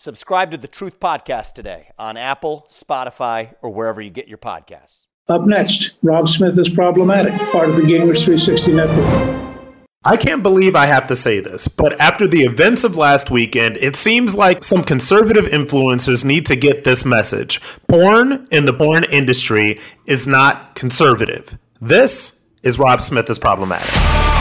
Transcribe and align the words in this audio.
Subscribe 0.00 0.50
to 0.52 0.56
the 0.56 0.66
Truth 0.66 0.98
Podcast 0.98 1.52
today 1.52 1.90
on 1.98 2.16
Apple, 2.16 2.66
Spotify, 2.70 3.52
or 3.60 3.68
wherever 3.68 4.00
you 4.00 4.08
get 4.08 4.28
your 4.28 4.38
podcasts. 4.38 5.08
Up 5.28 5.42
next, 5.42 5.90
Rob 6.02 6.26
Smith 6.26 6.58
is 6.58 6.70
problematic, 6.70 7.34
part 7.52 7.68
of 7.68 7.76
the 7.76 7.82
Gingrich 7.82 8.24
360 8.24 8.72
network. 8.72 9.62
I 10.02 10.16
can't 10.16 10.42
believe 10.42 10.74
I 10.74 10.86
have 10.86 11.06
to 11.08 11.16
say 11.16 11.40
this, 11.40 11.68
but 11.68 12.00
after 12.00 12.26
the 12.26 12.44
events 12.44 12.82
of 12.82 12.96
last 12.96 13.30
weekend, 13.30 13.76
it 13.76 13.94
seems 13.94 14.34
like 14.34 14.64
some 14.64 14.84
conservative 14.84 15.44
influencers 15.44 16.24
need 16.24 16.46
to 16.46 16.56
get 16.56 16.84
this 16.84 17.04
message. 17.04 17.60
Porn 17.86 18.48
in 18.50 18.64
the 18.64 18.72
porn 18.72 19.04
industry 19.04 19.78
is 20.06 20.26
not 20.26 20.76
conservative. 20.76 21.58
This 21.78 22.40
is 22.62 22.78
Rob 22.78 23.02
Smith 23.02 23.28
is 23.28 23.38
problematic. 23.38 24.39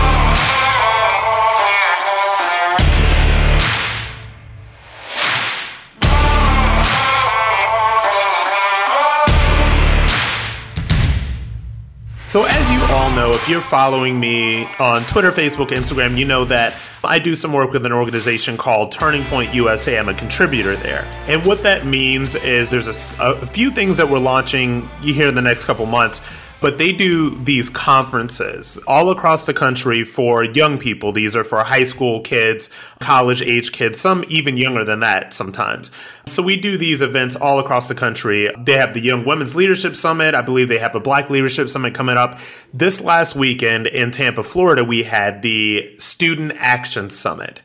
So, 12.30 12.44
as 12.44 12.70
you 12.70 12.80
all 12.94 13.10
know, 13.10 13.32
if 13.32 13.50
you're 13.50 13.60
following 13.60 14.20
me 14.20 14.66
on 14.78 15.02
Twitter, 15.06 15.32
Facebook, 15.32 15.70
Instagram, 15.70 16.16
you 16.16 16.26
know 16.26 16.46
that 16.46 16.76
I 17.04 17.18
do 17.18 17.34
some 17.34 17.52
work 17.52 17.72
with 17.72 17.88
an 17.88 17.92
organization 17.92 18.56
called 18.56 18.92
Turning 18.92 19.24
Point 19.24 19.52
USA. 19.56 19.98
I'm 19.98 20.10
a 20.10 20.14
contributor 20.14 20.76
there. 20.78 21.06
And 21.26 21.44
what 21.44 21.64
that 21.64 21.88
means 21.88 22.36
is 22.36 22.70
there's 22.70 22.88
a, 22.88 23.32
a 23.32 23.48
few 23.48 23.72
things 23.72 23.98
that 23.98 24.08
we're 24.08 24.20
launching 24.20 24.88
here 25.02 25.28
in 25.28 25.34
the 25.34 25.42
next 25.42 25.66
couple 25.66 25.88
months 25.88 26.20
but 26.62 26.78
they 26.78 26.92
do 26.92 27.36
these 27.38 27.70
conferences 27.70 28.78
all 28.88 29.10
across 29.10 29.46
the 29.46 29.54
country 29.54 30.04
for 30.04 30.44
young 30.44 30.78
people. 30.78 31.12
These 31.12 31.36
are 31.36 31.44
for 31.44 31.64
high 31.64 31.84
school 31.84 32.22
kids, 32.22 32.70
college 33.00 33.42
age 33.42 33.72
kids, 33.72 34.00
some 34.00 34.26
even 34.28 34.58
younger 34.58 34.84
than 34.84 35.00
that 35.00 35.34
sometimes. 35.34 35.92
So 36.26 36.44
we 36.44 36.60
do 36.60 36.78
these 36.78 37.02
events 37.02 37.36
all 37.36 37.60
across 37.60 37.88
the 37.88 37.96
country. 37.96 38.50
They 38.58 38.74
have 38.74 38.94
the 38.94 39.00
Young 39.00 39.26
Women's 39.26 39.56
Leadership 39.56 39.96
Summit. 39.96 40.36
I 40.36 40.42
believe 40.42 40.68
they 40.68 40.80
have 40.80 40.96
a 40.96 41.00
Black 41.00 41.30
Leadership 41.30 41.70
Summit 41.70 41.94
coming 41.94 42.18
up. 42.18 42.40
This 42.74 43.02
last 43.02 43.36
weekend 43.36 43.88
in 43.88 44.12
Tampa, 44.12 44.44
Florida, 44.44 44.84
we 44.84 45.04
had 45.04 45.42
the 45.42 45.96
Student 45.98 46.54
Action 46.58 47.10
Summit. 47.10 47.62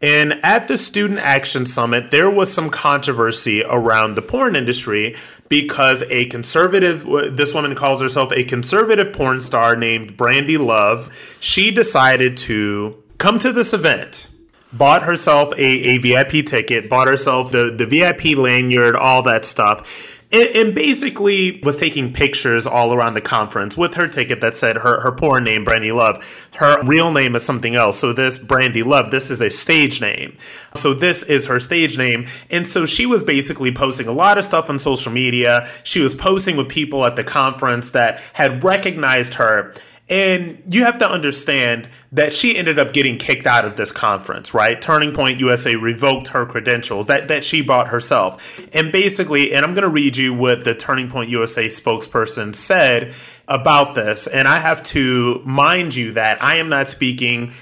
And 0.00 0.34
at 0.44 0.68
the 0.68 0.78
Student 0.78 1.18
Action 1.18 1.66
Summit, 1.66 2.12
there 2.12 2.30
was 2.30 2.52
some 2.52 2.70
controversy 2.70 3.64
around 3.64 4.14
the 4.14 4.22
porn 4.22 4.54
industry 4.54 5.16
because 5.48 6.02
a 6.10 6.26
conservative, 6.26 7.04
this 7.36 7.54
woman 7.54 7.74
calls 7.74 8.00
herself 8.00 8.32
a 8.32 8.44
conservative 8.44 9.12
porn 9.12 9.40
star 9.40 9.76
named 9.76 10.16
Brandy 10.16 10.58
Love, 10.58 11.36
she 11.40 11.70
decided 11.70 12.36
to 12.38 13.02
come 13.18 13.38
to 13.38 13.52
this 13.52 13.72
event. 13.72 14.30
Bought 14.70 15.02
herself 15.04 15.52
a, 15.56 15.64
a 15.64 15.96
VIP 15.96 16.44
ticket, 16.44 16.90
bought 16.90 17.06
herself 17.06 17.50
the, 17.50 17.74
the 17.74 17.86
VIP 17.86 18.36
lanyard, 18.36 18.96
all 18.96 19.22
that 19.22 19.46
stuff 19.46 20.17
and, 20.30 20.48
and, 20.56 20.74
basically 20.74 21.60
was 21.62 21.76
taking 21.76 22.12
pictures 22.12 22.66
all 22.66 22.92
around 22.92 23.14
the 23.14 23.20
conference 23.20 23.76
with 23.76 23.94
her 23.94 24.06
ticket 24.06 24.40
that 24.42 24.56
said 24.56 24.76
her, 24.76 25.00
her 25.00 25.12
porn 25.12 25.44
name, 25.44 25.64
Brandy 25.64 25.90
Love. 25.90 26.48
Her 26.56 26.82
real 26.82 27.12
name 27.12 27.34
is 27.34 27.44
something 27.44 27.74
else. 27.74 27.98
So 27.98 28.12
this 28.12 28.36
Brandy 28.36 28.82
Love, 28.82 29.10
this 29.10 29.30
is 29.30 29.40
a 29.40 29.50
stage 29.50 30.00
name. 30.00 30.36
So 30.74 30.92
this 30.92 31.22
is 31.22 31.46
her 31.46 31.58
stage 31.58 31.96
name. 31.96 32.26
And 32.50 32.66
so 32.66 32.84
she 32.84 33.06
was 33.06 33.22
basically 33.22 33.72
posting 33.72 34.06
a 34.06 34.12
lot 34.12 34.36
of 34.36 34.44
stuff 34.44 34.68
on 34.68 34.78
social 34.78 35.12
media. 35.12 35.66
She 35.82 36.00
was 36.00 36.14
posting 36.14 36.56
with 36.56 36.68
people 36.68 37.06
at 37.06 37.16
the 37.16 37.24
conference 37.24 37.90
that 37.92 38.20
had 38.34 38.62
recognized 38.62 39.34
her 39.34 39.74
and 40.10 40.62
you 40.70 40.84
have 40.84 40.98
to 40.98 41.08
understand 41.08 41.88
that 42.12 42.32
she 42.32 42.56
ended 42.56 42.78
up 42.78 42.92
getting 42.92 43.18
kicked 43.18 43.46
out 43.46 43.64
of 43.64 43.76
this 43.76 43.92
conference, 43.92 44.54
right? 44.54 44.80
Turning 44.80 45.12
Point 45.12 45.38
USA 45.40 45.76
revoked 45.76 46.28
her 46.28 46.46
credentials 46.46 47.08
that, 47.08 47.28
that 47.28 47.44
she 47.44 47.60
bought 47.60 47.88
herself. 47.88 48.60
And 48.72 48.90
basically, 48.90 49.52
and 49.52 49.64
I'm 49.64 49.74
going 49.74 49.82
to 49.82 49.90
read 49.90 50.16
you 50.16 50.32
what 50.32 50.64
the 50.64 50.74
Turning 50.74 51.08
Point 51.08 51.28
USA 51.30 51.66
spokesperson 51.66 52.54
said 52.54 53.14
about 53.48 53.94
this. 53.94 54.26
And 54.26 54.48
I 54.48 54.58
have 54.58 54.82
to 54.84 55.42
mind 55.44 55.94
you 55.94 56.12
that 56.12 56.42
I 56.42 56.56
am 56.56 56.68
not 56.68 56.88
speaking 56.88 57.52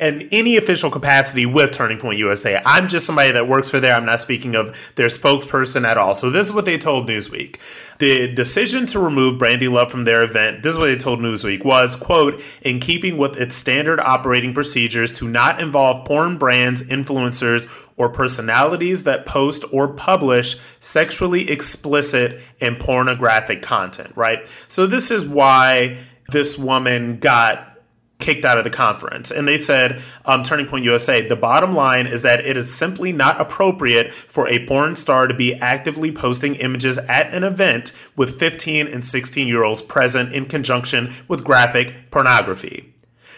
in 0.00 0.28
any 0.32 0.56
official 0.56 0.90
capacity 0.90 1.46
with 1.46 1.70
Turning 1.70 1.98
Point 1.98 2.18
USA. 2.18 2.60
I'm 2.66 2.88
just 2.88 3.06
somebody 3.06 3.30
that 3.30 3.46
works 3.46 3.70
for 3.70 3.78
there. 3.78 3.94
I'm 3.94 4.04
not 4.04 4.20
speaking 4.20 4.56
of 4.56 4.92
their 4.96 5.06
spokesperson 5.06 5.86
at 5.86 5.96
all. 5.96 6.16
So 6.16 6.30
this 6.30 6.46
is 6.46 6.52
what 6.52 6.64
they 6.64 6.78
told 6.78 7.08
Newsweek. 7.08 7.58
The 8.00 8.32
decision 8.34 8.86
to 8.86 8.98
remove 8.98 9.38
Brandy 9.38 9.68
Love 9.68 9.92
from 9.92 10.02
their 10.02 10.24
event, 10.24 10.64
this 10.64 10.72
is 10.72 10.78
what 10.78 10.86
they 10.86 10.96
told 10.96 11.20
Newsweek, 11.20 11.64
was, 11.64 11.94
quote, 11.94 12.42
in 12.62 12.80
keeping 12.80 13.18
with 13.18 13.36
its 13.36 13.54
standard 13.54 14.00
operating 14.00 14.52
procedures 14.52 15.12
to 15.12 15.28
not 15.28 15.60
involve 15.60 16.04
porn 16.06 16.38
brands, 16.38 16.82
influencers, 16.82 17.70
or 17.96 18.08
personalities 18.08 19.04
that 19.04 19.24
post 19.26 19.64
or 19.70 19.86
publish 19.86 20.56
sexually 20.80 21.48
explicit 21.48 22.40
and 22.60 22.80
pornographic 22.80 23.62
content, 23.62 24.12
right? 24.16 24.44
So 24.66 24.88
this 24.88 25.12
is 25.12 25.24
why 25.24 25.98
this 26.30 26.58
woman 26.58 27.20
got 27.20 27.73
kicked 28.18 28.44
out 28.44 28.58
of 28.58 28.64
the 28.64 28.70
conference. 28.70 29.30
And 29.30 29.46
they 29.46 29.58
said, 29.58 30.02
um, 30.24 30.42
Turning 30.42 30.66
Point 30.66 30.84
USA, 30.84 31.26
the 31.26 31.36
bottom 31.36 31.74
line 31.74 32.06
is 32.06 32.22
that 32.22 32.40
it 32.40 32.56
is 32.56 32.74
simply 32.74 33.12
not 33.12 33.40
appropriate 33.40 34.14
for 34.14 34.48
a 34.48 34.64
porn 34.66 34.96
star 34.96 35.26
to 35.26 35.34
be 35.34 35.54
actively 35.54 36.10
posting 36.12 36.54
images 36.54 36.98
at 36.98 37.32
an 37.34 37.44
event 37.44 37.92
with 38.16 38.38
15 38.38 38.86
and 38.86 39.04
16 39.04 39.48
year 39.48 39.64
olds 39.64 39.82
present 39.82 40.32
in 40.32 40.46
conjunction 40.46 41.12
with 41.28 41.44
graphic 41.44 42.10
pornography. 42.10 42.94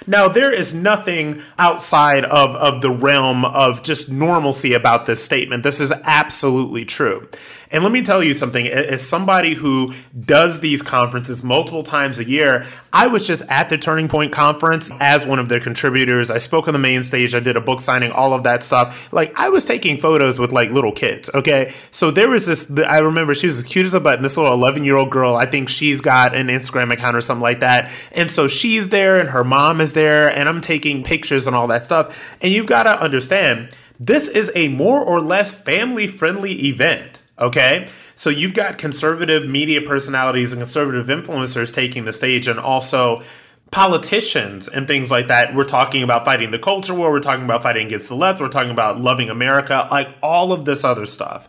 Now, 0.07 0.29
there 0.29 0.53
is 0.53 0.73
nothing 0.73 1.43
outside 1.59 2.25
of, 2.25 2.55
of 2.55 2.81
the 2.81 2.91
realm 2.91 3.45
of 3.45 3.83
just 3.83 4.09
normalcy 4.09 4.73
about 4.73 5.07
this 5.07 5.25
statement. 5.25 5.63
This 5.65 5.81
is 5.81 5.93
absolutely 6.05 6.85
true. 6.85 7.29
And 7.71 7.83
let 7.83 7.93
me 7.93 8.03
tell 8.03 8.23
you 8.23 8.35
something 8.35 8.67
as 8.67 9.07
somebody 9.07 9.55
who 9.55 9.93
does 10.19 10.61
these 10.61 10.83
conferences 10.83 11.43
multiple 11.43 11.83
times 11.83 12.19
a 12.19 12.25
year, 12.25 12.67
I 12.93 13.07
was 13.07 13.27
just 13.27 13.43
at 13.49 13.69
the 13.69 13.79
Turning 13.79 14.09
Point 14.09 14.33
conference 14.33 14.91
as 15.01 15.27
one 15.27 15.39
of 15.39 15.49
their 15.49 15.61
contributors. 15.61 16.31
I 16.31 16.39
spoke 16.39 16.69
on 16.69 16.75
the 16.75 16.79
main 16.79 17.03
stage, 17.03 17.35
I 17.35 17.41
did 17.41 17.57
a 17.57 17.61
book 17.61 17.81
signing, 17.81 18.13
all 18.13 18.35
of 18.35 18.45
that 18.45 18.63
stuff. 18.63 19.13
Like, 19.13 19.33
I 19.37 19.49
was 19.49 19.65
taking 19.65 19.99
photos 19.99 20.39
with 20.39 20.53
like 20.53 20.71
little 20.71 20.93
kids, 20.93 21.29
okay? 21.35 21.73
So 21.91 22.11
there 22.11 22.29
was 22.29 22.47
this, 22.47 22.71
I 22.79 22.99
remember 22.99 23.35
she 23.35 23.47
was 23.47 23.59
as 23.59 23.63
cute 23.65 23.87
as 23.87 23.95
a 23.95 24.01
button, 24.01 24.23
this 24.23 24.37
little 24.37 24.53
11 24.53 24.85
year 24.85 24.97
old 24.97 25.11
girl. 25.11 25.35
I 25.35 25.47
think 25.47 25.69
she's 25.69 26.01
got 26.01 26.35
an 26.35 26.49
Instagram 26.49 26.93
account 26.93 27.17
or 27.17 27.21
something 27.21 27.43
like 27.43 27.61
that. 27.61 27.91
And 28.13 28.31
so 28.31 28.49
she's 28.49 28.91
there 28.91 29.19
and 29.19 29.31
her 29.31 29.45
mom 29.45 29.81
is 29.81 29.93
there, 29.93 30.31
and 30.31 30.49
I'm 30.49 30.61
taking 30.61 31.03
pictures 31.03 31.47
and 31.47 31.57
all 31.57 31.67
that 31.69 31.85
stuff. 31.85 32.37
And 32.41 32.53
you've 32.53 32.67
got 32.67 32.85
to 32.85 33.01
understand, 33.01 33.75
this 33.99 34.29
is 34.29 34.53
a 34.55 34.69
more 34.69 35.01
or 35.01 35.21
less 35.21 35.55
family 35.55 36.07
friendly 36.07 36.67
event. 36.67 37.21
Okay. 37.39 37.89
So 38.15 38.31
you've 38.31 38.55
got 38.55 38.79
conservative 38.79 39.47
media 39.49 39.83
personalities 39.83 40.53
and 40.53 40.61
conservative 40.61 41.07
influencers 41.09 41.73
taking 41.73 42.05
the 42.07 42.13
stage 42.13 42.49
and 42.49 42.59
also 42.59 43.23
politicians 43.71 44.69
and 44.69 44.87
things 44.87 45.11
like 45.11 45.29
that. 45.29 45.55
We're 45.55 45.65
talking 45.65 46.03
about 46.03 46.25
fighting 46.25 46.51
the 46.51 46.59
culture 46.59 46.95
war. 46.95 47.11
We're 47.11 47.21
talking 47.21 47.45
about 47.45 47.63
fighting 47.63 47.87
against 47.87 48.09
the 48.09 48.17
left. 48.17 48.41
We're 48.41 48.49
talking 48.49 48.71
about 48.71 49.01
loving 49.01 49.29
America, 49.29 49.87
like 49.91 50.09
all 50.23 50.53
of 50.53 50.65
this 50.65 50.85
other 50.85 51.05
stuff. 51.05 51.49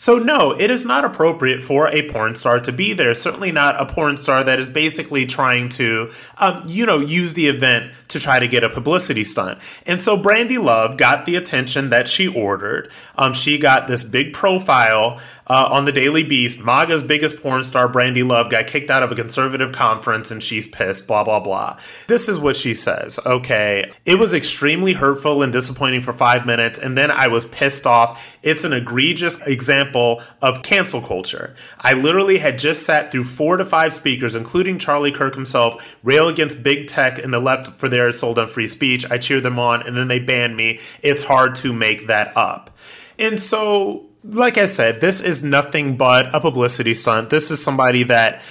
So, 0.00 0.14
no, 0.18 0.58
it 0.58 0.70
is 0.70 0.86
not 0.86 1.04
appropriate 1.04 1.62
for 1.62 1.88
a 1.88 2.08
porn 2.08 2.34
star 2.34 2.58
to 2.60 2.72
be 2.72 2.94
there. 2.94 3.14
Certainly 3.14 3.52
not 3.52 3.78
a 3.78 3.84
porn 3.84 4.16
star 4.16 4.42
that 4.42 4.58
is 4.58 4.66
basically 4.66 5.26
trying 5.26 5.68
to, 5.68 6.10
um, 6.38 6.64
you 6.66 6.86
know, 6.86 7.00
use 7.00 7.34
the 7.34 7.48
event 7.48 7.92
to 8.08 8.18
try 8.18 8.38
to 8.38 8.48
get 8.48 8.64
a 8.64 8.70
publicity 8.70 9.24
stunt. 9.24 9.58
And 9.84 10.00
so 10.00 10.16
Brandy 10.16 10.56
Love 10.56 10.96
got 10.96 11.26
the 11.26 11.36
attention 11.36 11.90
that 11.90 12.08
she 12.08 12.26
ordered. 12.26 12.90
Um, 13.18 13.34
she 13.34 13.58
got 13.58 13.88
this 13.88 14.02
big 14.02 14.32
profile 14.32 15.20
uh, 15.50 15.68
on 15.72 15.84
the 15.84 15.90
Daily 15.90 16.22
Beast. 16.22 16.60
MAGA's 16.60 17.02
biggest 17.02 17.42
porn 17.42 17.64
star, 17.64 17.88
Brandy 17.88 18.22
Love, 18.22 18.50
got 18.50 18.68
kicked 18.68 18.88
out 18.88 19.02
of 19.02 19.10
a 19.10 19.16
conservative 19.16 19.72
conference 19.72 20.30
and 20.30 20.40
she's 20.40 20.68
pissed, 20.68 21.08
blah, 21.08 21.24
blah, 21.24 21.40
blah. 21.40 21.76
This 22.06 22.28
is 22.28 22.38
what 22.38 22.56
she 22.56 22.72
says. 22.72 23.18
Okay. 23.26 23.90
It 24.06 24.20
was 24.20 24.32
extremely 24.32 24.92
hurtful 24.92 25.42
and 25.42 25.52
disappointing 25.52 26.02
for 26.02 26.12
five 26.12 26.46
minutes, 26.46 26.78
and 26.78 26.96
then 26.96 27.10
I 27.10 27.26
was 27.26 27.46
pissed 27.46 27.84
off. 27.84 28.38
It's 28.44 28.62
an 28.62 28.72
egregious 28.72 29.40
example 29.40 30.22
of 30.40 30.62
cancel 30.62 31.02
culture. 31.02 31.56
I 31.80 31.94
literally 31.94 32.38
had 32.38 32.56
just 32.56 32.86
sat 32.86 33.10
through 33.10 33.24
four 33.24 33.56
to 33.56 33.64
five 33.64 33.92
speakers, 33.92 34.36
including 34.36 34.78
Charlie 34.78 35.10
Kirk 35.10 35.34
himself, 35.34 35.98
rail 36.04 36.28
against 36.28 36.62
big 36.62 36.86
tech 36.86 37.18
and 37.18 37.34
the 37.34 37.40
left 37.40 37.80
for 37.80 37.88
their 37.88 38.12
sold 38.12 38.38
on 38.38 38.46
free 38.46 38.68
speech. 38.68 39.10
I 39.10 39.18
cheered 39.18 39.42
them 39.42 39.58
on, 39.58 39.84
and 39.84 39.96
then 39.96 40.06
they 40.06 40.20
banned 40.20 40.56
me. 40.56 40.78
It's 41.02 41.24
hard 41.24 41.56
to 41.56 41.72
make 41.72 42.06
that 42.06 42.36
up. 42.36 42.70
And 43.18 43.40
so, 43.40 44.09
like 44.24 44.58
I 44.58 44.66
said, 44.66 45.00
this 45.00 45.20
is 45.20 45.42
nothing 45.42 45.96
but 45.96 46.34
a 46.34 46.40
publicity 46.40 46.94
stunt. 46.94 47.30
This 47.30 47.50
is 47.50 47.62
somebody 47.62 48.02
that 48.04 48.42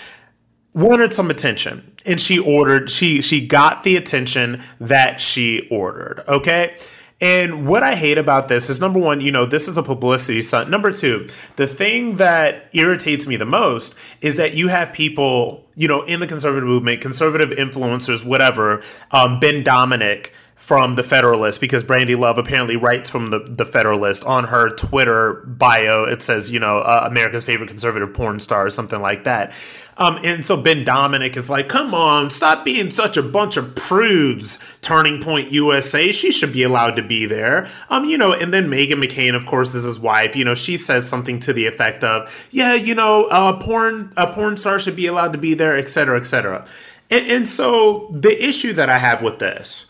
wanted 0.73 1.13
some 1.13 1.29
attention 1.29 1.95
and 2.05 2.21
she 2.21 2.37
ordered 2.37 2.91
she 2.91 3.23
she 3.23 3.45
got 3.45 3.81
the 3.81 3.95
attention 3.95 4.61
that 4.79 5.19
she 5.19 5.67
ordered 5.69 6.23
okay 6.27 6.77
and 7.21 7.67
what 7.67 7.83
I 7.83 7.95
hate 7.95 8.17
about 8.17 8.47
this 8.47 8.69
is 8.69 8.79
number 8.79 8.97
one, 8.97 9.19
you 9.19 9.31
know, 9.31 9.45
this 9.45 9.67
is 9.67 9.77
a 9.77 9.83
publicity 9.83 10.41
stunt. 10.41 10.69
Number 10.69 10.91
two, 10.93 11.27
the 11.57 11.67
thing 11.67 12.15
that 12.15 12.69
irritates 12.71 13.27
me 13.27 13.35
the 13.35 13.45
most 13.45 13.93
is 14.21 14.37
that 14.37 14.53
you 14.53 14.69
have 14.69 14.93
people, 14.93 15.67
you 15.75 15.89
know, 15.89 16.03
in 16.03 16.21
the 16.21 16.27
conservative 16.27 16.67
movement, 16.67 17.01
conservative 17.01 17.49
influencers, 17.49 18.23
whatever, 18.23 18.81
um, 19.11 19.39
Ben 19.41 19.65
Domenech 19.65 20.31
from 20.59 20.93
the 20.95 21.03
Federalist 21.03 21.61
because 21.61 21.83
Brandy 21.83 22.15
Love 22.15 22.37
apparently 22.37 22.75
writes 22.75 23.09
from 23.09 23.31
the, 23.31 23.39
the 23.39 23.65
Federalist 23.65 24.23
on 24.25 24.43
her 24.43 24.69
Twitter 24.75 25.35
bio. 25.47 26.03
It 26.03 26.21
says, 26.21 26.51
you 26.51 26.59
know, 26.59 26.77
uh, 26.79 27.05
America's 27.09 27.45
favorite 27.45 27.69
conservative 27.69 28.13
porn 28.13 28.39
star 28.39 28.67
or 28.67 28.69
something 28.69 29.01
like 29.01 29.23
that. 29.23 29.53
Um, 29.95 30.19
and 30.23 30.45
so 30.45 30.61
Ben 30.61 30.85
Domenech 30.85 31.35
is 31.37 31.49
like, 31.49 31.69
come 31.69 31.93
on, 31.93 32.29
stop 32.29 32.63
being 32.63 32.91
such 32.91 33.17
a 33.17 33.23
bunch 33.23 33.57
of 33.57 33.73
prudes. 33.75 34.59
Turning 34.81 35.21
Point 35.21 35.51
USA, 35.51 36.11
she 36.11 36.29
should 36.29 36.53
be 36.53 36.63
allowed 36.63 36.97
to 36.97 37.03
be 37.03 37.25
there. 37.25 37.69
Um, 37.89 38.05
you 38.05 38.17
know, 38.17 38.33
and 38.33 38.53
then 38.53 38.69
Meghan 38.69 39.03
McCain, 39.03 39.35
of 39.35 39.45
course, 39.45 39.73
is 39.73 39.85
his 39.85 39.99
wife. 39.99 40.35
You 40.35 40.45
know, 40.45 40.55
she 40.55 40.77
says 40.77 41.07
something 41.07 41.39
to 41.39 41.53
the 41.53 41.67
effect 41.67 42.03
of, 42.03 42.47
yeah, 42.51 42.75
you 42.75 42.95
know, 42.95 43.25
uh, 43.25 43.57
porn, 43.57 44.13
a 44.17 44.31
porn 44.31 44.55
star 44.55 44.79
should 44.79 44.95
be 44.95 45.07
allowed 45.07 45.33
to 45.33 45.39
be 45.39 45.53
there, 45.53 45.77
et 45.77 45.89
cetera, 45.89 46.17
et 46.17 46.25
cetera. 46.25 46.65
And, 47.09 47.27
and 47.27 47.47
so 47.47 48.09
the 48.11 48.45
issue 48.45 48.73
that 48.73 48.89
I 48.89 48.99
have 48.99 49.21
with 49.21 49.39
this 49.39 49.88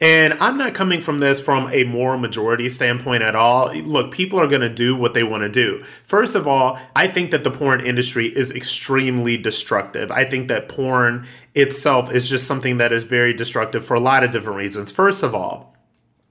and 0.00 0.34
I'm 0.34 0.56
not 0.56 0.74
coming 0.74 1.00
from 1.00 1.18
this 1.18 1.40
from 1.40 1.72
a 1.72 1.84
moral 1.84 2.18
majority 2.18 2.68
standpoint 2.68 3.22
at 3.22 3.34
all. 3.34 3.74
Look, 3.74 4.12
people 4.12 4.38
are 4.38 4.46
going 4.46 4.60
to 4.60 4.68
do 4.68 4.94
what 4.94 5.12
they 5.12 5.24
want 5.24 5.42
to 5.42 5.48
do. 5.48 5.82
First 5.82 6.36
of 6.36 6.46
all, 6.46 6.78
I 6.94 7.08
think 7.08 7.32
that 7.32 7.42
the 7.42 7.50
porn 7.50 7.84
industry 7.84 8.26
is 8.26 8.52
extremely 8.52 9.36
destructive. 9.36 10.12
I 10.12 10.24
think 10.24 10.48
that 10.48 10.68
porn 10.68 11.26
itself 11.54 12.12
is 12.12 12.28
just 12.28 12.46
something 12.46 12.78
that 12.78 12.92
is 12.92 13.04
very 13.04 13.34
destructive 13.34 13.84
for 13.84 13.94
a 13.94 14.00
lot 14.00 14.22
of 14.22 14.30
different 14.30 14.58
reasons. 14.58 14.92
First 14.92 15.24
of 15.24 15.34
all, 15.34 15.74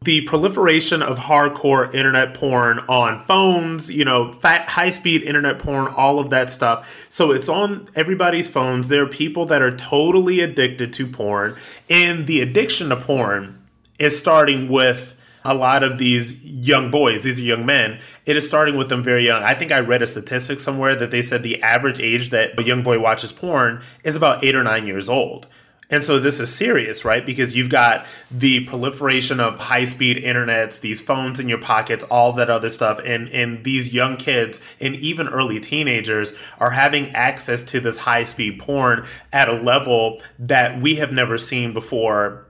the 0.04 0.22
proliferation 0.22 1.02
of 1.02 1.18
hardcore 1.18 1.94
internet 1.94 2.36
porn 2.36 2.80
on 2.88 3.20
phones, 3.24 3.92
you 3.92 4.06
know, 4.06 4.32
fat, 4.32 4.70
high 4.70 4.92
speed 4.92 5.24
internet 5.24 5.58
porn, 5.58 5.88
all 5.88 6.20
of 6.20 6.30
that 6.30 6.52
stuff. 6.52 7.08
So 7.10 7.32
it's 7.32 7.50
on 7.50 7.90
everybody's 7.96 8.48
phones. 8.48 8.90
There 8.90 9.04
are 9.04 9.08
people 9.08 9.48
that 9.48 9.62
are 9.62 9.76
totally 9.76 10.40
addicted 10.40 10.94
to 10.94 11.08
porn, 11.08 11.56
and 11.90 12.28
the 12.28 12.42
addiction 12.42 12.90
to 12.90 12.96
porn 12.96 13.57
is 14.00 14.18
starting 14.18 14.70
with 14.70 15.16
a 15.44 15.54
lot 15.54 15.82
of 15.82 15.98
these 15.98 16.44
young 16.44 16.92
boys, 16.92 17.24
these 17.24 17.40
young 17.40 17.66
men. 17.66 18.00
It 18.26 18.36
is 18.36 18.46
starting 18.46 18.76
with 18.76 18.90
them 18.90 19.02
very 19.02 19.26
young. 19.26 19.44
I 19.44 19.54
think 19.54 19.72
I 19.72 19.80
read 19.80 20.02
a 20.02 20.08
statistic 20.08 20.60
somewhere 20.60 20.96
that 20.96 21.10
they 21.10 21.22
said 21.22 21.42
the 21.42 21.62
average 21.64 22.00
age 22.00 22.32
that 22.32 22.60
a 22.60 22.64
young 22.64 22.84
boy 22.84 23.00
watches 23.00 23.32
porn 23.32 23.82
is 24.04 24.16
about 24.16 24.44
eight 24.44 24.56
or 24.56 24.64
nine 24.64 24.86
years 24.86 25.08
old. 25.08 25.48
And 25.90 26.04
so 26.04 26.20
this 26.20 26.42
is 26.42 26.54
serious, 26.54 27.06
right? 27.06 27.26
Because 27.26 27.56
you've 27.56 27.70
got 27.70 28.06
the 28.30 28.66
proliferation 28.66 29.40
of 29.40 29.58
high 29.58 29.86
speed 29.86 30.18
internets, 30.22 30.82
these 30.82 31.00
phones 31.00 31.40
in 31.40 31.48
your 31.48 31.60
pockets, 31.60 32.04
all 32.06 32.34
that 32.34 32.50
other 32.50 32.70
stuff. 32.70 33.00
And, 33.06 33.30
and 33.30 33.64
these 33.64 33.94
young 33.94 34.18
kids 34.18 34.60
and 34.82 34.96
even 34.96 35.30
early 35.30 35.62
teenagers 35.62 36.34
are 36.60 36.72
having 36.72 37.12
access 37.12 37.64
to 37.64 37.80
this 37.80 38.00
high 38.00 38.26
speed 38.26 38.60
porn 38.60 39.06
at 39.32 39.48
a 39.48 39.54
level 39.54 40.22
that 40.38 40.82
we 40.82 40.96
have 40.96 41.14
never 41.14 41.38
seen 41.38 41.72
before 41.72 42.46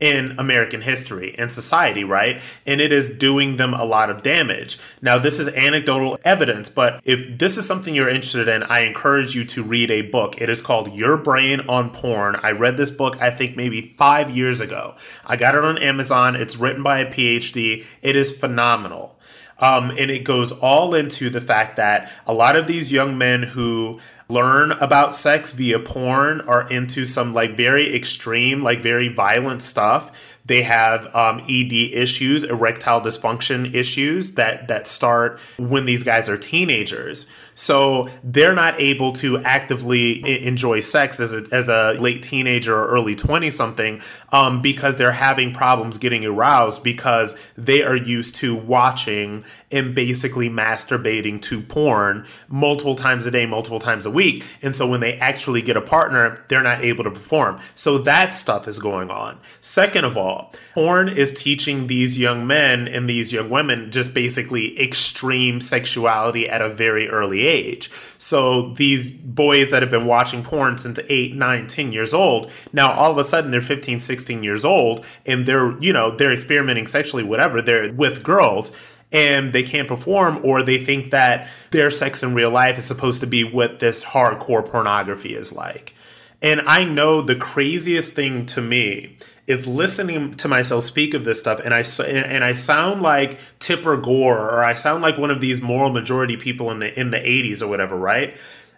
in 0.00 0.34
American 0.38 0.82
history 0.82 1.34
and 1.38 1.50
society, 1.50 2.04
right? 2.04 2.40
And 2.66 2.80
it 2.80 2.92
is 2.92 3.10
doing 3.16 3.56
them 3.56 3.72
a 3.72 3.84
lot 3.84 4.10
of 4.10 4.22
damage. 4.22 4.78
Now, 5.00 5.18
this 5.18 5.38
is 5.38 5.48
anecdotal 5.48 6.18
evidence, 6.24 6.68
but 6.68 7.00
if 7.04 7.38
this 7.38 7.56
is 7.56 7.66
something 7.66 7.94
you're 7.94 8.08
interested 8.08 8.48
in, 8.48 8.64
I 8.64 8.80
encourage 8.80 9.34
you 9.34 9.44
to 9.46 9.62
read 9.62 9.90
a 9.90 10.02
book. 10.02 10.40
It 10.40 10.50
is 10.50 10.60
called 10.60 10.94
Your 10.94 11.16
Brain 11.16 11.60
on 11.68 11.90
Porn. 11.90 12.36
I 12.42 12.50
read 12.50 12.76
this 12.76 12.90
book, 12.90 13.16
I 13.20 13.30
think, 13.30 13.56
maybe 13.56 13.94
five 13.96 14.36
years 14.36 14.60
ago. 14.60 14.96
I 15.24 15.36
got 15.36 15.54
it 15.54 15.64
on 15.64 15.78
Amazon. 15.78 16.36
It's 16.36 16.56
written 16.56 16.82
by 16.82 16.98
a 16.98 17.10
PhD. 17.10 17.84
It 18.02 18.16
is 18.16 18.36
phenomenal. 18.36 19.18
Um, 19.58 19.90
and 19.90 20.10
it 20.10 20.24
goes 20.24 20.50
all 20.50 20.94
into 20.94 21.30
the 21.30 21.40
fact 21.40 21.76
that 21.76 22.10
a 22.26 22.34
lot 22.34 22.56
of 22.56 22.66
these 22.66 22.92
young 22.92 23.16
men 23.16 23.42
who 23.42 24.00
learn 24.28 24.72
about 24.72 25.14
sex 25.14 25.52
via 25.52 25.78
porn 25.78 26.40
are 26.42 26.68
into 26.68 27.06
some 27.06 27.34
like 27.34 27.56
very 27.56 27.94
extreme, 27.94 28.62
like 28.62 28.82
very 28.82 29.08
violent 29.08 29.62
stuff. 29.62 30.36
They 30.46 30.62
have 30.62 31.14
um, 31.14 31.40
ED 31.48 31.72
issues, 31.72 32.44
erectile 32.44 33.00
dysfunction 33.00 33.74
issues 33.74 34.32
that 34.34 34.68
that 34.68 34.86
start 34.86 35.40
when 35.58 35.86
these 35.86 36.04
guys 36.04 36.28
are 36.28 36.36
teenagers. 36.36 37.26
So 37.54 38.08
they're 38.22 38.54
not 38.54 38.78
able 38.80 39.12
to 39.14 39.38
actively 39.38 40.22
I- 40.24 40.46
enjoy 40.46 40.80
sex 40.80 41.20
as 41.20 41.32
a, 41.32 41.46
as 41.52 41.68
a 41.68 41.94
late 42.00 42.22
teenager 42.22 42.74
or 42.76 42.86
early 42.88 43.14
20 43.14 43.50
something 43.50 44.00
um, 44.32 44.60
because 44.62 44.96
they're 44.96 45.12
having 45.12 45.52
problems 45.52 45.98
getting 45.98 46.24
aroused 46.24 46.82
because 46.82 47.36
they 47.56 47.82
are 47.82 47.96
used 47.96 48.36
to 48.36 48.54
watching 48.54 49.44
and 49.70 49.94
basically 49.94 50.48
masturbating 50.48 51.40
to 51.42 51.60
porn 51.60 52.26
multiple 52.48 52.94
times 52.94 53.26
a 53.26 53.30
day, 53.30 53.46
multiple 53.46 53.80
times 53.80 54.06
a 54.06 54.10
week. 54.10 54.44
And 54.62 54.74
so 54.74 54.88
when 54.88 55.00
they 55.00 55.14
actually 55.18 55.62
get 55.62 55.76
a 55.76 55.80
partner, 55.80 56.44
they're 56.48 56.62
not 56.62 56.82
able 56.82 57.04
to 57.04 57.10
perform. 57.10 57.60
So 57.74 57.98
that 57.98 58.34
stuff 58.34 58.68
is 58.68 58.78
going 58.78 59.10
on. 59.10 59.38
Second 59.60 60.04
of 60.04 60.16
all, 60.16 60.52
porn 60.74 61.08
is 61.08 61.32
teaching 61.32 61.86
these 61.86 62.18
young 62.18 62.46
men 62.46 62.86
and 62.86 63.08
these 63.08 63.32
young 63.32 63.50
women 63.50 63.90
just 63.90 64.14
basically 64.14 64.80
extreme 64.80 65.60
sexuality 65.60 66.48
at 66.48 66.62
a 66.62 66.68
very 66.68 67.08
early 67.08 67.43
age. 67.46 67.90
So 68.18 68.72
these 68.74 69.10
boys 69.10 69.70
that 69.70 69.82
have 69.82 69.90
been 69.90 70.06
watching 70.06 70.42
porn 70.42 70.78
since 70.78 70.98
8, 71.08 71.34
9, 71.34 71.66
10 71.66 71.92
years 71.92 72.14
old, 72.14 72.50
now 72.72 72.92
all 72.92 73.12
of 73.12 73.18
a 73.18 73.24
sudden 73.24 73.50
they're 73.50 73.62
15, 73.62 73.98
16 73.98 74.44
years 74.44 74.64
old 74.64 75.04
and 75.26 75.46
they're, 75.46 75.78
you 75.80 75.92
know, 75.92 76.10
they're 76.10 76.32
experimenting 76.32 76.86
sexually, 76.86 77.22
whatever, 77.22 77.60
they're 77.62 77.92
with 77.92 78.22
girls 78.22 78.74
and 79.12 79.52
they 79.52 79.62
can't 79.62 79.88
perform 79.88 80.40
or 80.44 80.62
they 80.62 80.78
think 80.78 81.10
that 81.12 81.48
their 81.70 81.90
sex 81.90 82.22
in 82.22 82.34
real 82.34 82.50
life 82.50 82.76
is 82.76 82.84
supposed 82.84 83.20
to 83.20 83.26
be 83.26 83.44
what 83.44 83.78
this 83.78 84.04
hardcore 84.04 84.68
pornography 84.68 85.34
is 85.34 85.52
like. 85.52 85.94
And 86.42 86.60
I 86.66 86.84
know 86.84 87.22
the 87.22 87.36
craziest 87.36 88.12
thing 88.12 88.44
to 88.46 88.60
me 88.60 89.16
is 89.46 89.66
listening 89.66 90.34
to 90.36 90.48
myself 90.48 90.84
speak 90.84 91.14
of 91.14 91.24
this 91.24 91.38
stuff, 91.40 91.60
and 91.62 91.74
I 91.74 91.84
and 92.04 92.44
I 92.44 92.54
sound 92.54 93.02
like 93.02 93.38
Tipper 93.58 93.96
Gore, 93.96 94.38
or 94.38 94.64
I 94.64 94.74
sound 94.74 95.02
like 95.02 95.18
one 95.18 95.30
of 95.30 95.40
these 95.40 95.60
moral 95.60 95.90
majority 95.90 96.36
people 96.36 96.70
in 96.70 96.78
the 96.78 96.98
in 96.98 97.10
the 97.10 97.18
'80s 97.18 97.60
or 97.60 97.68
whatever, 97.68 97.96
right? 97.96 98.34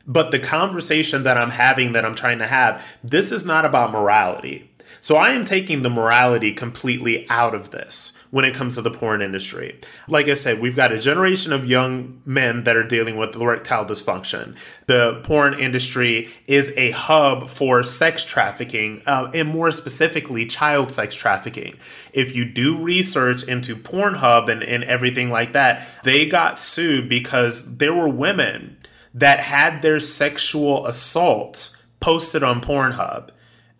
But 0.06 0.30
the 0.30 0.38
conversation 0.38 1.24
that 1.24 1.36
I'm 1.36 1.50
having, 1.50 1.92
that 1.92 2.04
I'm 2.04 2.14
trying 2.14 2.38
to 2.38 2.46
have, 2.46 2.84
this 3.02 3.32
is 3.32 3.44
not 3.44 3.64
about 3.64 3.90
morality. 3.90 4.70
So 5.00 5.16
I 5.16 5.30
am 5.30 5.44
taking 5.44 5.82
the 5.82 5.90
morality 5.90 6.52
completely 6.52 7.28
out 7.28 7.54
of 7.54 7.70
this 7.70 8.15
when 8.30 8.44
it 8.44 8.54
comes 8.54 8.74
to 8.74 8.82
the 8.82 8.90
porn 8.90 9.22
industry. 9.22 9.80
Like 10.08 10.28
I 10.28 10.34
said, 10.34 10.60
we've 10.60 10.76
got 10.76 10.92
a 10.92 10.98
generation 10.98 11.52
of 11.52 11.68
young 11.68 12.20
men 12.24 12.64
that 12.64 12.76
are 12.76 12.86
dealing 12.86 13.16
with 13.16 13.36
erectile 13.36 13.84
dysfunction. 13.84 14.56
The 14.86 15.20
porn 15.24 15.54
industry 15.54 16.30
is 16.46 16.72
a 16.76 16.90
hub 16.90 17.48
for 17.48 17.82
sex 17.82 18.24
trafficking, 18.24 19.02
uh, 19.06 19.30
and 19.34 19.48
more 19.48 19.70
specifically, 19.70 20.46
child 20.46 20.90
sex 20.90 21.14
trafficking. 21.14 21.76
If 22.12 22.34
you 22.34 22.44
do 22.44 22.78
research 22.78 23.44
into 23.44 23.76
Pornhub 23.76 24.48
and, 24.48 24.62
and 24.62 24.84
everything 24.84 25.30
like 25.30 25.52
that, 25.52 25.86
they 26.04 26.26
got 26.26 26.58
sued 26.58 27.08
because 27.08 27.76
there 27.76 27.94
were 27.94 28.08
women 28.08 28.76
that 29.14 29.40
had 29.40 29.82
their 29.82 29.98
sexual 29.98 30.86
assaults 30.86 31.82
posted 32.00 32.42
on 32.42 32.60
Pornhub 32.60 33.30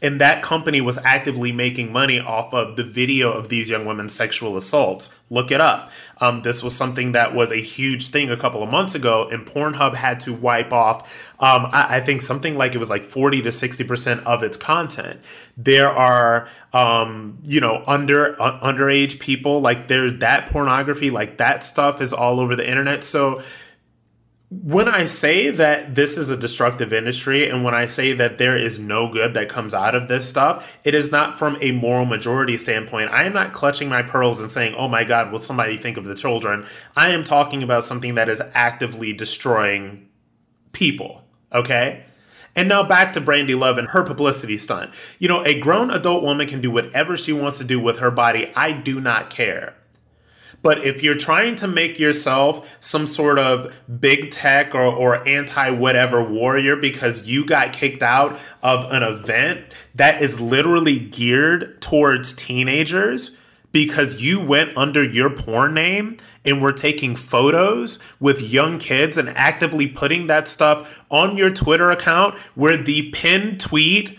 and 0.07 0.21
that 0.21 0.41
company 0.41 0.81
was 0.81 0.99
actively 0.99 1.51
making 1.51 1.91
money 1.91 2.21
off 2.21 2.55
of 2.55 2.77
the 2.77 2.85
video 2.85 3.33
of 3.33 3.49
these 3.49 3.69
young 3.69 3.85
women's 3.85 4.15
sexual 4.15 4.57
assaults. 4.57 5.13
Look 5.31 5.51
it 5.51 5.61
up. 5.61 5.91
Um, 6.21 6.43
this 6.43 6.63
was 6.63 6.77
something 6.77 7.11
that 7.11 7.35
was 7.35 7.51
a 7.51 7.57
huge 7.57 8.11
thing 8.11 8.31
a 8.31 8.37
couple 8.37 8.63
of 8.63 8.71
months 8.71 8.95
ago, 8.95 9.29
and 9.29 9.45
Pornhub 9.45 9.95
had 9.95 10.21
to 10.21 10.33
wipe 10.33 10.73
off, 10.73 11.35
um, 11.41 11.67
I, 11.73 11.97
I, 11.97 12.01
think 12.01 12.23
something 12.23 12.57
like 12.57 12.77
it 12.77 12.79
was 12.79 12.89
like 12.89 13.03
40 13.03 13.43
to 13.43 13.49
60% 13.49 14.23
of 14.23 14.45
its 14.45 14.57
content. 14.57 15.21
There 15.57 15.91
are, 15.91 16.49
um, 16.73 17.39
you 17.43 17.61
know, 17.61 17.83
under 17.89 18.41
uh, 18.41 18.61
underage 18.61 19.19
people, 19.19 19.61
like 19.61 19.89
there's 19.89 20.21
that 20.21 20.49
pornography, 20.51 21.11
like 21.11 21.39
that 21.39 21.65
stuff 21.65 22.01
is 22.01 22.13
all 22.13 22.39
over 22.39 22.55
the 22.55 22.67
internet. 22.67 23.03
So, 23.03 23.43
when 24.49 24.89
I 24.89 25.07
say 25.07 25.51
that 25.51 25.97
this 25.97 26.17
is 26.17 26.29
a 26.29 26.37
destructive 26.37 26.93
industry 26.93 27.49
and 27.49 27.65
when 27.65 27.75
I 27.75 27.87
say 27.87 28.13
that 28.13 28.39
there 28.39 28.57
is 28.57 28.79
no 28.79 29.09
good 29.09 29.35
that 29.35 29.49
comes 29.49 29.75
out 29.75 29.97
of 29.97 30.07
this 30.07 30.29
stuff, 30.29 30.79
it 30.85 30.95
is 30.95 31.11
not 31.11 31.37
from 31.37 31.59
a 31.61 31.73
moral 31.73 32.05
majority 32.05 32.57
standpoint. 32.57 33.11
I 33.11 33.25
am 33.25 33.33
not 33.33 33.53
clutching 33.53 33.89
my 33.89 34.03
pearls 34.03 34.41
and 34.41 34.51
saying, 34.51 34.77
oh 34.77 34.87
my 34.87 35.03
God, 35.03 35.33
will 35.33 35.41
somebody 35.41 35.77
think 35.77 35.97
of 35.97 36.05
the 36.05 36.15
children? 36.15 36.65
I 36.95 37.09
am 37.09 37.25
talking 37.25 37.65
about 37.65 37.85
something 37.85 38.15
that 38.15 38.29
is 38.29 38.41
actively 38.55 39.13
destroying 39.13 40.09
people, 40.71 41.25
okay? 41.53 42.05
And 42.55 42.69
now 42.69 42.85
back 42.85 43.13
to 43.15 43.21
Brandy 43.21 43.55
Love 43.57 43.79
and 43.79 43.89
her 43.89 44.05
publicity 44.05 44.59
stunt. 44.59 44.93
You 45.19 45.27
know, 45.29 45.45
a 45.45 45.59
grown 45.59 45.91
adult 45.91 46.23
woman 46.23 46.47
can 46.47 46.61
do 46.61 46.71
whatever 46.71 47.17
she 47.17 47.33
wants 47.33 47.59
to 47.59 47.65
do 47.65 47.81
with 47.81 47.99
her 47.99 48.13
body. 48.13 48.53
I 48.55 48.73
do 48.73 49.01
not 49.01 49.29
care. 49.29 49.76
But 50.63 50.85
if 50.85 51.03
you're 51.03 51.17
trying 51.17 51.57
to 51.57 51.69
make 51.69 51.99
yourself 51.99 52.79
some 52.81 53.07
sort 53.07 53.39
of 53.39 53.75
big 54.01 54.31
tech 54.31 54.75
or, 54.75 54.85
or 54.85 55.27
anti 55.27 55.71
whatever 55.71 56.23
warrior 56.23 56.77
because 56.77 57.29
you 57.29 57.45
got 57.47 57.73
kicked 57.73 58.03
out 58.03 58.39
of 58.63 58.91
an 58.93 59.03
event 59.03 59.65
that 59.95 60.21
is 60.21 60.41
literally 60.41 60.99
geared 60.99 61.81
towards 61.81 62.33
teenagers 62.33 63.37
because 63.73 64.23
you 64.23 64.41
went 64.41 64.77
under 64.77 65.05
your 65.05 65.29
porn 65.29 65.75
name 65.75 66.17
and 66.47 66.63
were 66.63 66.73
taking 66.73 67.15
photos 67.15 67.99
with 68.19 68.41
young 68.41 68.79
kids 68.79 69.19
and 69.19 69.29
actively 69.31 69.87
putting 69.87 70.29
that 70.29 70.49
stuff 70.49 71.05
on 71.11 71.37
your 71.37 71.51
Twitter 71.51 71.91
account 71.91 72.35
where 72.55 72.77
the 72.77 73.11
pinned 73.11 73.61
tweet 73.61 74.19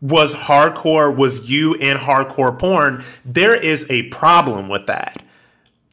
was 0.00 0.34
hardcore, 0.34 1.14
was 1.14 1.48
you 1.48 1.74
in 1.74 1.96
hardcore 1.96 2.58
porn, 2.58 3.04
there 3.24 3.54
is 3.54 3.86
a 3.88 4.02
problem 4.08 4.68
with 4.68 4.86
that 4.86 5.22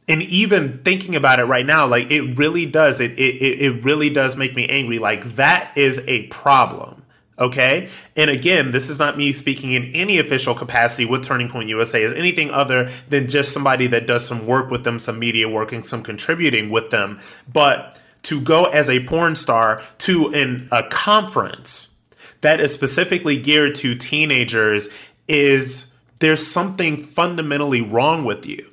and 0.08 0.22
even 0.22 0.78
thinking 0.84 1.14
about 1.14 1.38
it 1.38 1.44
right 1.44 1.64
now 1.64 1.86
like 1.86 2.10
it 2.10 2.36
really 2.36 2.66
does 2.66 3.00
it, 3.00 3.12
it 3.12 3.40
it 3.42 3.84
really 3.84 4.10
does 4.10 4.36
make 4.36 4.54
me 4.54 4.66
angry. 4.68 4.98
Like 4.98 5.24
that 5.36 5.76
is 5.76 6.02
a 6.06 6.26
problem 6.28 7.02
okay? 7.38 7.88
And 8.16 8.30
again 8.30 8.70
this 8.70 8.88
is 8.88 8.98
not 8.98 9.16
me 9.16 9.32
speaking 9.32 9.72
in 9.72 9.86
any 9.94 10.18
official 10.18 10.54
capacity 10.54 11.04
with 11.04 11.22
turning 11.22 11.48
point 11.48 11.68
usa 11.68 12.02
as 12.02 12.12
anything 12.12 12.50
other 12.50 12.90
than 13.08 13.28
just 13.28 13.52
somebody 13.52 13.86
that 13.88 14.06
does 14.06 14.26
some 14.26 14.46
work 14.46 14.70
with 14.70 14.84
them 14.84 14.98
some 14.98 15.18
media 15.18 15.48
work 15.48 15.72
and 15.72 15.84
some 15.84 16.02
contributing 16.02 16.70
with 16.70 16.90
them. 16.90 17.18
But 17.52 17.98
to 18.24 18.40
go 18.40 18.64
as 18.64 18.88
a 18.88 19.04
porn 19.04 19.36
star 19.36 19.82
to 19.98 20.32
an, 20.34 20.68
a 20.72 20.82
conference 20.84 21.94
that 22.40 22.60
is 22.60 22.72
specifically 22.72 23.36
geared 23.36 23.74
to 23.76 23.94
teenagers 23.94 24.88
is 25.28 25.94
there's 26.20 26.46
something 26.46 27.02
fundamentally 27.02 27.80
wrong 27.80 28.24
with 28.24 28.46
you 28.46 28.70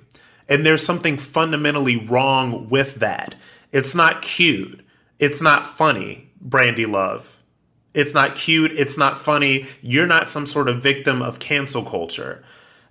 and 0.51 0.65
there's 0.65 0.85
something 0.85 1.17
fundamentally 1.17 1.95
wrong 1.95 2.69
with 2.69 2.95
that. 2.95 3.35
It's 3.71 3.95
not 3.95 4.21
cute. 4.21 4.85
It's 5.17 5.41
not 5.41 5.65
funny, 5.65 6.29
Brandy 6.41 6.85
Love. 6.85 7.41
It's 7.93 8.13
not 8.13 8.35
cute. 8.35 8.73
It's 8.73 8.97
not 8.97 9.17
funny. 9.17 9.65
You're 9.81 10.07
not 10.07 10.27
some 10.27 10.45
sort 10.45 10.67
of 10.67 10.83
victim 10.83 11.21
of 11.21 11.39
cancel 11.39 11.85
culture. 11.85 12.43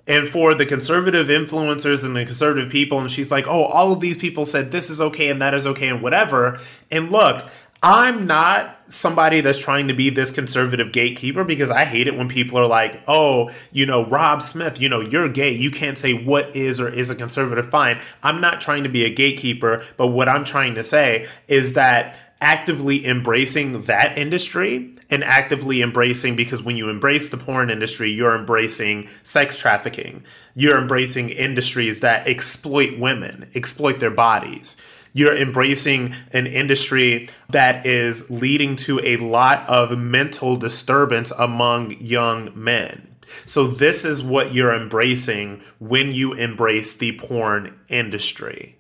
And 0.07 0.27
for 0.27 0.55
the 0.55 0.65
conservative 0.65 1.27
influencers 1.27 2.03
and 2.03 2.17
the 2.17 2.25
conservative 2.25 2.73
people, 2.73 2.99
and 2.99 3.11
she's 3.11 3.31
like, 3.31 3.47
oh, 3.47 3.65
all 3.65 3.93
of 3.93 4.01
these 4.01 4.17
people 4.17 4.47
said 4.47 4.71
this 4.71 4.89
is 4.89 4.99
okay 5.03 5.29
and 5.29 5.43
that 5.43 5.53
is 5.53 5.67
okay 5.67 5.89
and 5.89 6.01
whatever. 6.01 6.59
And 6.91 7.13
look, 7.13 7.47
I'm 7.83 8.27
not 8.27 8.77
somebody 8.89 9.41
that's 9.41 9.59
trying 9.59 9.89
to 9.89 9.95
be 9.95 10.11
this 10.11 10.31
conservative 10.31 10.93
gatekeeper 10.93 11.45
because 11.45 11.71
I 11.71 11.87
hate 11.87 12.09
it 12.09 12.17
when 12.17 12.29
people 12.29 12.59
are 12.59 12.67
like, 12.67 13.03
oh, 13.09 13.51
you 13.73 13.87
know, 13.87 14.05
Rob 14.05 14.43
Smith, 14.43 14.79
you 14.79 14.89
know, 14.91 15.01
you're 15.01 15.31
gay. 15.31 15.53
You 15.53 15.71
can't 15.71 15.97
say 15.97 16.13
what 16.13 16.55
is 16.55 16.79
or 16.79 16.93
is 16.93 17.09
a 17.09 17.15
conservative 17.15 17.71
fine. 17.71 17.99
I'm 18.23 18.41
not 18.41 18.61
trying 18.61 18.83
to 18.83 18.91
be 18.91 19.05
a 19.05 19.15
gatekeeper, 19.15 19.83
but 19.97 20.09
what 20.09 20.29
I'm 20.29 20.45
trying 20.45 20.75
to 20.75 20.83
say 20.83 21.27
is 21.49 21.73
that 21.73 22.19
actively 22.43 23.07
embracing 23.07 23.83
that 23.83 24.17
industry 24.17 24.95
and 25.09 25.25
actively 25.25 25.81
embracing 25.81 26.37
because 26.37 26.63
when 26.63 26.77
you 26.77 26.91
embrace 26.91 27.31
the 27.31 27.37
porn 27.39 27.71
industry, 27.71 28.11
you're 28.11 28.37
embracing 28.37 29.09
sex 29.23 29.59
trafficking. 29.59 30.23
You're 30.55 30.79
embracing 30.79 31.31
industries 31.31 32.01
that 32.01 32.27
exploit 32.29 32.99
women, 32.99 33.51
exploit 33.55 34.01
their 34.01 34.11
bodies 34.11 34.77
you're 35.13 35.37
embracing 35.37 36.15
an 36.33 36.47
industry 36.47 37.29
that 37.49 37.87
is 37.87 38.31
leading 38.31 38.77
to 38.77 39.01
a 39.01 39.17
lot 39.17 39.69
of 39.69 39.99
mental 39.99 40.57
disturbance 40.57 41.33
among 41.39 41.93
young 42.01 42.51
men. 42.55 43.17
So, 43.47 43.67
this 43.67 44.05
is 44.05 44.23
what 44.23 44.55
you're 44.55 44.75
embracing 44.75 45.63
when 45.79 46.13
you 46.13 46.33
embrace 46.33 46.95
the 46.97 47.17
porn 47.17 47.79
industry. 47.89 48.77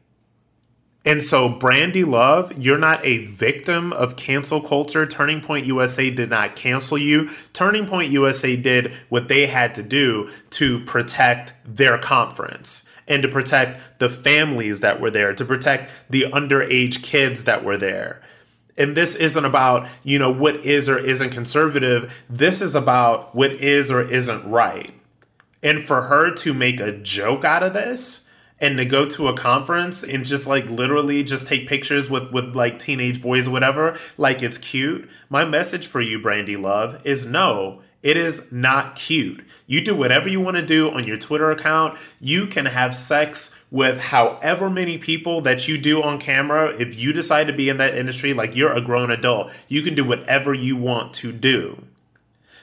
And 1.04 1.22
so, 1.22 1.48
Brandy 1.48 2.04
Love, 2.04 2.52
you're 2.58 2.76
not 2.76 3.04
a 3.04 3.24
victim 3.24 3.92
of 3.92 4.16
cancel 4.16 4.60
culture. 4.60 5.06
Turning 5.06 5.40
Point 5.40 5.66
USA 5.66 6.10
did 6.10 6.28
not 6.28 6.56
cancel 6.56 6.98
you. 6.98 7.30
Turning 7.52 7.86
Point 7.86 8.10
USA 8.10 8.54
did 8.54 8.92
what 9.08 9.28
they 9.28 9.46
had 9.46 9.74
to 9.76 9.82
do 9.82 10.28
to 10.50 10.84
protect 10.84 11.54
their 11.64 11.96
conference 11.96 12.84
and 13.10 13.22
to 13.24 13.28
protect 13.28 13.98
the 13.98 14.08
families 14.08 14.80
that 14.80 15.00
were 15.00 15.10
there, 15.10 15.34
to 15.34 15.44
protect 15.44 15.90
the 16.08 16.22
underage 16.22 17.02
kids 17.02 17.44
that 17.44 17.64
were 17.64 17.76
there. 17.76 18.22
And 18.78 18.96
this 18.96 19.16
isn't 19.16 19.44
about, 19.44 19.88
you 20.04 20.18
know, 20.18 20.32
what 20.32 20.56
is 20.64 20.88
or 20.88 20.96
isn't 20.96 21.30
conservative. 21.30 22.24
This 22.30 22.62
is 22.62 22.74
about 22.74 23.34
what 23.34 23.52
is 23.52 23.90
or 23.90 24.00
isn't 24.00 24.48
right. 24.48 24.94
And 25.62 25.82
for 25.82 26.02
her 26.02 26.32
to 26.36 26.54
make 26.54 26.80
a 26.80 26.92
joke 26.92 27.44
out 27.44 27.62
of 27.62 27.74
this 27.74 28.26
and 28.60 28.78
to 28.78 28.84
go 28.84 29.06
to 29.06 29.28
a 29.28 29.36
conference 29.36 30.02
and 30.04 30.24
just 30.24 30.46
like 30.46 30.66
literally 30.66 31.22
just 31.22 31.48
take 31.48 31.66
pictures 31.66 32.08
with 32.08 32.30
with 32.30 32.54
like 32.54 32.78
teenage 32.78 33.20
boys 33.20 33.48
or 33.48 33.50
whatever, 33.50 33.98
like 34.16 34.42
it's 34.42 34.56
cute. 34.56 35.10
My 35.28 35.44
message 35.44 35.86
for 35.86 36.00
you, 36.00 36.18
Brandy 36.18 36.56
Love, 36.56 37.04
is 37.04 37.26
no, 37.26 37.82
it 38.02 38.16
is 38.16 38.50
not 38.50 38.96
cute. 38.96 39.44
You 39.66 39.84
do 39.84 39.94
whatever 39.94 40.28
you 40.28 40.40
want 40.40 40.56
to 40.56 40.64
do 40.64 40.90
on 40.90 41.06
your 41.06 41.16
Twitter 41.16 41.50
account. 41.50 41.98
You 42.20 42.46
can 42.46 42.66
have 42.66 42.94
sex 42.94 43.54
with 43.70 43.98
however 43.98 44.70
many 44.70 44.98
people 44.98 45.40
that 45.42 45.68
you 45.68 45.78
do 45.78 46.02
on 46.02 46.18
camera. 46.18 46.74
If 46.76 46.98
you 46.98 47.12
decide 47.12 47.46
to 47.46 47.52
be 47.52 47.68
in 47.68 47.76
that 47.76 47.96
industry, 47.96 48.34
like 48.34 48.56
you're 48.56 48.72
a 48.72 48.80
grown 48.80 49.10
adult, 49.10 49.52
you 49.68 49.82
can 49.82 49.94
do 49.94 50.04
whatever 50.04 50.54
you 50.54 50.76
want 50.76 51.12
to 51.14 51.30
do. 51.30 51.84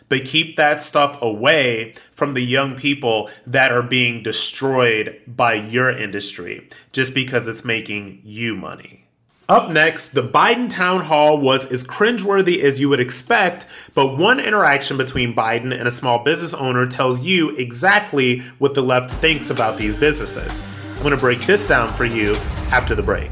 But 0.09 0.25
keep 0.25 0.55
that 0.55 0.81
stuff 0.81 1.21
away 1.21 1.93
from 2.11 2.33
the 2.33 2.41
young 2.41 2.75
people 2.75 3.29
that 3.45 3.71
are 3.71 3.83
being 3.83 4.23
destroyed 4.23 5.21
by 5.27 5.53
your 5.53 5.91
industry 5.91 6.69
just 6.91 7.13
because 7.13 7.47
it's 7.47 7.65
making 7.65 8.21
you 8.23 8.55
money. 8.55 9.06
Up 9.49 9.69
next, 9.69 10.09
the 10.09 10.23
Biden 10.23 10.69
town 10.69 11.05
hall 11.05 11.37
was 11.37 11.71
as 11.71 11.85
cringeworthy 11.85 12.59
as 12.59 12.81
you 12.81 12.89
would 12.89 12.99
expect, 12.99 13.65
but 13.93 14.17
one 14.17 14.41
interaction 14.41 14.97
between 14.97 15.33
Biden 15.33 15.71
and 15.71 15.87
a 15.87 15.91
small 15.91 16.21
business 16.21 16.53
owner 16.53 16.85
tells 16.85 17.21
you 17.21 17.55
exactly 17.55 18.39
what 18.57 18.73
the 18.73 18.81
left 18.81 19.09
thinks 19.21 19.49
about 19.49 19.77
these 19.77 19.95
businesses. 19.95 20.61
I'm 20.95 21.01
going 21.01 21.11
to 21.11 21.17
break 21.17 21.45
this 21.45 21.65
down 21.65 21.93
for 21.93 22.03
you 22.03 22.35
after 22.71 22.93
the 22.93 23.03
break. 23.03 23.31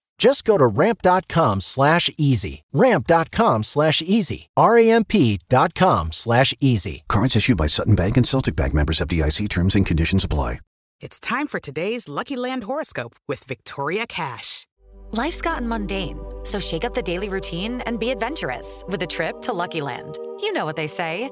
Just 0.21 0.45
go 0.45 0.55
to 0.55 0.67
ramp.com 0.67 1.61
slash 1.61 2.11
easy. 2.15 2.63
Ramp.com 2.73 3.63
slash 3.63 4.03
easy. 4.03 4.49
R-A-M-P 4.55 5.39
dot 5.49 5.73
com 5.73 6.11
slash 6.11 6.53
easy. 6.61 7.03
Cards 7.09 7.35
issued 7.35 7.57
by 7.57 7.65
Sutton 7.65 7.95
Bank 7.95 8.17
and 8.17 8.27
Celtic 8.27 8.55
Bank 8.55 8.75
members 8.75 8.99
FDIC 8.99 9.49
terms 9.49 9.73
and 9.73 9.83
conditions 9.83 10.23
apply. 10.23 10.59
It's 10.99 11.19
time 11.19 11.47
for 11.47 11.59
today's 11.59 12.07
Lucky 12.07 12.35
Land 12.35 12.65
horoscope 12.65 13.15
with 13.27 13.43
Victoria 13.45 14.05
Cash. 14.05 14.67
Life's 15.09 15.41
gotten 15.41 15.67
mundane, 15.67 16.19
so 16.43 16.59
shake 16.59 16.85
up 16.85 16.93
the 16.93 17.01
daily 17.01 17.27
routine 17.27 17.81
and 17.87 17.99
be 17.99 18.11
adventurous 18.11 18.83
with 18.87 19.01
a 19.01 19.07
trip 19.07 19.41
to 19.41 19.53
Lucky 19.53 19.81
Land. 19.81 20.19
You 20.39 20.53
know 20.53 20.65
what 20.65 20.75
they 20.75 20.85
say. 20.87 21.31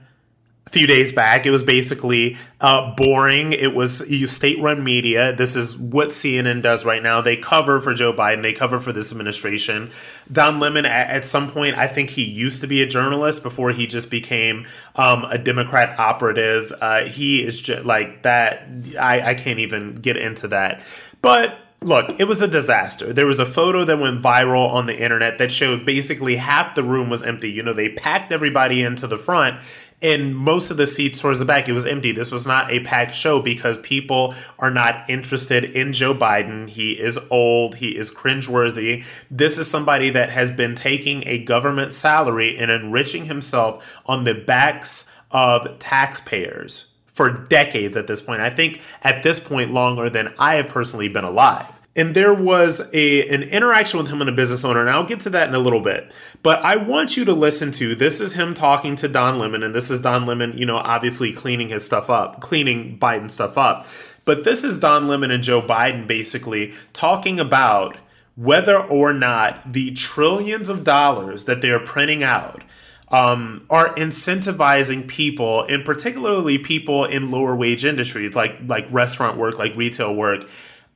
few 0.71 0.87
days 0.87 1.11
back. 1.11 1.45
It 1.45 1.51
was 1.51 1.63
basically 1.63 2.37
uh, 2.59 2.95
boring. 2.95 3.53
It 3.53 3.73
was 3.73 4.09
you 4.09 4.27
state-run 4.27 4.83
media. 4.83 5.33
This 5.35 5.55
is 5.55 5.77
what 5.77 6.09
CNN 6.09 6.61
does 6.61 6.85
right 6.85 7.03
now. 7.03 7.21
They 7.21 7.35
cover 7.35 7.81
for 7.81 7.93
Joe 7.93 8.13
Biden. 8.13 8.41
They 8.41 8.53
cover 8.53 8.79
for 8.79 8.93
this 8.93 9.11
administration. 9.11 9.91
Don 10.31 10.59
Lemon, 10.59 10.85
at, 10.85 11.09
at 11.09 11.25
some 11.25 11.49
point, 11.49 11.77
I 11.77 11.87
think 11.87 12.11
he 12.11 12.23
used 12.23 12.61
to 12.61 12.67
be 12.67 12.81
a 12.81 12.87
journalist 12.87 13.43
before 13.43 13.71
he 13.71 13.85
just 13.85 14.09
became 14.09 14.65
um, 14.95 15.25
a 15.25 15.37
Democrat 15.37 15.99
operative. 15.99 16.71
Uh, 16.79 17.01
he 17.01 17.43
is 17.43 17.59
just 17.59 17.85
like 17.85 18.23
that. 18.23 18.67
I, 18.99 19.31
I 19.31 19.35
can't 19.35 19.59
even 19.59 19.95
get 19.95 20.17
into 20.17 20.47
that, 20.49 20.81
but 21.21 21.57
Look, 21.83 22.19
it 22.19 22.25
was 22.25 22.43
a 22.43 22.47
disaster. 22.47 23.11
There 23.11 23.25
was 23.25 23.39
a 23.39 23.45
photo 23.45 23.83
that 23.85 23.97
went 23.97 24.21
viral 24.21 24.69
on 24.69 24.85
the 24.85 24.95
internet 24.95 25.39
that 25.39 25.51
showed 25.51 25.83
basically 25.83 26.35
half 26.35 26.75
the 26.75 26.83
room 26.83 27.09
was 27.09 27.23
empty. 27.23 27.49
You 27.49 27.63
know, 27.63 27.73
they 27.73 27.89
packed 27.89 28.31
everybody 28.31 28.83
into 28.83 29.07
the 29.07 29.17
front 29.17 29.59
and 30.01 30.35
most 30.35 30.71
of 30.71 30.77
the 30.77 30.87
seats 30.87 31.19
towards 31.19 31.39
the 31.39 31.45
back 31.45 31.69
it 31.69 31.73
was 31.73 31.85
empty. 31.85 32.11
This 32.11 32.31
was 32.31 32.47
not 32.47 32.71
a 32.71 32.79
packed 32.81 33.15
show 33.15 33.41
because 33.41 33.77
people 33.77 34.33
are 34.59 34.71
not 34.71 35.09
interested 35.09 35.63
in 35.63 35.93
joe 35.93 36.13
biden. 36.13 36.69
He 36.69 36.99
is 36.99 37.19
old. 37.29 37.75
He 37.75 37.97
is 37.97 38.11
cringeworthy. 38.13 39.05
This 39.29 39.57
is 39.57 39.69
somebody 39.69 40.09
that 40.09 40.29
has 40.31 40.51
been 40.51 40.75
taking 40.75 41.27
a 41.27 41.39
government 41.39 41.93
salary 41.93 42.57
and 42.57 42.71
enriching 42.71 43.25
himself 43.25 44.01
on 44.05 44.23
the 44.23 44.33
backs 44.33 45.09
of 45.31 45.79
taxpayers 45.79 46.87
for 47.05 47.29
decades 47.29 47.95
at 47.95 48.07
this 48.07 48.21
point. 48.21 48.41
I 48.41 48.49
think 48.49 48.81
at 49.03 49.23
this 49.23 49.39
point 49.39 49.71
longer 49.71 50.09
than 50.09 50.33
i 50.39 50.55
have 50.55 50.67
personally 50.67 51.07
been 51.07 51.23
alive 51.23 51.80
and 51.95 52.15
there 52.15 52.33
was 52.33 52.81
a 52.93 53.27
an 53.29 53.43
interaction 53.43 53.99
with 53.99 54.09
him 54.09 54.21
and 54.21 54.29
a 54.29 54.33
business 54.33 54.63
owner 54.63 54.81
and 54.81 54.89
i'll 54.89 55.05
get 55.05 55.19
to 55.19 55.29
that 55.29 55.47
in 55.47 55.55
a 55.55 55.59
little 55.59 55.81
bit. 55.81 56.11
But 56.43 56.63
i 56.63 56.75
want 56.75 57.17
you 57.17 57.25
to 57.25 57.33
listen 57.33 57.71
to 57.73 57.95
this 57.95 58.21
is 58.21 58.33
him 58.33 58.53
talking 58.53 58.95
to 58.97 59.07
don 59.07 59.39
lemon 59.39 59.63
and 59.63 59.75
this 59.75 59.91
is 59.91 59.99
don 59.99 60.25
lemon 60.25 60.57
you 60.57 60.65
know 60.65 60.77
obviously 60.77 61.31
cleaning 61.33 61.69
his 61.69 61.85
stuff 61.85 62.09
up 62.09 62.39
cleaning 62.41 62.97
biden 62.97 63.29
stuff 63.29 63.57
up. 63.57 63.87
But 64.23 64.43
this 64.43 64.63
is 64.63 64.77
don 64.77 65.07
lemon 65.07 65.31
and 65.31 65.43
joe 65.43 65.61
biden 65.61 66.07
basically 66.07 66.73
talking 66.93 67.39
about 67.39 67.97
whether 68.35 68.77
or 68.77 69.13
not 69.13 69.73
the 69.73 69.91
trillions 69.91 70.69
of 70.69 70.83
dollars 70.83 71.45
that 71.45 71.61
they're 71.61 71.79
printing 71.79 72.23
out 72.23 72.63
um, 73.09 73.65
are 73.69 73.93
incentivizing 73.95 75.05
people, 75.05 75.63
and 75.63 75.83
particularly 75.83 76.57
people 76.57 77.03
in 77.03 77.29
lower 77.29 77.55
wage 77.55 77.83
industries 77.83 78.35
like 78.35 78.57
like 78.65 78.87
restaurant 78.89 79.37
work, 79.37 79.59
like 79.59 79.75
retail 79.75 80.15
work, 80.15 80.47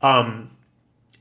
um, 0.02 0.50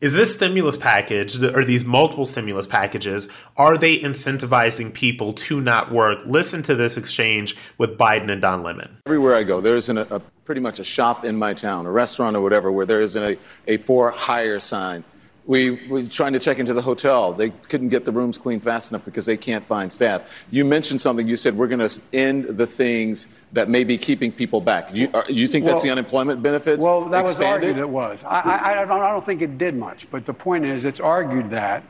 is 0.01 0.15
this 0.15 0.35
stimulus 0.35 0.77
package 0.77 1.43
or 1.43 1.65
these 1.65 1.85
multiple 1.85 2.27
stimulus 2.27 2.67
packages 2.67 3.29
are 3.57 3.77
they 3.77 3.99
incentivizing 3.99 4.93
people 4.93 5.33
to 5.33 5.61
not 5.61 5.93
work 5.93 6.19
listen 6.27 6.63
to 6.63 6.75
this 6.75 6.97
exchange 6.97 7.57
with 7.79 7.97
biden 7.99 8.31
and 8.31 8.43
don 8.43 8.63
lemon 8.63 8.97
everywhere 9.07 9.35
i 9.35 9.43
go 9.43 9.61
there 9.61 9.77
isn't 9.77 9.99
a, 9.99 10.15
a 10.15 10.21
pretty 10.45 10.61
much 10.61 10.79
a 10.79 10.85
shop 10.85 11.25
in 11.25 11.37
my 11.37 11.55
town 11.55 11.87
a 11.87 11.91
restaurant 11.91 12.37
or 12.37 12.41
whatever 12.41 12.71
where 12.71 12.87
there 12.87 13.01
isn't 13.01 13.23
a, 13.23 13.39
a 13.67 13.77
for 13.79 14.11
hire 14.11 14.61
sign 14.61 15.05
we 15.47 15.87
were 15.89 16.03
trying 16.05 16.33
to 16.33 16.39
check 16.39 16.59
into 16.59 16.73
the 16.73 16.81
hotel. 16.81 17.33
They 17.33 17.51
couldn't 17.51 17.91
get 17.91 18.05
the 18.05 18.13
rooms 18.13 18.39
cleaned 18.39 18.63
fast 18.63 18.91
enough 18.91 19.05
because 19.05 19.27
they 19.27 19.37
can't 19.37 19.65
find 19.67 19.93
staff. 19.93 20.23
You 20.51 20.65
mentioned 20.65 21.01
something. 21.01 21.29
You 21.29 21.37
said 21.37 21.57
we're 21.57 21.69
going 21.69 21.87
to 21.87 22.01
end 22.13 22.45
the 22.45 22.67
things 22.67 23.27
that 23.55 23.69
may 23.69 23.85
be 23.85 23.97
keeping 23.97 24.33
people 24.33 24.61
back. 24.61 24.95
You, 24.95 25.09
are, 25.15 25.25
you 25.29 25.47
think 25.49 25.65
well, 25.65 25.75
that's 25.75 25.85
the 25.85 25.91
unemployment 25.91 26.43
benefits? 26.43 26.85
Well, 26.85 27.05
that 27.07 27.21
expanded? 27.21 27.39
was 27.39 27.69
argued. 27.69 27.79
It 27.79 27.89
was. 27.89 28.25
I, 28.25 28.41
I, 28.41 28.83
I, 28.83 28.85
don't, 28.85 29.01
I 29.01 29.11
don't 29.11 29.25
think 29.25 29.43
it 29.43 29.57
did 29.57 29.77
much. 29.77 30.11
But 30.11 30.27
the 30.27 30.35
point 30.35 30.65
is, 30.65 30.85
it's 30.85 31.01
argued 31.01 31.51
that 31.51 31.85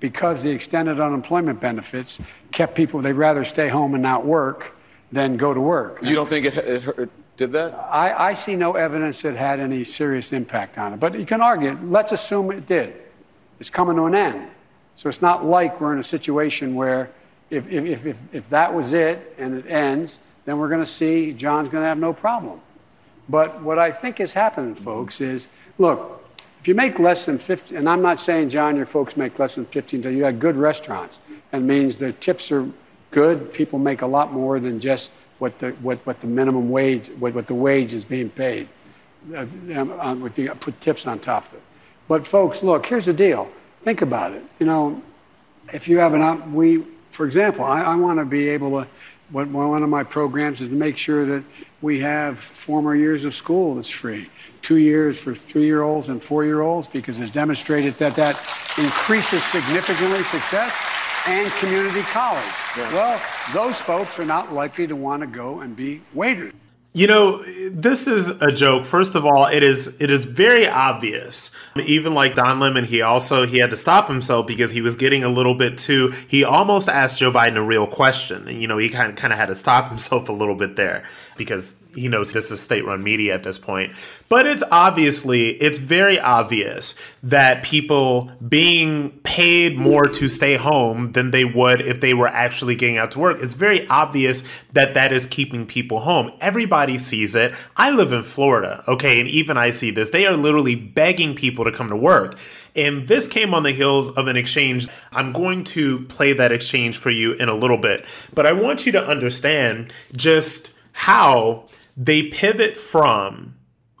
because 0.00 0.42
the 0.42 0.50
extended 0.50 1.00
unemployment 1.00 1.60
benefits 1.60 2.20
kept 2.52 2.74
people, 2.74 3.00
they'd 3.00 3.12
rather 3.12 3.42
stay 3.44 3.68
home 3.68 3.94
and 3.94 4.02
not 4.02 4.24
work 4.24 4.78
than 5.10 5.38
go 5.38 5.54
to 5.54 5.60
work. 5.60 5.98
You 6.02 6.14
don't 6.14 6.28
think 6.28 6.44
it, 6.44 6.56
it 6.58 6.82
hurt? 6.82 7.10
did 7.38 7.52
that? 7.52 7.72
I, 7.74 8.30
I 8.30 8.34
see 8.34 8.54
no 8.54 8.74
evidence 8.74 9.22
that 9.22 9.34
had 9.34 9.60
any 9.60 9.84
serious 9.84 10.32
impact 10.32 10.76
on 10.76 10.92
it. 10.92 11.00
But 11.00 11.18
you 11.18 11.24
can 11.24 11.40
argue, 11.40 11.78
let's 11.84 12.12
assume 12.12 12.50
it 12.50 12.66
did. 12.66 12.94
It's 13.60 13.70
coming 13.70 13.96
to 13.96 14.04
an 14.04 14.14
end. 14.14 14.50
So 14.94 15.08
it's 15.08 15.22
not 15.22 15.46
like 15.46 15.80
we're 15.80 15.94
in 15.94 16.00
a 16.00 16.04
situation 16.04 16.74
where 16.74 17.10
if, 17.48 17.66
if, 17.68 18.04
if, 18.04 18.18
if 18.32 18.50
that 18.50 18.74
was 18.74 18.92
it 18.92 19.34
and 19.38 19.54
it 19.54 19.66
ends, 19.70 20.18
then 20.48 20.58
we're 20.58 20.68
going 20.68 20.80
to 20.80 20.86
see 20.86 21.34
John's 21.34 21.68
going 21.68 21.82
to 21.82 21.88
have 21.88 21.98
no 21.98 22.14
problem. 22.14 22.58
But 23.28 23.60
what 23.62 23.78
I 23.78 23.92
think 23.92 24.18
is 24.18 24.32
happening, 24.32 24.74
folks, 24.74 25.20
is 25.20 25.46
look, 25.76 26.24
if 26.60 26.66
you 26.66 26.74
make 26.74 26.98
less 26.98 27.26
than 27.26 27.38
50, 27.38 27.76
and 27.76 27.86
I'm 27.86 28.00
not 28.00 28.18
saying, 28.18 28.48
John, 28.48 28.74
your 28.74 28.86
folks 28.86 29.14
make 29.14 29.38
less 29.38 29.56
than 29.56 29.66
15, 29.66 30.04
you 30.04 30.24
have 30.24 30.40
good 30.40 30.56
restaurants. 30.56 31.20
That 31.50 31.60
means 31.60 31.96
the 31.96 32.12
tips 32.14 32.50
are 32.50 32.66
good. 33.10 33.52
People 33.52 33.78
make 33.78 34.00
a 34.00 34.06
lot 34.06 34.32
more 34.32 34.58
than 34.58 34.80
just 34.80 35.10
what 35.38 35.58
the, 35.58 35.72
what, 35.82 35.98
what 36.06 36.18
the 36.22 36.26
minimum 36.26 36.70
wage, 36.70 37.08
what, 37.18 37.34
what 37.34 37.46
the 37.46 37.54
wage 37.54 37.92
is 37.92 38.06
being 38.06 38.30
paid. 38.30 38.70
Uh, 39.34 39.40
um, 40.00 40.24
if 40.26 40.38
you 40.38 40.50
put 40.54 40.80
tips 40.80 41.06
on 41.06 41.18
top 41.18 41.46
of 41.48 41.54
it. 41.54 41.62
But 42.08 42.26
folks, 42.26 42.62
look, 42.62 42.86
here's 42.86 43.04
the 43.04 43.12
deal. 43.12 43.50
Think 43.82 44.00
about 44.00 44.32
it. 44.32 44.42
You 44.58 44.64
know, 44.64 45.02
if 45.74 45.88
you 45.88 45.98
have 45.98 46.14
an, 46.14 46.22
op- 46.22 46.48
we, 46.48 46.84
for 47.10 47.26
example, 47.26 47.64
I, 47.64 47.82
I 47.82 47.96
want 47.96 48.18
to 48.18 48.24
be 48.24 48.48
able 48.48 48.70
to 48.80 48.88
what, 49.30 49.48
one 49.48 49.82
of 49.82 49.88
my 49.88 50.04
programs 50.04 50.60
is 50.60 50.68
to 50.68 50.74
make 50.74 50.96
sure 50.96 51.26
that 51.26 51.44
we 51.80 52.00
have 52.00 52.38
former 52.38 52.94
years 52.94 53.24
of 53.24 53.34
school 53.34 53.74
that's 53.74 53.88
free. 53.88 54.28
Two 54.62 54.76
years 54.76 55.18
for 55.18 55.34
three 55.34 55.64
year 55.64 55.82
olds 55.82 56.08
and 56.08 56.22
four 56.22 56.44
year 56.44 56.60
olds 56.60 56.88
because 56.88 57.18
it's 57.18 57.30
demonstrated 57.30 57.96
that 57.98 58.14
that 58.16 58.36
increases 58.76 59.44
significantly 59.44 60.22
success 60.24 60.72
and 61.26 61.50
community 61.52 62.02
college. 62.02 62.42
Well, 62.76 63.20
those 63.52 63.76
folks 63.78 64.18
are 64.18 64.24
not 64.24 64.52
likely 64.52 64.86
to 64.86 64.96
want 64.96 65.20
to 65.20 65.26
go 65.26 65.60
and 65.60 65.76
be 65.76 66.00
waiters. 66.14 66.54
You 66.94 67.06
know, 67.06 67.42
this 67.70 68.06
is 68.06 68.30
a 68.40 68.50
joke. 68.50 68.84
First 68.84 69.14
of 69.14 69.24
all, 69.24 69.46
it 69.46 69.62
is 69.62 69.96
it 70.00 70.10
is 70.10 70.24
very 70.24 70.66
obvious. 70.66 71.50
Even 71.76 72.14
like 72.14 72.34
Don 72.34 72.58
Lemon, 72.58 72.84
he 72.84 73.02
also 73.02 73.46
he 73.46 73.58
had 73.58 73.70
to 73.70 73.76
stop 73.76 74.08
himself 74.08 74.46
because 74.46 74.70
he 74.70 74.80
was 74.80 74.96
getting 74.96 75.22
a 75.22 75.28
little 75.28 75.54
bit 75.54 75.76
too. 75.78 76.12
He 76.26 76.44
almost 76.44 76.88
asked 76.88 77.18
Joe 77.18 77.30
Biden 77.30 77.56
a 77.56 77.62
real 77.62 77.86
question, 77.86 78.48
and 78.48 78.60
you 78.60 78.66
know 78.66 78.78
he 78.78 78.88
kind 78.88 79.10
of 79.10 79.16
kind 79.16 79.32
of 79.32 79.38
had 79.38 79.46
to 79.46 79.54
stop 79.54 79.88
himself 79.88 80.28
a 80.28 80.32
little 80.32 80.54
bit 80.54 80.76
there 80.76 81.04
because 81.36 81.76
he 81.94 82.08
knows 82.08 82.32
this 82.32 82.50
is 82.50 82.60
state-run 82.60 83.02
media 83.02 83.34
at 83.34 83.42
this 83.42 83.58
point. 83.58 83.92
But 84.28 84.46
it's 84.46 84.62
obviously 84.70 85.50
it's 85.50 85.78
very 85.78 86.20
obvious 86.20 86.94
that 87.22 87.62
people 87.62 88.30
being 88.46 89.10
paid 89.20 89.78
more 89.78 90.04
to 90.04 90.28
stay 90.28 90.56
home 90.56 91.12
than 91.12 91.30
they 91.30 91.44
would 91.44 91.80
if 91.80 92.00
they 92.00 92.14
were 92.14 92.28
actually 92.28 92.76
getting 92.76 92.98
out 92.98 93.12
to 93.12 93.18
work. 93.18 93.42
It's 93.42 93.54
very 93.54 93.86
obvious 93.88 94.42
that 94.72 94.94
that 94.94 95.12
is 95.12 95.26
keeping 95.26 95.66
people 95.66 96.00
home. 96.00 96.32
Everybody 96.40 96.98
sees 96.98 97.34
it. 97.34 97.54
I 97.76 97.90
live 97.90 98.12
in 98.12 98.22
Florida, 98.22 98.84
okay, 98.86 99.18
and 99.18 99.28
even 99.28 99.56
I 99.56 99.70
see 99.70 99.90
this. 99.90 100.10
They 100.10 100.26
are 100.26 100.36
literally 100.36 100.74
begging 100.74 101.34
people 101.34 101.64
to 101.64 101.72
come 101.72 101.88
to 101.88 101.96
work. 101.96 102.38
And 102.76 103.08
this 103.08 103.26
came 103.26 103.54
on 103.54 103.64
the 103.64 103.72
heels 103.72 104.10
of 104.10 104.28
an 104.28 104.36
exchange. 104.36 104.88
I'm 105.10 105.32
going 105.32 105.64
to 105.64 106.04
play 106.04 106.32
that 106.34 106.52
exchange 106.52 106.96
for 106.96 107.10
you 107.10 107.32
in 107.32 107.48
a 107.48 107.54
little 107.54 107.78
bit, 107.78 108.04
but 108.32 108.46
I 108.46 108.52
want 108.52 108.86
you 108.86 108.92
to 108.92 109.04
understand 109.04 109.92
just 110.14 110.70
how 110.92 111.66
they 112.00 112.22
pivot 112.22 112.76
from 112.76 113.56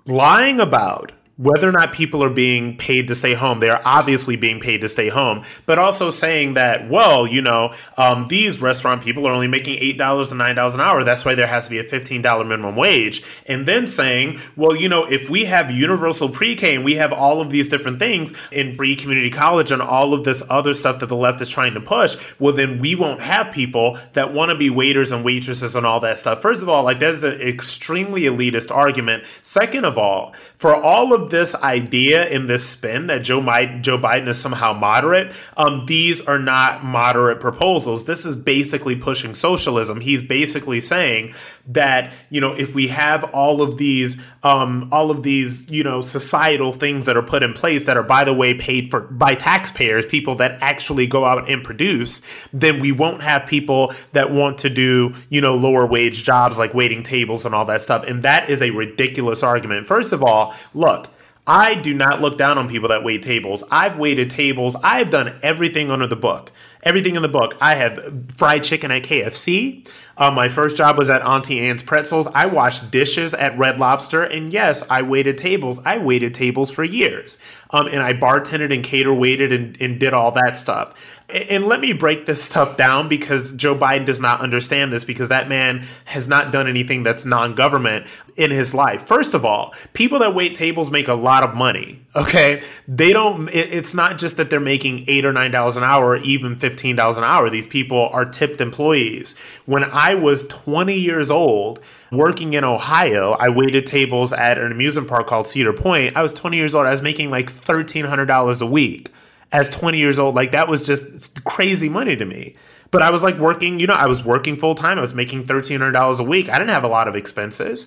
lying 0.06 0.60
about 0.60 1.10
whether 1.38 1.68
or 1.68 1.72
not 1.72 1.92
people 1.92 2.22
are 2.22 2.30
being 2.30 2.76
paid 2.76 3.06
to 3.06 3.14
stay 3.14 3.34
home, 3.34 3.60
they 3.60 3.70
are 3.70 3.80
obviously 3.84 4.34
being 4.34 4.58
paid 4.58 4.80
to 4.80 4.88
stay 4.88 5.08
home, 5.08 5.42
but 5.66 5.78
also 5.78 6.10
saying 6.10 6.54
that, 6.54 6.88
well, 6.88 7.28
you 7.28 7.40
know, 7.40 7.72
um, 7.96 8.26
these 8.26 8.60
restaurant 8.60 9.02
people 9.02 9.26
are 9.26 9.32
only 9.32 9.46
making 9.46 9.78
$8 9.80 10.28
to 10.28 10.34
$9 10.34 10.74
an 10.74 10.80
hour. 10.80 11.04
That's 11.04 11.24
why 11.24 11.36
there 11.36 11.46
has 11.46 11.64
to 11.64 11.70
be 11.70 11.78
a 11.78 11.84
$15 11.84 12.46
minimum 12.46 12.74
wage. 12.74 13.22
And 13.46 13.66
then 13.66 13.86
saying, 13.86 14.40
well, 14.56 14.74
you 14.74 14.88
know, 14.88 15.04
if 15.04 15.30
we 15.30 15.44
have 15.44 15.70
universal 15.70 16.28
pre 16.28 16.56
K 16.56 16.74
and 16.74 16.84
we 16.84 16.96
have 16.96 17.12
all 17.12 17.40
of 17.40 17.50
these 17.50 17.68
different 17.68 18.00
things 18.00 18.34
in 18.50 18.74
free 18.74 18.96
community 18.96 19.30
college 19.30 19.70
and 19.70 19.80
all 19.80 20.14
of 20.14 20.24
this 20.24 20.42
other 20.50 20.74
stuff 20.74 20.98
that 20.98 21.06
the 21.06 21.16
left 21.16 21.40
is 21.40 21.48
trying 21.48 21.74
to 21.74 21.80
push, 21.80 22.16
well, 22.40 22.52
then 22.52 22.80
we 22.80 22.96
won't 22.96 23.20
have 23.20 23.52
people 23.52 23.96
that 24.14 24.34
want 24.34 24.50
to 24.50 24.56
be 24.56 24.70
waiters 24.70 25.12
and 25.12 25.24
waitresses 25.24 25.76
and 25.76 25.86
all 25.86 26.00
that 26.00 26.18
stuff. 26.18 26.42
First 26.42 26.62
of 26.62 26.68
all, 26.68 26.82
like, 26.82 26.98
that's 26.98 27.22
an 27.22 27.40
extremely 27.40 28.22
elitist 28.22 28.74
argument. 28.74 29.22
Second 29.42 29.84
of 29.84 29.96
all, 29.96 30.32
for 30.56 30.74
all 30.74 31.14
of 31.14 31.27
this 31.30 31.54
idea 31.56 32.26
in 32.28 32.46
this 32.46 32.68
spin 32.68 33.06
that 33.08 33.22
Joe, 33.22 33.40
Biden, 33.40 33.82
Joe 33.82 33.98
Biden 33.98 34.28
is 34.28 34.38
somehow 34.38 34.72
moderate, 34.72 35.32
um, 35.56 35.86
these 35.86 36.20
are 36.20 36.38
not 36.38 36.84
moderate 36.84 37.40
proposals. 37.40 38.06
This 38.06 38.24
is 38.24 38.36
basically 38.36 38.96
pushing 38.96 39.34
socialism. 39.34 40.00
He's 40.00 40.22
basically 40.22 40.80
saying 40.80 41.34
that 41.68 42.14
you 42.30 42.40
know 42.40 42.54
if 42.54 42.74
we 42.74 42.88
have 42.88 43.24
all 43.34 43.60
of 43.62 43.76
these 43.76 44.20
um, 44.42 44.88
all 44.90 45.10
of 45.10 45.22
these 45.22 45.70
you 45.70 45.84
know 45.84 46.00
societal 46.00 46.72
things 46.72 47.06
that 47.06 47.16
are 47.16 47.22
put 47.22 47.42
in 47.42 47.52
place 47.52 47.84
that 47.84 47.96
are 47.96 48.02
by 48.02 48.24
the 48.24 48.32
way 48.32 48.54
paid 48.54 48.90
for 48.90 49.00
by 49.00 49.34
taxpayers, 49.34 50.06
people 50.06 50.34
that 50.36 50.58
actually 50.62 51.06
go 51.06 51.24
out 51.24 51.48
and 51.48 51.62
produce, 51.62 52.22
then 52.52 52.80
we 52.80 52.90
won't 52.90 53.22
have 53.22 53.46
people 53.46 53.92
that 54.12 54.32
want 54.32 54.58
to 54.58 54.70
do 54.70 55.14
you 55.28 55.40
know 55.40 55.54
lower 55.54 55.86
wage 55.86 56.24
jobs 56.24 56.58
like 56.58 56.74
waiting 56.74 57.02
tables 57.02 57.44
and 57.44 57.54
all 57.54 57.66
that 57.66 57.82
stuff. 57.82 58.04
And 58.08 58.22
that 58.22 58.48
is 58.48 58.62
a 58.62 58.70
ridiculous 58.70 59.42
argument. 59.42 59.86
First 59.86 60.12
of 60.12 60.22
all, 60.22 60.54
look 60.74 61.10
I 61.48 61.74
do 61.76 61.94
not 61.94 62.20
look 62.20 62.36
down 62.36 62.58
on 62.58 62.68
people 62.68 62.90
that 62.90 63.02
wait 63.02 63.22
tables. 63.22 63.64
I've 63.70 63.96
waited 63.96 64.28
tables. 64.28 64.76
I've 64.84 65.08
done 65.08 65.38
everything 65.42 65.90
under 65.90 66.06
the 66.06 66.14
book. 66.14 66.52
Everything 66.82 67.16
in 67.16 67.22
the 67.22 67.28
book. 67.28 67.56
I 67.58 67.74
have 67.76 67.98
fried 68.36 68.64
chicken 68.64 68.90
at 68.90 69.02
KFC. 69.02 69.88
Uh, 70.18 70.32
my 70.32 70.48
first 70.48 70.76
job 70.76 70.98
was 70.98 71.08
at 71.08 71.22
Auntie 71.22 71.60
Anne's 71.60 71.82
Pretzels. 71.82 72.26
I 72.34 72.46
washed 72.46 72.90
dishes 72.90 73.34
at 73.34 73.56
Red 73.56 73.78
Lobster. 73.78 74.24
And 74.24 74.52
yes, 74.52 74.82
I 74.90 75.02
waited 75.02 75.38
tables. 75.38 75.80
I 75.84 75.98
waited 75.98 76.34
tables 76.34 76.70
for 76.70 76.82
years. 76.82 77.38
Um, 77.70 77.86
and 77.86 78.02
I 78.02 78.14
bartended 78.14 78.74
and 78.74 78.82
cater 78.82 79.14
waited 79.14 79.52
and, 79.52 79.80
and 79.80 80.00
did 80.00 80.12
all 80.14 80.32
that 80.32 80.56
stuff. 80.56 81.18
And 81.28 81.66
let 81.66 81.80
me 81.80 81.92
break 81.92 82.26
this 82.26 82.42
stuff 82.48 82.76
down 82.76 83.08
because 83.08 83.52
Joe 83.52 83.76
Biden 83.76 84.06
does 84.06 84.20
not 84.20 84.40
understand 84.40 84.92
this 84.92 85.04
because 85.04 85.28
that 85.28 85.48
man 85.48 85.84
has 86.06 86.26
not 86.26 86.50
done 86.50 86.66
anything 86.66 87.02
that's 87.02 87.24
non 87.24 87.54
government 87.54 88.06
in 88.36 88.50
his 88.50 88.72
life. 88.72 89.02
First 89.02 89.34
of 89.34 89.44
all, 89.44 89.74
people 89.92 90.20
that 90.20 90.34
wait 90.34 90.54
tables 90.54 90.90
make 90.90 91.08
a 91.08 91.14
lot 91.14 91.42
of 91.42 91.54
money. 91.54 92.00
Okay. 92.18 92.62
They 92.88 93.12
don't, 93.12 93.48
it's 93.52 93.94
not 93.94 94.18
just 94.18 94.38
that 94.38 94.50
they're 94.50 94.58
making 94.58 95.04
eight 95.06 95.24
or 95.24 95.32
nine 95.32 95.52
dollars 95.52 95.76
an 95.76 95.84
hour 95.84 96.08
or 96.08 96.16
even 96.16 96.56
$15 96.56 97.16
an 97.16 97.22
hour. 97.22 97.48
These 97.48 97.68
people 97.68 98.08
are 98.12 98.24
tipped 98.24 98.60
employees. 98.60 99.36
When 99.66 99.84
I 99.84 100.07
was 100.14 100.46
20 100.48 100.94
years 100.94 101.30
old, 101.30 101.80
working 102.10 102.54
in 102.54 102.64
Ohio, 102.64 103.32
I 103.32 103.48
waited 103.48 103.86
tables 103.86 104.32
at 104.32 104.58
an 104.58 104.72
amusement 104.72 105.08
park 105.08 105.26
called 105.26 105.46
Cedar 105.46 105.72
Point. 105.72 106.16
I 106.16 106.22
was 106.22 106.32
20 106.32 106.56
years 106.56 106.74
old. 106.74 106.86
I 106.86 106.90
was 106.90 107.02
making 107.02 107.30
like 107.30 107.52
$1,300 107.52 108.62
a 108.62 108.66
week 108.66 109.10
as 109.52 109.68
20 109.70 109.98
years 109.98 110.18
old. 110.18 110.34
Like 110.34 110.52
that 110.52 110.68
was 110.68 110.82
just 110.82 111.44
crazy 111.44 111.88
money 111.88 112.16
to 112.16 112.24
me. 112.24 112.54
But 112.90 113.02
I 113.02 113.10
was 113.10 113.22
like 113.22 113.36
working, 113.36 113.80
you 113.80 113.86
know, 113.86 113.94
I 113.94 114.06
was 114.06 114.24
working 114.24 114.56
full 114.56 114.74
time. 114.74 114.98
I 114.98 115.02
was 115.02 115.14
making 115.14 115.44
$1,300 115.44 116.20
a 116.20 116.22
week. 116.22 116.48
I 116.48 116.58
didn't 116.58 116.70
have 116.70 116.84
a 116.84 116.88
lot 116.88 117.08
of 117.08 117.14
expenses. 117.14 117.86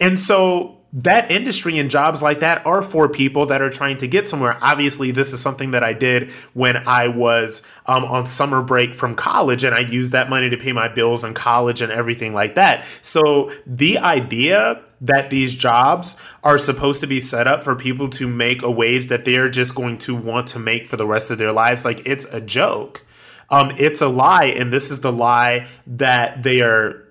And 0.00 0.18
so 0.18 0.78
that 0.94 1.28
industry 1.28 1.76
and 1.78 1.90
jobs 1.90 2.22
like 2.22 2.38
that 2.40 2.64
are 2.64 2.80
for 2.80 3.08
people 3.08 3.46
that 3.46 3.60
are 3.60 3.68
trying 3.68 3.96
to 3.96 4.06
get 4.06 4.28
somewhere. 4.28 4.56
Obviously, 4.62 5.10
this 5.10 5.32
is 5.32 5.40
something 5.40 5.72
that 5.72 5.82
I 5.82 5.92
did 5.92 6.30
when 6.52 6.76
I 6.86 7.08
was 7.08 7.62
um, 7.86 8.04
on 8.04 8.26
summer 8.26 8.62
break 8.62 8.94
from 8.94 9.16
college, 9.16 9.64
and 9.64 9.74
I 9.74 9.80
used 9.80 10.12
that 10.12 10.30
money 10.30 10.48
to 10.50 10.56
pay 10.56 10.72
my 10.72 10.86
bills 10.86 11.24
in 11.24 11.34
college 11.34 11.80
and 11.80 11.90
everything 11.90 12.32
like 12.32 12.54
that. 12.54 12.86
So, 13.02 13.50
the 13.66 13.98
idea 13.98 14.82
that 15.00 15.30
these 15.30 15.52
jobs 15.52 16.16
are 16.44 16.58
supposed 16.58 17.00
to 17.00 17.08
be 17.08 17.20
set 17.20 17.48
up 17.48 17.64
for 17.64 17.74
people 17.74 18.08
to 18.10 18.28
make 18.28 18.62
a 18.62 18.70
wage 18.70 19.08
that 19.08 19.24
they're 19.24 19.50
just 19.50 19.74
going 19.74 19.98
to 19.98 20.14
want 20.14 20.46
to 20.48 20.60
make 20.60 20.86
for 20.86 20.96
the 20.96 21.06
rest 21.06 21.28
of 21.32 21.38
their 21.38 21.52
lives, 21.52 21.84
like 21.84 22.06
it's 22.06 22.24
a 22.26 22.40
joke. 22.40 23.04
Um, 23.50 23.72
it's 23.78 24.00
a 24.00 24.08
lie, 24.08 24.46
and 24.46 24.72
this 24.72 24.92
is 24.92 25.00
the 25.00 25.12
lie 25.12 25.66
that 25.88 26.44
they 26.44 26.60
are 26.62 27.04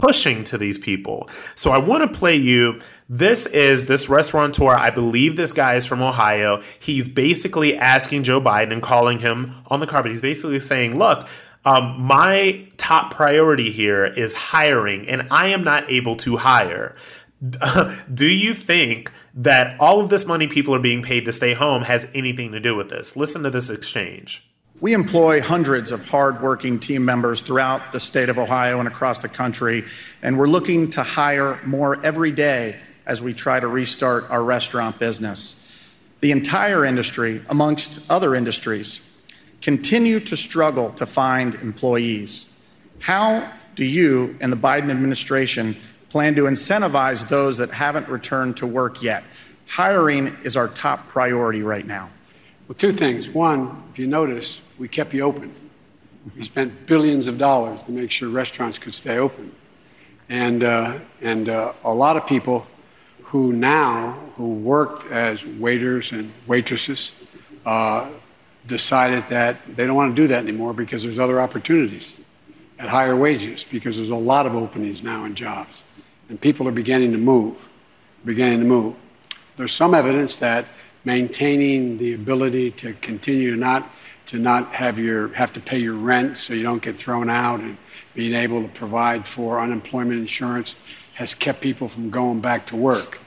pushing 0.00 0.44
to 0.44 0.58
these 0.58 0.78
people. 0.78 1.28
So 1.54 1.70
I 1.70 1.78
want 1.78 2.10
to 2.10 2.18
play 2.18 2.36
you. 2.36 2.80
This 3.12 3.46
is 3.46 3.86
this 3.86 4.08
restaurateur. 4.08 4.70
I 4.70 4.90
believe 4.90 5.34
this 5.34 5.52
guy 5.52 5.74
is 5.74 5.84
from 5.84 6.00
Ohio. 6.00 6.62
He's 6.78 7.08
basically 7.08 7.76
asking 7.76 8.22
Joe 8.22 8.40
Biden 8.40 8.72
and 8.72 8.80
calling 8.80 9.18
him 9.18 9.56
on 9.66 9.80
the 9.80 9.86
carpet. 9.88 10.12
He's 10.12 10.20
basically 10.20 10.60
saying, 10.60 10.96
look, 10.96 11.26
um, 11.64 12.00
my 12.00 12.68
top 12.76 13.12
priority 13.12 13.72
here 13.72 14.06
is 14.06 14.34
hiring, 14.34 15.08
and 15.08 15.26
I 15.28 15.48
am 15.48 15.64
not 15.64 15.90
able 15.90 16.14
to 16.18 16.36
hire. 16.36 16.94
Do 18.14 18.28
you 18.28 18.54
think 18.54 19.10
that 19.34 19.74
all 19.80 20.00
of 20.00 20.08
this 20.08 20.24
money 20.24 20.46
people 20.46 20.72
are 20.76 20.80
being 20.80 21.02
paid 21.02 21.24
to 21.24 21.32
stay 21.32 21.54
home 21.54 21.82
has 21.82 22.06
anything 22.14 22.52
to 22.52 22.60
do 22.60 22.76
with 22.76 22.90
this? 22.90 23.16
Listen 23.16 23.42
to 23.42 23.50
this 23.50 23.70
exchange. 23.70 24.48
We 24.80 24.94
employ 24.94 25.40
hundreds 25.40 25.90
of 25.90 26.04
hardworking 26.04 26.78
team 26.78 27.04
members 27.04 27.40
throughout 27.40 27.90
the 27.90 27.98
state 27.98 28.28
of 28.28 28.38
Ohio 28.38 28.78
and 28.78 28.86
across 28.86 29.18
the 29.18 29.28
country, 29.28 29.84
and 30.22 30.38
we're 30.38 30.46
looking 30.46 30.90
to 30.90 31.02
hire 31.02 31.58
more 31.66 32.00
every 32.06 32.30
day 32.30 32.78
as 33.10 33.20
we 33.20 33.34
try 33.34 33.58
to 33.58 33.66
restart 33.66 34.30
our 34.30 34.42
restaurant 34.44 34.96
business. 35.00 35.56
The 36.20 36.30
entire 36.30 36.84
industry, 36.84 37.44
amongst 37.48 38.08
other 38.08 38.36
industries, 38.36 39.00
continue 39.60 40.20
to 40.20 40.36
struggle 40.36 40.92
to 40.92 41.06
find 41.06 41.56
employees. 41.56 42.46
How 43.00 43.52
do 43.74 43.84
you 43.84 44.36
and 44.40 44.52
the 44.52 44.56
Biden 44.56 44.92
administration 44.92 45.76
plan 46.08 46.36
to 46.36 46.44
incentivize 46.44 47.28
those 47.28 47.56
that 47.56 47.72
haven't 47.72 48.08
returned 48.08 48.58
to 48.58 48.66
work 48.66 49.02
yet? 49.02 49.24
Hiring 49.66 50.36
is 50.44 50.56
our 50.56 50.68
top 50.68 51.08
priority 51.08 51.62
right 51.62 51.86
now. 51.86 52.10
Well, 52.68 52.76
two 52.76 52.92
things. 52.92 53.28
One, 53.28 53.82
if 53.92 53.98
you 53.98 54.06
notice, 54.06 54.60
we 54.78 54.86
kept 54.86 55.12
you 55.12 55.22
open. 55.22 55.52
We 56.36 56.44
spent 56.44 56.86
billions 56.86 57.26
of 57.26 57.38
dollars 57.38 57.80
to 57.86 57.90
make 57.90 58.12
sure 58.12 58.28
restaurants 58.28 58.78
could 58.78 58.94
stay 58.94 59.18
open. 59.18 59.52
And, 60.28 60.62
uh, 60.62 60.98
and 61.20 61.48
uh, 61.48 61.72
a 61.82 61.92
lot 61.92 62.16
of 62.16 62.24
people 62.28 62.68
who 63.30 63.52
now, 63.52 64.18
who 64.36 64.48
worked 64.54 65.10
as 65.12 65.46
waiters 65.46 66.10
and 66.10 66.32
waitresses, 66.48 67.12
uh, 67.64 68.08
decided 68.66 69.24
that 69.28 69.56
they 69.76 69.86
don't 69.86 69.94
want 69.94 70.14
to 70.14 70.20
do 70.20 70.26
that 70.26 70.40
anymore 70.40 70.72
because 70.72 71.04
there's 71.04 71.18
other 71.18 71.40
opportunities 71.40 72.16
at 72.80 72.88
higher 72.88 73.14
wages 73.14 73.64
because 73.70 73.96
there's 73.96 74.10
a 74.10 74.16
lot 74.16 74.46
of 74.46 74.56
openings 74.56 75.04
now 75.04 75.24
in 75.24 75.36
jobs. 75.36 75.76
And 76.28 76.40
people 76.40 76.66
are 76.66 76.72
beginning 76.72 77.12
to 77.12 77.18
move, 77.18 77.56
beginning 78.24 78.58
to 78.58 78.64
move. 78.64 78.96
There's 79.56 79.72
some 79.72 79.94
evidence 79.94 80.36
that 80.38 80.66
maintaining 81.04 81.98
the 81.98 82.14
ability 82.14 82.72
to 82.72 82.94
continue 82.94 83.52
to 83.52 83.56
not 83.56 83.88
to 84.26 84.38
not 84.38 84.74
have 84.74 84.98
your 84.98 85.28
have 85.34 85.52
to 85.52 85.60
pay 85.60 85.78
your 85.78 85.94
rent 85.94 86.38
so 86.38 86.52
you 86.52 86.62
don't 86.64 86.82
get 86.82 86.96
thrown 86.96 87.30
out 87.30 87.60
and 87.60 87.76
being 88.14 88.34
able 88.34 88.62
to 88.62 88.68
provide 88.68 89.26
for 89.26 89.60
unemployment 89.60 90.18
insurance 90.18 90.74
has 91.20 91.34
kept 91.34 91.60
people 91.60 91.86
from 91.86 92.08
going 92.08 92.40
back 92.40 92.66
to 92.66 92.74
work. 92.74 93.18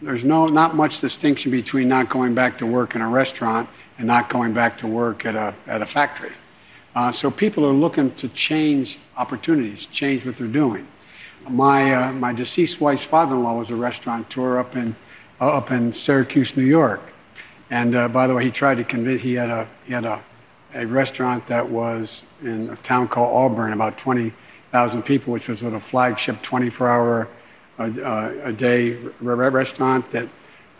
There's 0.00 0.24
no 0.24 0.46
not 0.46 0.74
much 0.74 1.02
distinction 1.02 1.50
between 1.50 1.90
not 1.90 2.08
going 2.08 2.34
back 2.34 2.56
to 2.58 2.66
work 2.66 2.94
in 2.94 3.02
a 3.02 3.08
restaurant 3.08 3.68
and 3.98 4.06
not 4.06 4.30
going 4.30 4.54
back 4.54 4.78
to 4.78 4.86
work 4.86 5.26
at 5.26 5.36
a 5.36 5.54
at 5.66 5.82
a 5.82 5.86
factory. 5.86 6.32
Uh, 6.94 7.12
so 7.12 7.30
people 7.30 7.66
are 7.66 7.78
looking 7.84 8.14
to 8.14 8.28
change 8.30 8.98
opportunities, 9.18 9.84
change 9.92 10.24
what 10.24 10.38
they're 10.38 10.46
doing. 10.64 10.88
My 11.46 11.94
uh, 11.94 12.12
my 12.12 12.32
deceased 12.32 12.80
wife's 12.80 13.04
father-in-law 13.04 13.58
was 13.58 13.68
a 13.68 13.76
restaurateur 13.76 14.58
up 14.58 14.74
in 14.74 14.96
uh, 15.38 15.58
up 15.58 15.70
in 15.70 15.92
Syracuse, 15.92 16.56
New 16.56 16.70
York, 16.80 17.02
and 17.68 17.94
uh, 17.94 18.08
by 18.08 18.26
the 18.26 18.34
way, 18.34 18.44
he 18.44 18.50
tried 18.50 18.76
to 18.76 18.84
convince 18.84 19.20
he 19.20 19.34
had 19.34 19.50
a 19.50 19.68
he 19.86 19.92
had 19.92 20.06
a 20.06 20.24
a 20.72 20.86
restaurant 20.86 21.46
that 21.48 21.68
was 21.68 22.22
in 22.42 22.70
a 22.70 22.76
town 22.76 23.06
called 23.06 23.36
Auburn, 23.36 23.74
about 23.74 23.98
20,000 24.74 25.02
people, 25.04 25.32
which 25.32 25.46
was 25.46 25.60
sort 25.60 25.72
of 25.72 25.84
flagship 25.84 26.42
24-hour 26.42 27.28
a, 27.78 27.82
uh, 27.82 28.34
a 28.44 28.52
day 28.52 28.94
restaurant 29.20 30.10
that. 30.10 30.28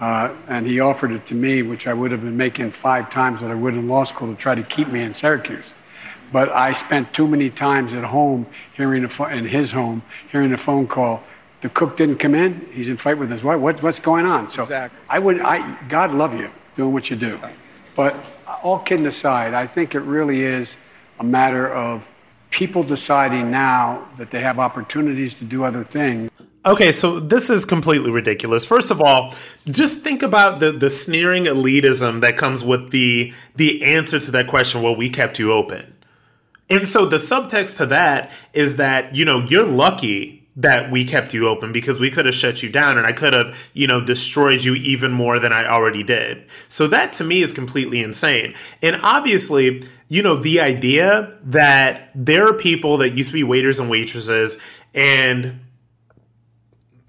Uh, 0.00 0.34
and 0.48 0.66
he 0.66 0.80
offered 0.80 1.12
it 1.12 1.24
to 1.24 1.36
me, 1.36 1.62
which 1.62 1.86
I 1.86 1.94
would 1.94 2.10
have 2.10 2.20
been 2.20 2.36
making 2.36 2.72
five 2.72 3.08
times 3.10 3.40
that 3.42 3.52
I 3.52 3.54
would 3.54 3.74
in 3.74 3.86
law 3.86 4.02
school 4.02 4.26
to 4.26 4.34
try 4.34 4.56
to 4.56 4.62
keep 4.64 4.88
me 4.88 5.00
in 5.00 5.14
Syracuse 5.14 5.66
but 6.32 6.50
I 6.50 6.72
spent 6.72 7.12
too 7.14 7.28
many 7.28 7.48
times 7.48 7.92
at 7.92 8.02
home 8.02 8.46
hearing 8.76 9.04
a 9.04 9.24
in 9.26 9.46
his 9.46 9.70
home 9.70 10.02
hearing 10.32 10.52
a 10.52 10.58
phone 10.58 10.88
call. 10.88 11.22
The 11.60 11.68
cook 11.68 11.96
didn't 11.96 12.18
come 12.18 12.34
in. 12.34 12.68
He's 12.72 12.88
in 12.88 12.96
fight 12.96 13.18
with 13.18 13.30
his 13.30 13.44
wife. 13.44 13.60
What, 13.60 13.80
what's 13.84 14.00
going 14.00 14.26
on? 14.26 14.50
So 14.50 14.62
exactly. 14.62 14.98
I 15.08 15.20
would. 15.20 15.40
I 15.40 15.58
God 15.88 16.10
love 16.10 16.34
you 16.34 16.50
doing 16.74 16.92
what 16.92 17.08
you 17.08 17.14
do, 17.14 17.38
but 17.94 18.16
all 18.64 18.80
kidding 18.80 19.06
aside, 19.06 19.54
I 19.54 19.68
think 19.68 19.94
it 19.94 20.00
really 20.00 20.42
is 20.42 20.76
a 21.20 21.24
matter 21.24 21.72
of 21.72 22.02
people 22.54 22.84
deciding 22.84 23.50
now 23.50 24.06
that 24.16 24.30
they 24.30 24.40
have 24.40 24.60
opportunities 24.60 25.34
to 25.34 25.44
do 25.44 25.64
other 25.64 25.82
things. 25.82 26.30
Okay, 26.64 26.92
so 26.92 27.18
this 27.18 27.50
is 27.50 27.64
completely 27.64 28.12
ridiculous. 28.12 28.64
First 28.64 28.92
of 28.92 29.02
all, 29.02 29.34
just 29.66 30.00
think 30.00 30.22
about 30.22 30.60
the 30.60 30.70
the 30.70 30.88
sneering 30.88 31.44
elitism 31.44 32.20
that 32.20 32.38
comes 32.38 32.64
with 32.64 32.90
the 32.90 33.34
the 33.56 33.82
answer 33.82 34.20
to 34.20 34.30
that 34.30 34.46
question. 34.46 34.82
Well, 34.82 34.94
we 34.94 35.10
kept 35.10 35.38
you 35.38 35.52
open. 35.52 35.94
And 36.70 36.88
so 36.88 37.04
the 37.04 37.18
subtext 37.18 37.76
to 37.78 37.86
that 37.86 38.30
is 38.54 38.76
that, 38.78 39.14
you 39.14 39.24
know, 39.26 39.40
you're 39.40 39.66
lucky 39.66 40.46
that 40.56 40.90
we 40.90 41.04
kept 41.04 41.34
you 41.34 41.48
open 41.48 41.72
because 41.72 41.98
we 41.98 42.10
could 42.10 42.24
have 42.24 42.34
shut 42.34 42.62
you 42.62 42.70
down 42.70 42.96
and 42.96 43.06
I 43.06 43.12
could 43.12 43.32
have, 43.32 43.70
you 43.74 43.86
know, 43.86 44.00
destroyed 44.00 44.64
you 44.64 44.74
even 44.74 45.12
more 45.12 45.38
than 45.38 45.52
I 45.52 45.66
already 45.66 46.02
did. 46.02 46.44
So 46.68 46.86
that 46.86 47.12
to 47.14 47.24
me 47.24 47.42
is 47.42 47.52
completely 47.52 48.02
insane. 48.02 48.54
And 48.80 49.00
obviously, 49.02 49.84
you 50.08 50.22
know, 50.22 50.36
the 50.36 50.60
idea 50.60 51.38
that 51.44 52.10
there 52.14 52.46
are 52.46 52.54
people 52.54 52.98
that 52.98 53.10
used 53.10 53.30
to 53.30 53.34
be 53.34 53.44
waiters 53.44 53.78
and 53.78 53.90
waitresses 53.90 54.58
and 54.94 55.60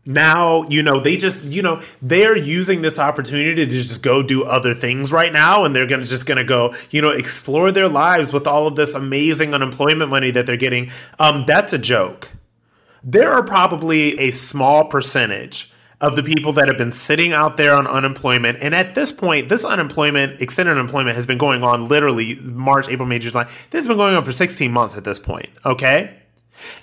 now 0.06 0.64
you 0.70 0.84
know 0.84 1.00
they 1.00 1.18
just 1.18 1.44
you 1.44 1.62
know 1.62 1.82
they're 2.02 2.38
using 2.38 2.82
this 2.84 3.00
opportunity 3.00 3.56
to 3.56 3.72
just 3.72 4.04
go 4.04 4.22
do 4.22 4.44
other 4.44 4.74
things 4.74 5.12
right 5.12 5.34
now 5.34 5.66
and 5.66 5.76
they're 5.76 5.88
gonna 5.88 6.04
just 6.04 6.28
gonna 6.28 6.44
go 6.44 6.74
you 6.92 7.02
know 7.02 7.10
explore 7.10 7.72
their 7.72 7.90
lives 7.90 8.32
with 8.32 8.46
all 8.46 8.68
of 8.68 8.76
this 8.76 8.94
amazing 8.94 9.54
unemployment 9.54 10.10
money 10.10 10.30
that 10.32 10.46
they're 10.46 10.58
getting. 10.58 10.92
Um 11.20 11.44
that's 11.48 11.74
a 11.74 11.80
joke. 11.80 12.32
There 13.04 13.32
are 13.32 13.44
probably 13.44 14.20
a 14.20 14.32
small 14.32 14.86
percentage 14.86 15.72
of 16.02 16.16
the 16.16 16.24
people 16.24 16.54
that 16.54 16.68
have 16.68 16.78
been 16.78 16.92
sitting 16.92 17.32
out 17.32 17.58
there 17.58 17.76
on 17.76 17.88
unemployment 17.88 18.58
and 18.62 18.76
at 18.76 18.96
this 18.96 19.12
point 19.12 19.50
this 19.50 19.64
unemployment 19.64 20.42
extended 20.42 20.72
unemployment 20.72 21.16
has 21.16 21.26
been 21.26 21.38
going 21.38 21.64
on 21.64 21.88
literally 21.88 22.36
march 22.36 22.90
april 22.90 23.08
may 23.08 23.20
july 23.20 23.44
this 23.44 23.80
has 23.80 23.88
been 23.88 23.98
going 23.98 24.16
on 24.16 24.24
for 24.24 24.32
16 24.32 24.72
months 24.72 24.98
at 24.98 25.04
this 25.04 25.20
point 25.20 25.50
okay 25.66 26.18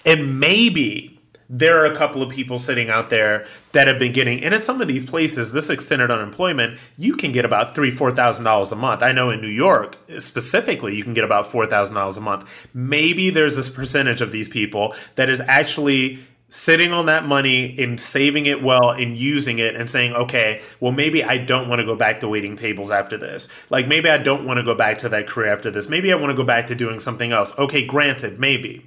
and 0.05 0.41
maybe 0.41 1.13
there 1.55 1.85
are 1.85 1.85
a 1.85 1.95
couple 1.95 2.23
of 2.23 2.31
people 2.31 2.59
sitting 2.59 2.89
out 2.89 3.11
there 3.11 3.47
that 3.73 3.87
have 3.87 3.99
been 3.99 4.13
getting, 4.13 4.43
and 4.43 4.55
at 4.55 4.65
some 4.65 4.81
of 4.81 4.89
these 4.89 5.05
places, 5.05 5.53
this 5.53 5.69
extended 5.69 6.11
unemployment, 6.11 6.81
you 6.97 7.15
can 7.15 7.31
get 7.31 7.45
about 7.45 7.75
three, 7.75 7.91
four 7.91 8.11
thousand 8.11 8.47
dollars 8.47 8.73
a 8.73 8.77
month. 8.77 9.03
I 9.03 9.13
know 9.13 9.29
in 9.29 9.43
New 9.43 9.49
York 9.49 9.99
specifically, 10.19 10.97
you 10.97 11.05
can 11.05 11.13
get 11.13 11.25
about 11.25 11.47
four 11.47 11.67
thousand 11.67 11.95
dollars 11.95 12.17
a 12.17 12.23
month. 12.23 12.49
Maybe 12.73 13.29
there's 13.29 13.55
this 13.55 13.69
percentage 13.69 14.23
of 14.23 14.33
these 14.33 14.49
people 14.49 14.95
that 15.17 15.29
is 15.29 15.41
actually 15.41 16.25
sitting 16.53 16.93
on 16.93 17.07
that 17.07 17.25
money 17.25 17.75
and 17.79 17.99
saving 17.99 18.45
it 18.45 18.63
well 18.63 18.91
and 18.91 19.17
using 19.17 19.59
it 19.59 19.75
and 19.75 19.89
saying, 19.89 20.13
okay, 20.13 20.61
well, 20.81 20.93
maybe 20.93 21.25
I 21.25 21.39
don't 21.39 21.67
want 21.67 21.79
to 21.79 21.87
go 21.87 21.97
back 21.97 22.21
to 22.21 22.29
waiting 22.29 22.57
tables 22.57 22.91
after 22.91 23.17
this. 23.17 23.49
Like, 23.71 23.89
maybe 23.89 24.11
I 24.11 24.19
don't 24.19 24.45
want 24.45 24.59
to 24.59 24.63
go 24.63 24.75
back 24.75 24.99
to 24.99 25.09
that 25.09 25.27
career 25.27 25.51
after 25.51 25.71
this. 25.71 25.89
Maybe 25.89 26.13
I 26.13 26.17
want 26.17 26.29
to 26.29 26.37
go 26.37 26.45
back 26.45 26.67
to 26.67 26.75
doing 26.75 27.01
something 27.01 27.33
else. 27.33 27.59
Okay, 27.59 27.87
granted, 27.87 28.39
maybe. 28.39 28.85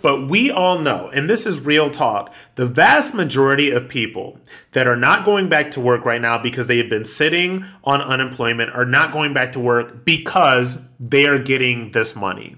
But 0.00 0.26
we 0.26 0.50
all 0.50 0.78
know, 0.78 1.10
and 1.12 1.28
this 1.28 1.44
is 1.44 1.60
real 1.60 1.90
talk, 1.90 2.32
the 2.54 2.66
vast 2.66 3.12
majority 3.12 3.70
of 3.70 3.90
people 3.90 4.38
that 4.72 4.86
are 4.86 4.96
not 4.96 5.26
going 5.26 5.50
back 5.50 5.70
to 5.72 5.80
work 5.80 6.06
right 6.06 6.20
now 6.20 6.38
because 6.38 6.66
they 6.66 6.78
have 6.78 6.88
been 6.88 7.04
sitting 7.04 7.66
on 7.84 8.00
unemployment 8.00 8.74
are 8.74 8.86
not 8.86 9.12
going 9.12 9.34
back 9.34 9.52
to 9.52 9.60
work 9.60 10.06
because 10.06 10.88
they 10.98 11.26
are 11.26 11.38
getting 11.38 11.90
this 11.90 12.16
money. 12.16 12.56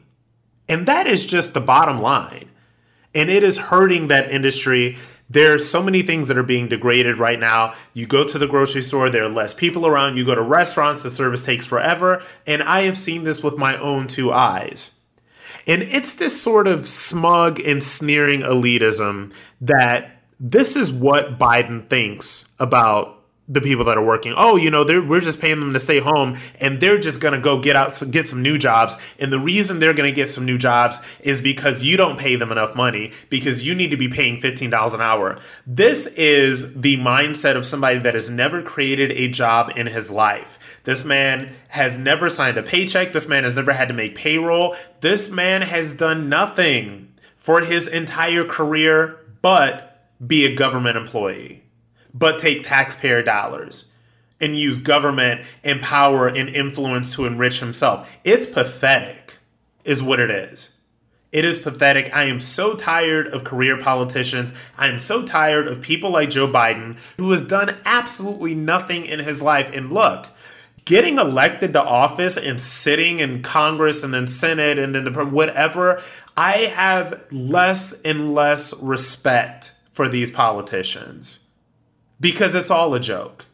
And 0.68 0.86
that 0.86 1.08
is 1.08 1.26
just 1.26 1.54
the 1.54 1.60
bottom 1.60 2.00
line. 2.00 2.50
And 3.14 3.31
it 3.31 3.42
is 3.42 3.59
hurting 3.59 4.09
that 4.09 4.31
industry. 4.31 4.96
There's 5.31 5.68
so 5.68 5.83
many 5.83 6.03
things 6.03 6.29
that 6.29 6.37
are 6.37 6.42
being 6.42 6.68
degraded 6.68 7.18
right 7.18 7.38
now. 7.38 7.74
You 7.92 8.07
go 8.07 8.24
to 8.24 8.38
the 8.38 8.46
grocery 8.46 8.83
store, 8.83 9.09
there 9.09 9.24
are 9.24 9.29
less 9.29 9.55
people 9.55 9.87
around. 9.87 10.16
You 10.16 10.24
go 10.24 10.35
to 10.35 10.42
restaurants, 10.42 11.03
the 11.03 11.11
service 11.11 11.44
takes 11.44 11.64
forever. 11.64 12.22
And 12.46 12.62
I 12.62 12.83
have 12.83 12.98
seen 12.98 13.24
this 13.24 13.42
with 13.42 13.57
my 13.57 13.77
own 13.79 14.07
two 14.07 14.33
eyes. 14.33 14.90
And 15.66 15.83
it's 15.83 16.14
this 16.14 16.40
sort 16.40 16.66
of 16.66 16.88
smug 16.88 17.59
and 17.61 17.83
sneering 17.83 18.40
elitism 18.40 19.33
that 19.62 20.20
this 20.38 20.77
is 20.77 20.92
what 20.92 21.38
Biden 21.38 21.88
thinks 21.88 22.48
about 22.59 23.13
the 23.46 23.61
people 23.61 23.85
that 23.85 23.98
are 23.98 24.04
working. 24.04 24.33
Oh, 24.37 24.57
you 24.57 24.70
know, 24.70 24.85
they're 24.85 25.02
we're 25.02 25.20
just 25.20 25.40
paying 25.40 25.61
them 25.61 25.74
to 25.74 25.80
stay 25.80 26.00
home 26.00 26.37
and 26.61 26.80
they're 26.80 26.98
just 26.98 27.20
going 27.20 27.35
to 27.35 27.40
go 27.40 27.61
get 27.61 27.76
out 27.76 28.02
get 28.11 28.26
some 28.26 28.40
new 28.40 28.57
jobs. 28.57 28.96
And 29.18 29.33
the 29.33 29.38
reason 29.38 29.78
they're 29.80 29.92
going 29.92 30.11
to 30.11 30.14
get 30.14 30.30
some 30.30 30.46
new 30.46 30.57
jobs 30.57 31.00
is 31.20 31.42
because 31.42 31.83
you 31.83 31.96
don't 31.96 32.18
pay 32.18 32.37
them 32.37 32.50
enough 32.50 32.74
money 32.74 33.12
because 33.28 33.66
you 33.66 33.74
need 33.74 33.90
to 33.90 33.98
be 33.98 34.09
paying 34.09 34.40
$15 34.40 34.94
an 34.94 35.00
hour. 35.00 35.37
This 35.66 36.07
is 36.07 36.80
the 36.80 36.96
mindset 36.96 37.57
of 37.57 37.66
somebody 37.66 37.98
that 37.98 38.14
has 38.14 38.30
never 38.30 38.62
created 38.62 39.12
a 39.12 39.28
job 39.28 39.72
in 39.76 39.88
his 39.88 40.11
life. 40.11 40.80
This 40.85 41.04
man 41.04 41.54
has 41.68 41.98
never 41.98 42.30
signed 42.30 42.57
a 42.57 42.62
paycheck. 42.62 43.12
This 43.12 43.28
man 43.28 43.44
has 43.44 43.57
never 43.57 43.72
had 43.72 43.88
to 43.88 43.94
make 43.94 44.14
payroll. 44.14 44.74
This 45.00 45.30
man 45.30 45.62
has 45.62 45.94
done 45.94 46.30
nothing 46.30 47.12
for 47.37 47.61
his 47.61 47.88
entire 47.88 48.44
career 48.44 49.20
but 49.42 49.90
be 50.26 50.46
a 50.46 50.54
government 50.54 50.96
employee 50.96 51.63
but 52.14 52.38
take 52.40 52.64
taxpayer 52.64 53.22
dollars 53.22 53.87
and 54.40 54.59
use 54.59 54.79
government 54.79 55.42
and 55.62 55.83
power 55.83 56.29
and 56.29 56.48
influence 56.48 57.14
to 57.14 57.27
enrich 57.27 57.61
himself. 57.61 58.11
It's 58.24 58.46
pathetic, 58.46 59.38
is 59.85 60.03
what 60.03 60.20
it 60.20 60.31
is. 60.31 60.70
It 61.33 61.44
is 61.44 61.59
pathetic. 61.59 62.14
I 62.14 62.24
am 62.24 62.38
so 62.38 62.74
tired 62.74 63.27
of 63.27 63.42
career 63.42 63.77
politicians. 63.81 64.53
I 64.79 64.87
am 64.87 65.00
so 65.00 65.24
tired 65.24 65.66
of 65.66 65.81
people 65.81 66.11
like 66.11 66.31
Joe 66.31 66.46
Biden, 66.46 66.96
who 67.16 67.33
has 67.33 67.40
done 67.40 67.77
absolutely 67.85 68.55
nothing 68.55 69.05
in 69.05 69.18
his 69.18 69.42
life. 69.42 69.68
And 69.74 69.92
look, 69.92 70.29
getting 70.85 71.18
elected 71.18 71.72
to 71.72 71.83
office 71.83 72.37
and 72.37 72.61
sitting 72.61 73.18
in 73.18 73.42
Congress 73.42 74.05
and 74.05 74.14
then 74.14 74.29
Senate 74.29 74.79
and 74.79 74.94
then 74.94 75.05
the 75.05 75.24
whatever, 75.24 76.00
I 76.37 76.59
have 76.59 77.24
less 77.33 78.00
and 78.03 78.33
less 78.33 78.72
respect 78.81 79.72
for 79.90 80.09
these 80.09 80.31
politicians 80.31 81.43
because 82.24 82.54
it's 82.54 82.70
all 82.70 82.94
a 82.94 83.00
joke. 83.00 83.44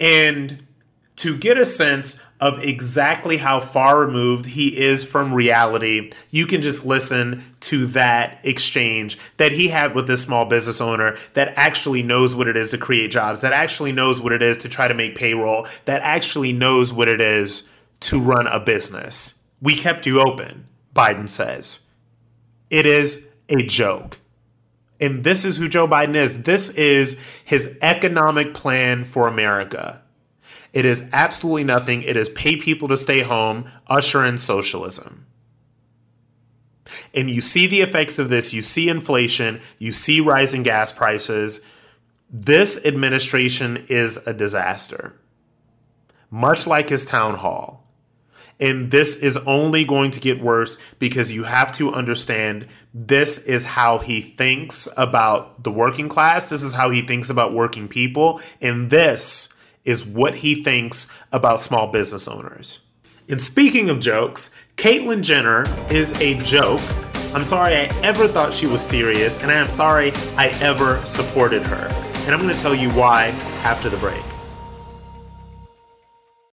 And 0.00 0.66
to 1.14 1.38
get 1.38 1.56
a 1.56 1.64
sense 1.64 2.20
of 2.40 2.58
exactly 2.58 3.36
how 3.36 3.60
far 3.60 4.00
removed 4.00 4.46
he 4.46 4.76
is 4.76 5.04
from 5.04 5.32
reality, 5.32 6.10
you 6.28 6.44
can 6.44 6.60
just 6.60 6.84
listen 6.84 7.44
to 7.60 7.86
that 7.86 8.40
exchange 8.42 9.16
that 9.36 9.52
he 9.52 9.68
had 9.68 9.94
with 9.94 10.08
this 10.08 10.22
small 10.22 10.44
business 10.44 10.80
owner 10.80 11.16
that 11.34 11.52
actually 11.54 12.02
knows 12.02 12.34
what 12.34 12.48
it 12.48 12.56
is 12.56 12.70
to 12.70 12.78
create 12.78 13.12
jobs, 13.12 13.42
that 13.42 13.52
actually 13.52 13.92
knows 13.92 14.20
what 14.20 14.32
it 14.32 14.42
is 14.42 14.58
to 14.58 14.68
try 14.68 14.88
to 14.88 14.94
make 14.94 15.14
payroll, 15.14 15.64
that 15.84 16.02
actually 16.02 16.52
knows 16.52 16.92
what 16.92 17.06
it 17.06 17.20
is 17.20 17.68
to 18.00 18.20
run 18.20 18.48
a 18.48 18.58
business. 18.58 19.40
We 19.62 19.76
kept 19.76 20.04
you 20.04 20.18
open, 20.18 20.66
Biden 20.96 21.28
says. 21.28 21.88
It 22.70 22.86
is 22.86 23.28
a 23.48 23.58
joke. 23.58 24.18
And 25.00 25.24
this 25.24 25.44
is 25.44 25.56
who 25.56 25.68
Joe 25.68 25.88
Biden 25.88 26.14
is. 26.14 26.44
This 26.44 26.70
is 26.70 27.20
his 27.44 27.76
economic 27.82 28.54
plan 28.54 29.04
for 29.04 29.26
America. 29.26 30.02
It 30.72 30.84
is 30.84 31.08
absolutely 31.12 31.64
nothing. 31.64 32.02
It 32.02 32.16
is 32.16 32.28
pay 32.30 32.56
people 32.56 32.88
to 32.88 32.96
stay 32.96 33.20
home, 33.20 33.70
usher 33.86 34.24
in 34.24 34.38
socialism. 34.38 35.26
And 37.14 37.30
you 37.30 37.40
see 37.40 37.66
the 37.66 37.80
effects 37.80 38.18
of 38.18 38.28
this. 38.28 38.52
You 38.52 38.62
see 38.62 38.88
inflation, 38.88 39.60
you 39.78 39.92
see 39.92 40.20
rising 40.20 40.62
gas 40.62 40.92
prices. 40.92 41.60
This 42.30 42.84
administration 42.84 43.84
is 43.88 44.16
a 44.26 44.32
disaster, 44.32 45.14
much 46.30 46.66
like 46.66 46.88
his 46.88 47.04
town 47.04 47.36
hall. 47.36 47.83
And 48.60 48.90
this 48.90 49.16
is 49.16 49.36
only 49.38 49.84
going 49.84 50.10
to 50.12 50.20
get 50.20 50.40
worse 50.40 50.76
because 50.98 51.32
you 51.32 51.44
have 51.44 51.72
to 51.72 51.92
understand 51.92 52.68
this 52.92 53.38
is 53.38 53.64
how 53.64 53.98
he 53.98 54.20
thinks 54.20 54.88
about 54.96 55.64
the 55.64 55.72
working 55.72 56.08
class. 56.08 56.50
This 56.50 56.62
is 56.62 56.72
how 56.72 56.90
he 56.90 57.02
thinks 57.02 57.30
about 57.30 57.52
working 57.52 57.88
people. 57.88 58.40
And 58.60 58.90
this 58.90 59.48
is 59.84 60.04
what 60.04 60.36
he 60.36 60.62
thinks 60.62 61.08
about 61.32 61.60
small 61.60 61.90
business 61.90 62.28
owners. 62.28 62.80
And 63.28 63.40
speaking 63.40 63.88
of 63.88 64.00
jokes, 64.00 64.54
Caitlyn 64.76 65.22
Jenner 65.22 65.64
is 65.90 66.12
a 66.20 66.34
joke. 66.40 66.80
I'm 67.34 67.44
sorry 67.44 67.74
I 67.74 67.84
ever 68.02 68.28
thought 68.28 68.54
she 68.54 68.66
was 68.66 68.80
serious, 68.80 69.42
and 69.42 69.50
I 69.50 69.54
am 69.54 69.68
sorry 69.68 70.12
I 70.36 70.48
ever 70.60 70.98
supported 71.04 71.62
her. 71.62 71.88
And 72.24 72.34
I'm 72.34 72.40
going 72.40 72.54
to 72.54 72.60
tell 72.60 72.74
you 72.74 72.90
why 72.90 73.26
after 73.64 73.88
the 73.88 73.96
break. 73.96 74.22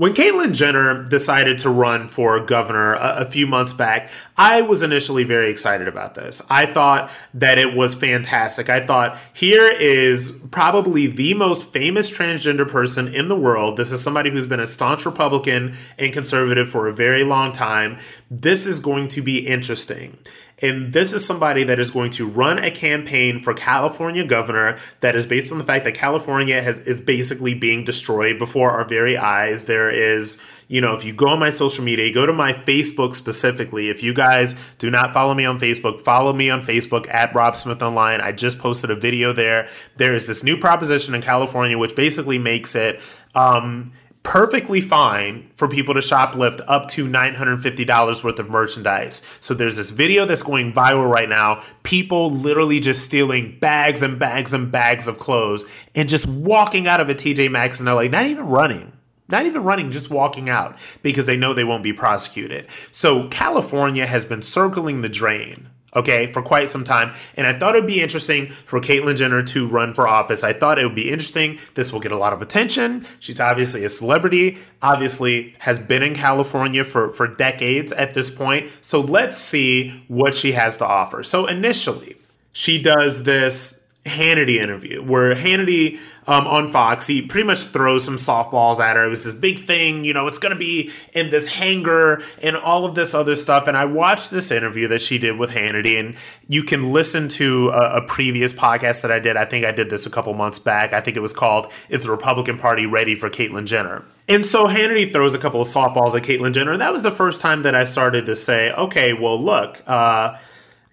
When 0.00 0.14
Caitlyn 0.14 0.54
Jenner 0.54 1.04
decided 1.04 1.58
to 1.58 1.68
run 1.68 2.08
for 2.08 2.40
governor 2.40 2.94
a, 2.94 3.16
a, 3.18 3.24
few 3.26 3.46
months 3.46 3.74
back, 3.74 4.08
I 4.34 4.62
was 4.62 4.82
initially 4.82 5.24
very 5.24 5.50
excited 5.50 5.88
about 5.88 6.14
this. 6.14 6.40
I 6.48 6.64
thought 6.64 7.10
that 7.34 7.58
it 7.58 7.76
was 7.76 7.94
fantastic. 7.94 8.70
I 8.70 8.80
thought 8.80 9.18
here 9.34 9.66
is 9.66 10.32
probably 10.50 11.06
the 11.06 11.34
most 11.34 11.70
famous 11.70 12.10
transgender 12.10 12.66
person 12.66 13.14
in 13.14 13.28
the 13.28 13.36
world. 13.36 13.76
This 13.76 13.92
is 13.92 14.02
somebody 14.02 14.30
who's 14.30 14.46
been 14.46 14.58
a 14.58 14.66
staunch 14.66 15.04
Republican 15.04 15.74
and 15.98 16.14
conservative 16.14 16.70
for 16.70 16.88
a 16.88 16.94
very 16.94 17.22
long 17.22 17.52
time. 17.52 17.98
This 18.30 18.66
is 18.66 18.80
going 18.80 19.08
to 19.08 19.20
be 19.20 19.46
interesting. 19.46 20.16
And 20.62 20.92
this 20.92 21.12
is 21.12 21.24
somebody 21.24 21.64
that 21.64 21.78
is 21.78 21.90
going 21.90 22.10
to 22.12 22.28
run 22.28 22.58
a 22.58 22.70
campaign 22.70 23.40
for 23.40 23.54
California 23.54 24.24
governor 24.24 24.78
that 25.00 25.16
is 25.16 25.26
based 25.26 25.50
on 25.52 25.58
the 25.58 25.64
fact 25.64 25.84
that 25.84 25.94
California 25.94 26.60
has, 26.60 26.78
is 26.80 27.00
basically 27.00 27.54
being 27.54 27.84
destroyed 27.84 28.38
before 28.38 28.70
our 28.70 28.84
very 28.84 29.16
eyes. 29.16 29.64
There 29.64 29.90
is, 29.90 30.38
you 30.68 30.80
know, 30.80 30.94
if 30.94 31.04
you 31.04 31.14
go 31.14 31.28
on 31.28 31.38
my 31.38 31.50
social 31.50 31.82
media, 31.82 32.12
go 32.12 32.26
to 32.26 32.32
my 32.32 32.52
Facebook 32.52 33.14
specifically. 33.14 33.88
If 33.88 34.02
you 34.02 34.12
guys 34.12 34.54
do 34.78 34.90
not 34.90 35.14
follow 35.14 35.34
me 35.34 35.46
on 35.46 35.58
Facebook, 35.58 36.00
follow 36.00 36.32
me 36.32 36.50
on 36.50 36.60
Facebook 36.60 37.08
at 37.12 37.34
Rob 37.34 37.56
Smith 37.56 37.82
Online. 37.82 38.20
I 38.20 38.32
just 38.32 38.58
posted 38.58 38.90
a 38.90 38.96
video 38.96 39.32
there. 39.32 39.68
There 39.96 40.14
is 40.14 40.26
this 40.26 40.44
new 40.44 40.58
proposition 40.58 41.14
in 41.14 41.22
California 41.22 41.78
which 41.78 41.96
basically 41.96 42.38
makes 42.38 42.74
it 42.74 43.00
um, 43.34 43.92
perfectly 44.22 44.80
fine 44.80 45.50
for 45.56 45.66
people 45.66 45.94
to 45.94 46.00
shoplift 46.00 46.60
up 46.68 46.88
to 46.88 47.06
$950 47.06 48.24
worth 48.24 48.38
of 48.38 48.50
merchandise. 48.50 49.22
So 49.40 49.54
there's 49.54 49.76
this 49.76 49.90
video 49.90 50.24
that's 50.24 50.42
going 50.42 50.72
viral 50.72 51.10
right 51.10 51.28
now. 51.28 51.62
People 51.82 52.30
literally 52.30 52.80
just 52.80 53.04
stealing 53.04 53.58
bags 53.58 54.02
and 54.02 54.18
bags 54.18 54.52
and 54.52 54.70
bags 54.70 55.06
of 55.06 55.18
clothes 55.18 55.64
and 55.94 56.08
just 56.08 56.28
walking 56.28 56.86
out 56.86 57.00
of 57.00 57.08
a 57.08 57.14
TJ 57.14 57.50
Maxx 57.50 57.80
in 57.80 57.86
LA, 57.86 58.04
not 58.04 58.26
even 58.26 58.46
running. 58.46 58.92
Not 59.28 59.46
even 59.46 59.62
running, 59.62 59.92
just 59.92 60.10
walking 60.10 60.48
out 60.48 60.76
because 61.02 61.26
they 61.26 61.36
know 61.36 61.54
they 61.54 61.62
won't 61.62 61.84
be 61.84 61.92
prosecuted. 61.92 62.66
So 62.90 63.28
California 63.28 64.04
has 64.04 64.24
been 64.24 64.42
circling 64.42 65.02
the 65.02 65.08
drain 65.08 65.68
okay, 65.94 66.32
for 66.32 66.42
quite 66.42 66.70
some 66.70 66.84
time. 66.84 67.12
And 67.36 67.46
I 67.46 67.58
thought 67.58 67.74
it 67.74 67.82
would 67.82 67.86
be 67.86 68.00
interesting 68.00 68.48
for 68.48 68.80
Caitlyn 68.80 69.16
Jenner 69.16 69.42
to 69.42 69.66
run 69.66 69.94
for 69.94 70.06
office. 70.06 70.44
I 70.44 70.52
thought 70.52 70.78
it 70.78 70.84
would 70.84 70.94
be 70.94 71.10
interesting. 71.10 71.58
This 71.74 71.92
will 71.92 72.00
get 72.00 72.12
a 72.12 72.16
lot 72.16 72.32
of 72.32 72.42
attention. 72.42 73.06
She's 73.18 73.40
obviously 73.40 73.84
a 73.84 73.90
celebrity, 73.90 74.58
obviously 74.82 75.54
has 75.60 75.78
been 75.78 76.02
in 76.02 76.14
California 76.14 76.84
for, 76.84 77.10
for 77.10 77.26
decades 77.26 77.92
at 77.92 78.14
this 78.14 78.30
point. 78.30 78.70
So 78.80 79.00
let's 79.00 79.38
see 79.38 80.04
what 80.08 80.34
she 80.34 80.52
has 80.52 80.76
to 80.78 80.86
offer. 80.86 81.22
So 81.22 81.46
initially, 81.46 82.16
she 82.52 82.80
does 82.82 83.24
this 83.24 83.80
Hannity 84.06 84.56
interview 84.56 85.02
where 85.02 85.34
Hannity 85.34 85.98
um, 86.30 86.46
on 86.46 86.70
Fox, 86.70 87.08
he 87.08 87.22
pretty 87.22 87.44
much 87.44 87.64
throws 87.64 88.04
some 88.04 88.16
softballs 88.16 88.78
at 88.78 88.94
her. 88.94 89.04
It 89.04 89.08
was 89.08 89.24
this 89.24 89.34
big 89.34 89.58
thing, 89.64 90.04
you 90.04 90.14
know, 90.14 90.28
it's 90.28 90.38
going 90.38 90.52
to 90.52 90.58
be 90.58 90.92
in 91.12 91.30
this 91.30 91.48
hangar 91.48 92.22
and 92.40 92.56
all 92.56 92.84
of 92.84 92.94
this 92.94 93.14
other 93.14 93.34
stuff. 93.34 93.66
And 93.66 93.76
I 93.76 93.84
watched 93.84 94.30
this 94.30 94.52
interview 94.52 94.86
that 94.88 95.02
she 95.02 95.18
did 95.18 95.36
with 95.36 95.50
Hannity, 95.50 95.98
and 95.98 96.14
you 96.46 96.62
can 96.62 96.92
listen 96.92 97.26
to 97.30 97.70
a, 97.70 97.96
a 97.96 98.02
previous 98.02 98.52
podcast 98.52 99.02
that 99.02 99.10
I 99.10 99.18
did. 99.18 99.36
I 99.36 99.44
think 99.44 99.66
I 99.66 99.72
did 99.72 99.90
this 99.90 100.06
a 100.06 100.10
couple 100.10 100.32
months 100.34 100.60
back. 100.60 100.92
I 100.92 101.00
think 101.00 101.16
it 101.16 101.20
was 101.20 101.32
called 101.32 101.72
Is 101.88 102.04
the 102.04 102.12
Republican 102.12 102.58
Party 102.58 102.86
Ready 102.86 103.16
for 103.16 103.28
Caitlyn 103.28 103.64
Jenner? 103.64 104.04
And 104.28 104.46
so 104.46 104.66
Hannity 104.66 105.10
throws 105.10 105.34
a 105.34 105.38
couple 105.38 105.60
of 105.60 105.66
softballs 105.66 106.14
at 106.14 106.22
Caitlyn 106.22 106.52
Jenner. 106.52 106.70
And 106.70 106.80
that 106.80 106.92
was 106.92 107.02
the 107.02 107.10
first 107.10 107.40
time 107.40 107.62
that 107.62 107.74
I 107.74 107.82
started 107.82 108.26
to 108.26 108.36
say, 108.36 108.70
okay, 108.70 109.14
well, 109.14 109.42
look, 109.42 109.82
uh, 109.88 110.36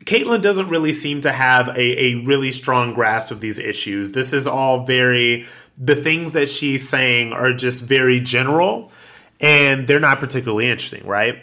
Caitlyn 0.08 0.42
doesn't 0.42 0.70
really 0.70 0.94
seem 0.94 1.20
to 1.22 1.34
have 1.34 1.68
a, 1.68 2.06
a 2.06 2.16
really 2.24 2.54
strong 2.54 2.94
grasp 2.94 3.30
of 3.30 3.42
these 3.42 3.60
issues. 3.60 4.14
This 4.14 4.32
is 4.32 4.48
all 4.48 4.86
very, 4.86 5.46
the 5.78 5.98
things 5.98 6.32
that 6.32 6.50
she's 6.50 6.88
saying 6.88 7.34
are 7.34 7.52
just 7.52 7.84
very 7.84 8.22
general 8.22 8.90
and 9.42 9.86
they're 9.86 10.00
not 10.00 10.22
particularly 10.22 10.70
interesting, 10.70 11.06
right? 11.06 11.40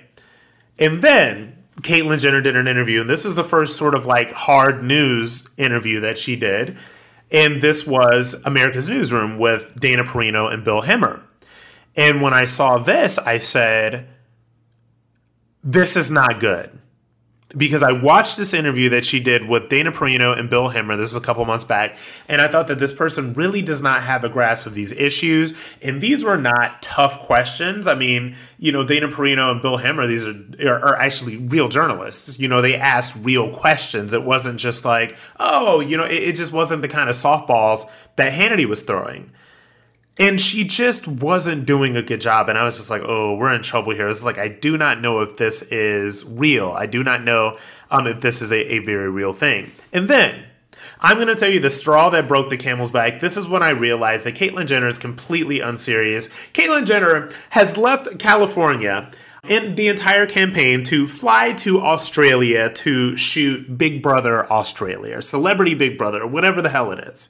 And 0.79 1.03
then 1.03 1.63
Caitlyn 1.83 2.19
Jenner 2.19 2.41
did 2.41 2.57
an 2.57 2.67
interview, 2.67 3.03
and 3.03 3.11
this 3.11 3.25
was 3.25 3.35
the 3.35 3.45
first 3.45 3.77
sort 3.77 3.95
of 3.95 4.07
like 4.07 4.33
hard 4.33 4.83
news 4.83 5.47
interview 5.59 6.01
that 6.01 6.17
she 6.17 6.35
did. 6.35 6.79
And 7.31 7.61
this 7.61 7.87
was 7.87 8.41
America's 8.47 8.89
Newsroom 8.89 9.39
with 9.39 9.79
Dana 9.79 10.05
Perino 10.05 10.51
and 10.53 10.65
Bill 10.65 10.83
Hemmer. 10.83 11.23
And 11.97 12.23
when 12.23 12.33
I 12.33 12.47
saw 12.47 12.79
this, 12.79 13.19
I 13.19 13.39
said, 13.39 14.09
This 15.63 15.97
is 15.97 16.11
not 16.11 16.41
good 16.41 16.81
because 17.57 17.83
I 17.83 17.93
watched 17.93 18.37
this 18.37 18.53
interview 18.55 18.89
that 18.91 19.05
she 19.05 19.21
did 19.21 19.49
with 19.49 19.69
Dana 19.69 19.93
Perino 19.93 20.39
and 20.39 20.51
Bill 20.51 20.71
Hemmer. 20.71 20.97
This 20.97 21.13
was 21.13 21.23
a 21.23 21.25
couple 21.25 21.45
months 21.45 21.65
back, 21.65 21.97
and 22.29 22.41
I 22.41 22.49
thought 22.49 22.69
that 22.69 22.79
this 22.79 22.93
person 22.93 23.33
really 23.35 23.63
does 23.63 23.83
not 23.83 24.03
have 24.03 24.25
a 24.25 24.29
grasp 24.29 24.67
of 24.67 24.75
these 24.75 24.93
issues. 24.93 25.55
And 25.83 26.01
these 26.01 26.25
were 26.25 26.37
not 26.37 26.83
tough 26.83 27.21
questions. 27.21 27.87
I 27.87 27.95
mean, 27.95 28.37
you 28.59 28.73
know, 28.73 28.85
Dana 28.85 29.09
Perino 29.09 29.53
and 29.53 29.63
Bill 29.63 29.79
Hemmer, 29.79 30.07
these 30.07 30.25
are, 30.25 30.75
are, 30.75 30.85
are 30.85 30.97
actually 30.97 31.37
real 31.37 31.69
journalists. 31.69 32.39
You 32.39 32.49
know, 32.49 32.63
they 32.63 32.77
asked 32.77 33.17
real 33.17 33.51
questions. 33.51 34.13
It 34.13 34.25
wasn't 34.25 34.59
just 34.59 34.85
like, 34.85 35.17
oh, 35.39 35.81
you 35.81 35.97
know, 35.97 36.05
it, 36.05 36.23
it 36.23 36.37
just 36.37 36.53
wasn't 36.53 36.83
the 36.83 36.89
kind 36.89 37.09
of 37.09 37.17
softballs 37.17 37.89
that 38.17 38.33
Hannity 38.33 38.67
was 38.67 38.83
throwing. 38.83 39.31
And 40.17 40.41
she 40.41 40.63
just 40.65 41.09
wasn't 41.09 41.67
doing 41.67 41.97
a 41.97 42.03
good 42.03 42.21
job. 42.21 42.49
And 42.49 42.57
I 42.57 42.63
was 42.63 42.77
just 42.77 42.91
like, 42.91 43.03
oh, 43.05 43.35
we're 43.35 43.53
in 43.53 43.63
trouble 43.63 43.93
here. 43.93 44.09
It's 44.09 44.25
like, 44.25 44.39
I 44.39 44.49
do 44.49 44.79
not 44.79 45.01
know 45.01 45.21
if 45.21 45.37
this 45.37 45.63
is 45.63 46.25
real. 46.25 46.71
I 46.71 46.87
do 46.87 47.03
not 47.03 47.25
know 47.25 47.59
um, 47.91 48.07
if 48.07 48.21
this 48.21 48.41
is 48.41 48.53
a, 48.53 48.75
a 48.75 48.79
very 48.79 49.11
real 49.11 49.33
thing. 49.33 49.73
And 49.93 50.09
then 50.09 50.45
I'm 51.01 51.17
going 51.17 51.29
to 51.29 51.35
tell 51.35 51.51
you 51.51 51.61
the 51.61 51.71
straw 51.71 52.11
that 52.11 52.29
broke 52.29 52.51
the 52.51 52.57
camel's 52.57 52.91
back. 52.91 53.21
This 53.21 53.37
is 53.37 53.49
when 53.49 53.63
I 53.63 53.71
realized 53.71 54.25
that 54.25 54.35
Caitlyn 54.35 54.67
Jenner 54.67 54.87
is 54.87 54.99
completely 54.99 55.61
unserious. 55.61 56.29
Caitlyn 56.53 56.87
Jenner 56.87 57.31
has 57.51 57.77
left 57.77 58.19
California 58.19 59.11
in 59.49 59.75
the 59.75 59.89
entire 59.89 60.27
campaign 60.27 60.83
to 60.85 61.07
fly 61.07 61.53
to 61.53 61.81
Australia 61.81 62.71
to 62.71 63.17
shoot 63.17 63.77
Big 63.77 64.03
Brother 64.03 64.51
Australia, 64.51 65.21
Celebrity 65.21 65.75
Big 65.75 65.99
Brother, 65.99 66.27
whatever 66.27 66.63
the 66.63 66.71
hell 66.71 66.91
it 66.93 66.99
is. 67.01 67.29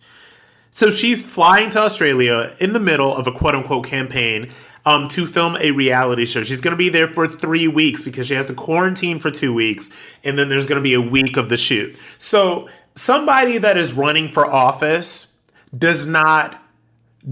So 0.75 0.91
she's 0.91 1.22
flying 1.22 1.70
to 1.70 1.83
Australia 1.83 2.53
in 2.59 2.72
the 2.72 2.81
middle 2.81 3.14
of 3.14 3.29
a 3.29 3.33
quote 3.33 3.55
unquote 3.55 3.87
campaign 3.87 4.51
um, 4.85 5.07
to 5.07 5.25
film 5.25 5.57
a 5.61 5.70
reality 5.70 6.27
show. 6.27 6.43
She's 6.43 6.61
going 6.61 6.72
to 6.72 6.77
be 6.77 6.89
there 6.89 7.07
for 7.07 7.29
three 7.29 7.68
weeks 7.68 8.03
because 8.03 8.27
she 8.27 8.35
has 8.35 8.47
to 8.47 8.55
quarantine 8.55 9.20
for 9.20 9.31
two 9.31 9.55
weeks, 9.55 9.89
and 10.25 10.37
then 10.37 10.49
there's 10.49 10.66
going 10.66 10.81
to 10.81 10.83
be 10.83 10.95
a 10.95 11.01
week 11.01 11.37
of 11.37 11.49
the 11.49 11.57
shoot. 11.57 11.97
So 12.18 12.68
somebody 12.97 13.59
that 13.59 13.77
is 13.77 13.93
running 13.93 14.29
for 14.29 14.45
office 14.45 15.33
does 15.79 16.07
not 16.07 16.61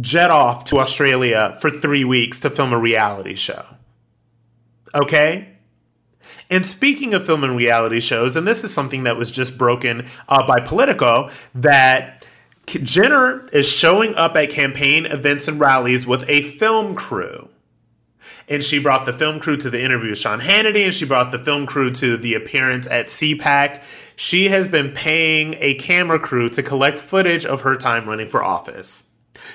jet 0.00 0.30
off 0.30 0.62
to 0.66 0.78
Australia 0.78 1.58
for 1.60 1.68
three 1.68 2.04
weeks 2.04 2.38
to 2.40 2.50
film 2.50 2.72
a 2.72 2.78
reality 2.78 3.34
show. 3.34 3.64
Okay? 4.94 5.48
And 6.48 6.64
speaking 6.64 7.12
of 7.12 7.26
film 7.26 7.42
and 7.42 7.56
reality 7.56 7.98
shows, 7.98 8.36
and 8.36 8.46
this 8.46 8.62
is 8.62 8.72
something 8.72 9.02
that 9.02 9.16
was 9.16 9.32
just 9.32 9.58
broken 9.58 10.06
uh, 10.28 10.46
by 10.46 10.60
Politico, 10.60 11.28
that 11.56 12.21
Jenner 12.66 13.46
is 13.52 13.68
showing 13.68 14.14
up 14.14 14.36
at 14.36 14.50
campaign 14.50 15.06
events 15.06 15.48
and 15.48 15.60
rallies 15.60 16.06
with 16.06 16.28
a 16.28 16.42
film 16.42 16.94
crew. 16.94 17.48
And 18.48 18.62
she 18.62 18.78
brought 18.78 19.06
the 19.06 19.12
film 19.12 19.40
crew 19.40 19.56
to 19.58 19.70
the 19.70 19.82
interview 19.82 20.10
with 20.10 20.18
Sean 20.18 20.40
Hannity, 20.40 20.84
and 20.84 20.94
she 20.94 21.04
brought 21.04 21.32
the 21.32 21.38
film 21.38 21.66
crew 21.66 21.90
to 21.92 22.16
the 22.16 22.34
appearance 22.34 22.86
at 22.86 23.06
CPAC. 23.06 23.82
She 24.16 24.48
has 24.48 24.66
been 24.66 24.92
paying 24.92 25.54
a 25.58 25.74
camera 25.74 26.18
crew 26.18 26.48
to 26.50 26.62
collect 26.62 26.98
footage 26.98 27.46
of 27.46 27.62
her 27.62 27.76
time 27.76 28.08
running 28.08 28.28
for 28.28 28.42
office. 28.42 29.04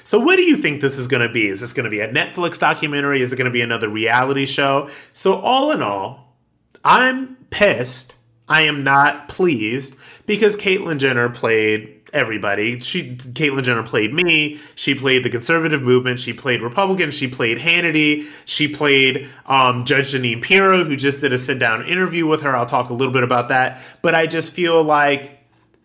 So, 0.03 0.19
what 0.19 0.35
do 0.35 0.43
you 0.43 0.57
think 0.57 0.81
this 0.81 0.97
is 0.97 1.07
going 1.07 1.25
to 1.25 1.31
be? 1.31 1.47
Is 1.47 1.61
this 1.61 1.73
going 1.73 1.85
to 1.85 1.89
be 1.89 1.99
a 1.99 2.11
Netflix 2.11 2.59
documentary? 2.59 3.21
Is 3.21 3.33
it 3.33 3.37
going 3.37 3.45
to 3.45 3.51
be 3.51 3.61
another 3.61 3.89
reality 3.89 4.45
show? 4.45 4.89
So, 5.13 5.35
all 5.35 5.71
in 5.71 5.81
all, 5.81 6.35
I'm 6.83 7.35
pissed. 7.49 8.15
I 8.49 8.61
am 8.63 8.83
not 8.83 9.27
pleased 9.27 9.95
because 10.25 10.57
Caitlyn 10.57 10.99
Jenner 10.99 11.29
played 11.29 11.96
everybody. 12.13 12.79
She 12.79 13.15
Caitlyn 13.15 13.63
Jenner 13.63 13.83
played 13.83 14.13
me. 14.13 14.59
She 14.75 14.95
played 14.95 15.23
the 15.23 15.29
conservative 15.29 15.81
movement. 15.81 16.19
She 16.19 16.33
played 16.33 16.61
Republican. 16.61 17.11
She 17.11 17.27
played 17.27 17.57
Hannity. 17.57 18.25
She 18.45 18.67
played 18.67 19.29
um, 19.45 19.85
Judge 19.85 20.13
Jeanine 20.13 20.41
Pirro, 20.41 20.83
who 20.83 20.95
just 20.95 21.21
did 21.21 21.33
a 21.33 21.37
sit 21.37 21.59
down 21.59 21.85
interview 21.85 22.25
with 22.25 22.41
her. 22.41 22.55
I'll 22.55 22.65
talk 22.65 22.89
a 22.89 22.93
little 22.93 23.13
bit 23.13 23.23
about 23.23 23.49
that. 23.49 23.81
But 24.01 24.15
I 24.15 24.27
just 24.27 24.51
feel 24.51 24.83
like 24.83 25.39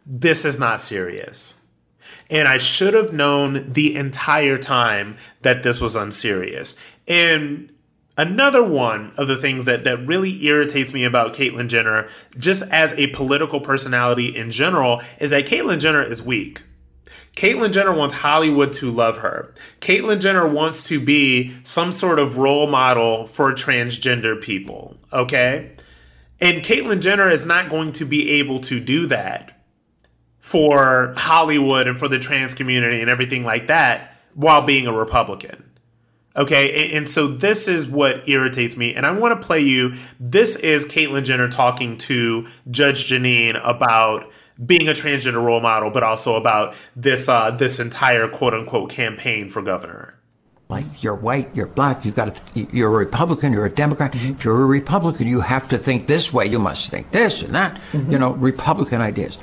this 0.07 0.45
is 0.45 0.59
not 0.59 0.81
serious. 0.81 1.55
And 2.31 2.49
I 2.49 2.59
should 2.59 2.95
have 2.95 3.13
known 3.13 3.73
the 3.73 3.95
entire 3.95 4.57
time 4.57 5.17
that 5.43 5.63
this 5.63 5.81
was 5.81 5.97
unserious. 5.97 6.77
And 7.07 7.71
Another 8.17 8.63
one 8.63 9.13
of 9.17 9.27
the 9.27 9.37
things 9.37 9.65
that, 9.65 9.85
that 9.85 10.07
really 10.07 10.45
irritates 10.45 10.93
me 10.93 11.05
about 11.05 11.33
Caitlyn 11.33 11.69
Jenner, 11.69 12.09
just 12.39 12.63
as 12.65 12.93
a 12.95 13.07
political 13.09 13.61
personality 13.61 14.37
in 14.37 14.51
general, 14.51 15.01
is 15.19 15.31
that 15.31 15.47
Caitlyn 15.47 15.81
Jenner 15.81 16.03
is 16.03 16.23
weak. 16.23 16.63
Caitlyn 17.35 17.73
Jenner 17.73 17.95
wants 17.95 18.17
Hollywood 18.17 18.75
to 18.75 18.91
love 18.91 19.19
her. 19.19 19.55
Caitlyn 19.81 20.21
Jenner 20.21 20.47
wants 20.47 20.83
to 20.85 21.01
be 21.01 21.57
some 21.63 21.91
sort 21.91 22.19
of 22.19 22.37
role 22.37 22.67
model 22.67 23.25
for 23.25 23.53
transgender 23.53 24.39
people, 24.39 24.99
okay? 25.11 25.73
And 26.39 26.63
Caitlyn 26.63 27.01
Jenner 27.01 27.31
is 27.31 27.47
not 27.47 27.71
going 27.71 27.93
to 27.93 28.05
be 28.05 28.29
able 28.33 28.61
to 28.61 28.79
do 28.79 29.07
that 29.07 29.63
for 30.39 31.15
Hollywood 31.17 31.87
and 31.87 31.99
for 31.99 32.09
the 32.09 32.19
trans 32.19 32.53
community 32.53 33.01
and 33.01 33.09
everything 33.09 33.45
like 33.45 33.69
that 33.69 34.17
while 34.35 34.61
being 34.61 34.87
a 34.87 34.93
Republican. 34.93 35.72
Okay, 36.35 36.97
and, 36.97 37.09
so 37.09 37.29
this 37.29 37.69
is 37.69 37.87
what 37.87 38.27
irritates 38.27 38.77
me, 38.77 38.95
and 38.95 39.05
I 39.05 39.11
want 39.11 39.39
to 39.39 39.47
play 39.47 39.61
you. 39.61 39.95
This 40.19 40.57
is 40.57 40.87
Caitlyn 40.87 41.25
Jenner 41.25 41.49
talking 41.49 41.99
to 41.99 42.47
Judge 42.71 43.07
Jeanine 43.07 43.61
about 43.63 44.31
being 44.65 44.89
a 44.89 44.93
transgender 44.93 45.43
role 45.43 45.61
model, 45.61 45.91
but 45.91 46.03
also 46.03 46.37
about 46.37 46.75
this 46.97 47.29
uh, 47.29 47.51
this 47.51 47.79
entire 47.79 48.29
quote 48.29 48.55
unquote 48.55 48.91
campaign 48.91 49.49
for 49.49 49.61
governor. 49.61 50.19
Like 50.69 51.03
you're 51.03 51.15
white, 51.15 51.55
you're 51.55 51.67
black, 51.67 52.03
you 52.05 52.13
got 52.13 52.35
to, 52.35 52.67
you're 52.73 52.89
a 52.89 52.97
Republican, 52.97 53.53
you're 53.53 53.67
a 53.67 53.71
Democrat. 53.71 54.13
Mm-hmm. 54.13 54.33
If 54.33 54.45
you're 54.45 54.63
a 54.63 54.67
Republican, 54.67 55.27
you 55.27 55.41
have 55.41 55.69
to 55.69 55.77
think 55.77 56.07
this 56.07 56.33
way. 56.33 56.47
You 56.47 56.59
must 56.59 56.89
think 56.89 57.11
this 57.11 57.43
and 57.43 57.55
that. 57.55 57.75
Mm-hmm. 57.93 58.11
You 58.11 58.19
know, 58.19 58.33
Republican 58.33 59.03
ideas, 59.03 59.37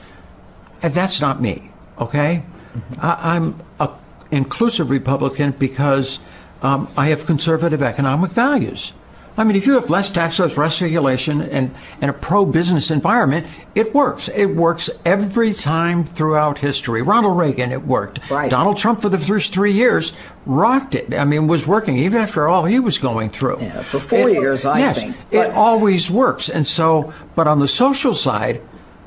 and 0.82 0.92
that's 0.94 1.22
not 1.22 1.40
me. 1.40 1.70
Okay, 2.00 2.44
mm-hmm. 2.74 2.94
I, 3.00 3.36
I'm 3.36 3.62
a 3.80 3.92
inclusive 4.32 4.90
Republican 4.90 5.52
because 5.52 6.20
um, 6.62 6.88
I 6.98 7.08
have 7.08 7.26
conservative 7.26 7.82
economic 7.82 8.32
values. 8.32 8.94
I 9.38 9.46
mean, 9.46 9.56
if 9.56 9.66
you 9.66 9.76
have 9.76 9.90
less 9.90 10.12
tax, 10.12 10.38
less 10.38 10.82
regulation, 10.82 11.42
and, 11.42 11.74
and 12.02 12.12
a 12.12 12.14
pro 12.14 12.46
business 12.46 12.92
environment, 12.92 13.48
it 13.74 13.94
works. 13.94 14.30
It 14.36 14.48
works 14.48 14.90
every 15.06 15.54
time 15.54 16.04
throughout 16.04 16.58
history. 16.58 17.02
Ronald 17.02 17.38
Reagan, 17.38 17.72
it 17.72 17.86
worked. 17.86 18.30
Right. 18.30 18.52
Donald 18.52 18.76
Trump, 18.76 19.02
for 19.02 19.08
the 19.08 19.18
first 19.18 19.54
three 19.54 19.72
years, 19.72 20.12
rocked 20.46 20.94
it. 20.94 21.14
I 21.14 21.24
mean, 21.24 21.48
was 21.48 21.66
working 21.66 21.96
even 21.98 22.20
after 22.20 22.50
all 22.50 22.66
he 22.66 22.80
was 22.80 22.98
going 22.98 23.30
through. 23.30 23.62
Yeah, 23.62 23.82
for 23.84 24.02
four 24.02 24.28
it, 24.28 24.34
years, 24.34 24.66
I 24.66 24.80
yes, 24.80 25.00
think. 25.00 25.16
But... 25.32 25.52
It 25.52 25.54
always 25.54 26.12
works. 26.12 26.50
And 26.50 26.68
so, 26.68 27.14
but 27.36 27.48
on 27.48 27.60
the 27.60 27.68
social 27.70 28.14
side, 28.14 28.62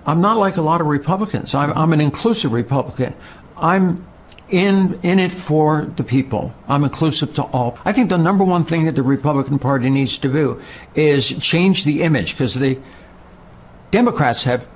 I'm 0.07 0.22
not 0.22 0.38
like 0.38 0.57
a 0.57 0.62
lot 0.62 0.80
of 0.80 0.86
Republicans. 0.86 1.55
I'm, 1.55 1.76
I'm 1.76 1.92
an 1.92 2.00
inclusive 2.00 2.53
Republican. 2.55 3.14
I'm 3.59 4.07
in 4.53 5.00
in 5.03 5.18
it 5.18 5.32
for 5.32 5.86
the 5.96 6.05
people. 6.05 6.55
I'm 6.68 6.84
inclusive 6.84 7.34
to 7.34 7.42
all. 7.44 7.78
I 7.84 7.92
think 7.92 8.11
the 8.11 8.18
number 8.18 8.44
one 8.44 8.64
thing 8.64 8.84
that 8.84 8.94
the 8.94 9.03
Republican 9.03 9.59
Party 9.59 9.90
needs 9.90 10.18
to 10.18 10.32
do 10.32 10.62
is 10.94 11.30
change 11.38 11.84
the 11.84 12.03
image 12.03 12.34
because 12.34 12.55
the 12.55 12.78
Democrats 13.90 14.44
have 14.44 14.68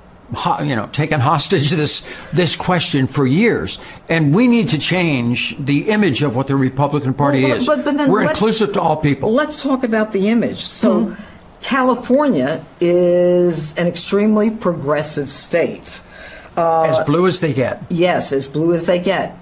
you 0.63 0.75
know 0.75 0.87
taken 0.87 1.19
hostage 1.31 1.69
this 1.69 2.01
this 2.31 2.55
question 2.55 3.07
for 3.07 3.25
years 3.25 3.79
and 4.09 4.35
we 4.35 4.45
need 4.47 4.67
to 4.69 4.77
change 4.77 5.55
the 5.63 5.89
image 5.89 6.21
of 6.21 6.35
what 6.35 6.47
the 6.47 6.55
Republican 6.55 7.13
Party 7.13 7.43
well, 7.43 7.57
is. 7.57 7.65
But, 7.65 7.85
but 7.85 7.97
then 7.97 8.11
We're 8.11 8.27
inclusive 8.27 8.73
to 8.73 8.81
all 8.81 8.97
people. 8.97 9.31
Let's 9.31 9.61
talk 9.61 9.83
about 9.83 10.11
the 10.11 10.27
image. 10.27 10.61
So 10.61 11.05
mm-hmm. 11.05 11.23
California 11.61 12.65
is 12.81 13.77
an 13.77 13.87
extremely 13.87 14.49
progressive 14.49 15.29
state. 15.29 16.01
Uh, 16.55 16.83
as 16.85 17.05
blue 17.05 17.27
as 17.27 17.39
they 17.39 17.53
get. 17.53 17.83
Yes, 17.89 18.31
as 18.31 18.47
blue 18.47 18.73
as 18.73 18.87
they 18.87 18.99
get 18.99 19.37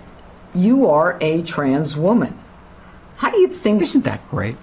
you 0.56 0.90
are 0.90 1.18
a 1.22 1.42
trans 1.44 1.98
woman. 1.98 2.38
How 3.18 3.32
do 3.32 3.38
you 3.38 3.48
think? 3.48 3.82
Isn't 3.82 4.06
that 4.06 4.28
great? 4.30 4.58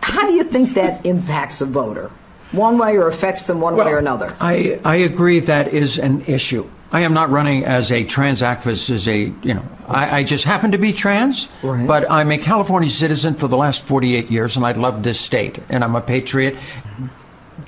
How 0.00 0.26
do 0.26 0.32
you 0.32 0.44
think 0.44 0.74
that 0.74 1.04
impacts 1.04 1.60
a 1.60 1.66
voter, 1.66 2.10
one 2.52 2.78
way 2.78 2.96
or 2.96 3.08
affects 3.08 3.46
them 3.46 3.60
one 3.60 3.76
well, 3.76 3.86
way 3.86 3.92
or 3.92 3.98
another? 3.98 4.34
I 4.40 4.80
I 4.84 4.96
agree 4.96 5.40
that 5.40 5.72
is 5.72 5.98
an 5.98 6.22
issue. 6.26 6.68
I 6.92 7.00
am 7.00 7.12
not 7.12 7.30
running 7.30 7.64
as 7.64 7.90
a 7.90 8.04
trans 8.04 8.42
activist, 8.42 8.90
as 8.90 9.08
a, 9.08 9.32
you 9.42 9.54
know, 9.54 9.68
I, 9.88 10.18
I 10.18 10.22
just 10.22 10.44
happen 10.44 10.70
to 10.72 10.78
be 10.78 10.92
trans, 10.92 11.48
right. 11.62 11.86
but 11.86 12.08
I'm 12.10 12.30
a 12.30 12.38
California 12.38 12.88
citizen 12.88 13.34
for 13.34 13.48
the 13.48 13.56
last 13.56 13.86
48 13.86 14.30
years 14.30 14.56
and 14.56 14.64
I 14.64 14.72
love 14.72 15.02
this 15.02 15.18
state 15.18 15.58
and 15.68 15.82
I'm 15.82 15.96
a 15.96 16.00
patriot. 16.00 16.56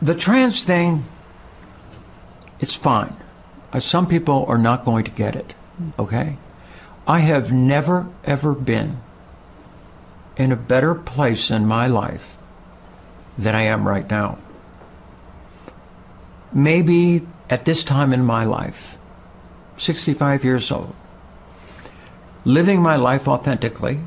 The 0.01 0.15
trans 0.15 0.65
thing, 0.65 1.05
it's 2.61 2.75
fine. 2.75 3.15
Some 3.81 4.07
people 4.07 4.47
are 4.47 4.57
not 4.57 4.85
going 4.85 5.05
to 5.05 5.11
get 5.11 5.35
it, 5.35 5.55
okay? 5.99 6.39
I 7.09 7.21
have 7.21 7.51
never, 7.51 8.11
ever 8.25 8.53
been 8.53 9.01
in 10.37 10.53
a 10.53 10.57
better 10.57 10.95
place 10.95 11.51
in 11.51 11.65
my 11.65 11.87
life 11.87 12.39
than 13.39 13.55
I 13.55 13.63
am 13.63 13.89
right 13.89 14.09
now. 14.09 14.39
Maybe 16.53 17.27
at 17.49 17.65
this 17.65 17.83
time 17.83 18.13
in 18.13 18.25
my 18.25 18.45
life, 18.45 18.99
65 19.79 20.45
years 20.45 20.71
old, 20.71 20.95
living 22.45 22.83
my 22.83 22.97
life 22.97 23.27
authentically 23.27 24.01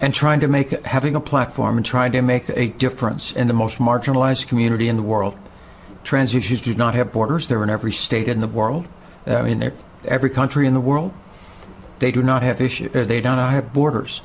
and 0.00 0.14
trying 0.14 0.38
to 0.38 0.46
make, 0.46 0.70
having 0.86 1.16
a 1.16 1.20
platform 1.20 1.76
and 1.76 1.84
trying 1.84 2.12
to 2.12 2.22
make 2.22 2.48
a 2.50 2.68
difference 2.68 3.32
in 3.32 3.48
the 3.48 3.54
most 3.54 3.78
marginalized 3.78 4.46
community 4.46 4.88
in 4.88 4.94
the 4.94 5.02
world. 5.02 5.36
Trans 6.04 6.36
issues 6.36 6.60
do 6.60 6.74
not 6.74 6.94
have 6.94 7.12
borders. 7.12 7.48
They're 7.48 7.64
in 7.64 7.70
every 7.70 7.92
state 7.92 8.28
in 8.28 8.40
the 8.40 8.46
world. 8.46 8.86
Uh, 9.26 9.34
I 9.36 9.42
mean, 9.42 9.72
every 10.04 10.30
country 10.30 10.66
in 10.66 10.74
the 10.74 10.80
world. 10.80 11.12
They 11.98 12.12
do 12.12 12.22
not 12.22 12.42
have 12.42 12.60
issue. 12.60 12.88
They 12.88 13.20
do 13.20 13.28
not 13.28 13.50
have 13.50 13.72
borders. 13.72 14.22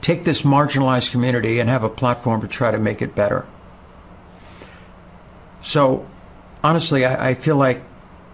Take 0.00 0.24
this 0.24 0.42
marginalized 0.42 1.10
community 1.10 1.60
and 1.60 1.68
have 1.68 1.84
a 1.84 1.88
platform 1.88 2.40
to 2.40 2.48
try 2.48 2.70
to 2.70 2.78
make 2.78 3.02
it 3.02 3.14
better. 3.14 3.46
So, 5.60 6.06
honestly, 6.62 7.04
I, 7.04 7.30
I 7.30 7.34
feel 7.34 7.56
like 7.56 7.82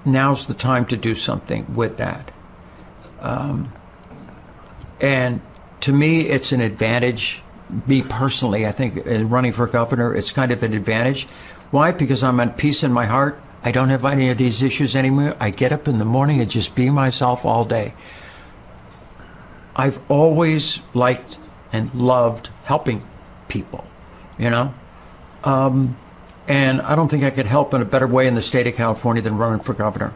now's 0.05 0.47
the 0.47 0.55
time 0.55 0.87
to 0.87 0.97
do 0.97 1.15
something 1.15 1.75
with 1.75 1.99
that. 1.99 2.31
Um, 3.21 3.73
and 5.01 5.41
to 5.81 5.93
me, 5.93 6.23
it's 6.23 6.53
an 6.53 6.61
advantage. 6.61 7.43
Me 7.87 8.03
personally, 8.03 8.67
I 8.67 8.73
think 8.73 8.97
in 8.97 9.29
running 9.29 9.53
for 9.53 9.67
governor, 9.67 10.15
it's 10.15 10.33
kind 10.33 10.51
of 10.53 10.63
an 10.63 10.73
advantage. 10.73 11.27
Why? 11.71 11.93
Because 11.93 12.23
I'm 12.23 12.41
at 12.41 12.57
peace 12.57 12.83
in 12.83 12.93
my 12.93 13.05
heart. 13.05 13.41
I 13.63 13.73
don't 13.73 13.89
have 13.89 14.05
any 14.05 14.31
of 14.31 14.39
these 14.39 14.63
issues 14.63 14.95
anymore. 14.95 15.37
I 15.41 15.51
get 15.51 15.73
up 15.73 15.89
in 15.89 15.99
the 15.99 16.05
morning 16.05 16.41
and 16.41 16.51
just 16.51 16.75
be 16.75 16.91
myself 16.91 17.45
all 17.45 17.65
day. 17.65 17.95
I've 19.75 20.01
always 20.11 20.81
liked 20.95 21.39
and 21.73 21.93
loved 21.95 22.51
helping 22.65 23.03
people, 23.49 23.85
you 24.39 24.51
know? 24.51 24.75
Um, 25.45 25.97
and 26.47 26.81
I 26.81 26.97
don't 26.97 27.09
think 27.09 27.25
I 27.25 27.31
could 27.31 27.47
help 27.47 27.75
in 27.75 27.83
a 27.83 27.85
better 27.85 28.07
way 28.07 28.27
in 28.27 28.35
the 28.35 28.43
state 28.43 28.67
of 28.67 28.75
California 28.75 29.23
than 29.23 29.37
running 29.37 29.61
for 29.61 29.75
governor 29.75 30.15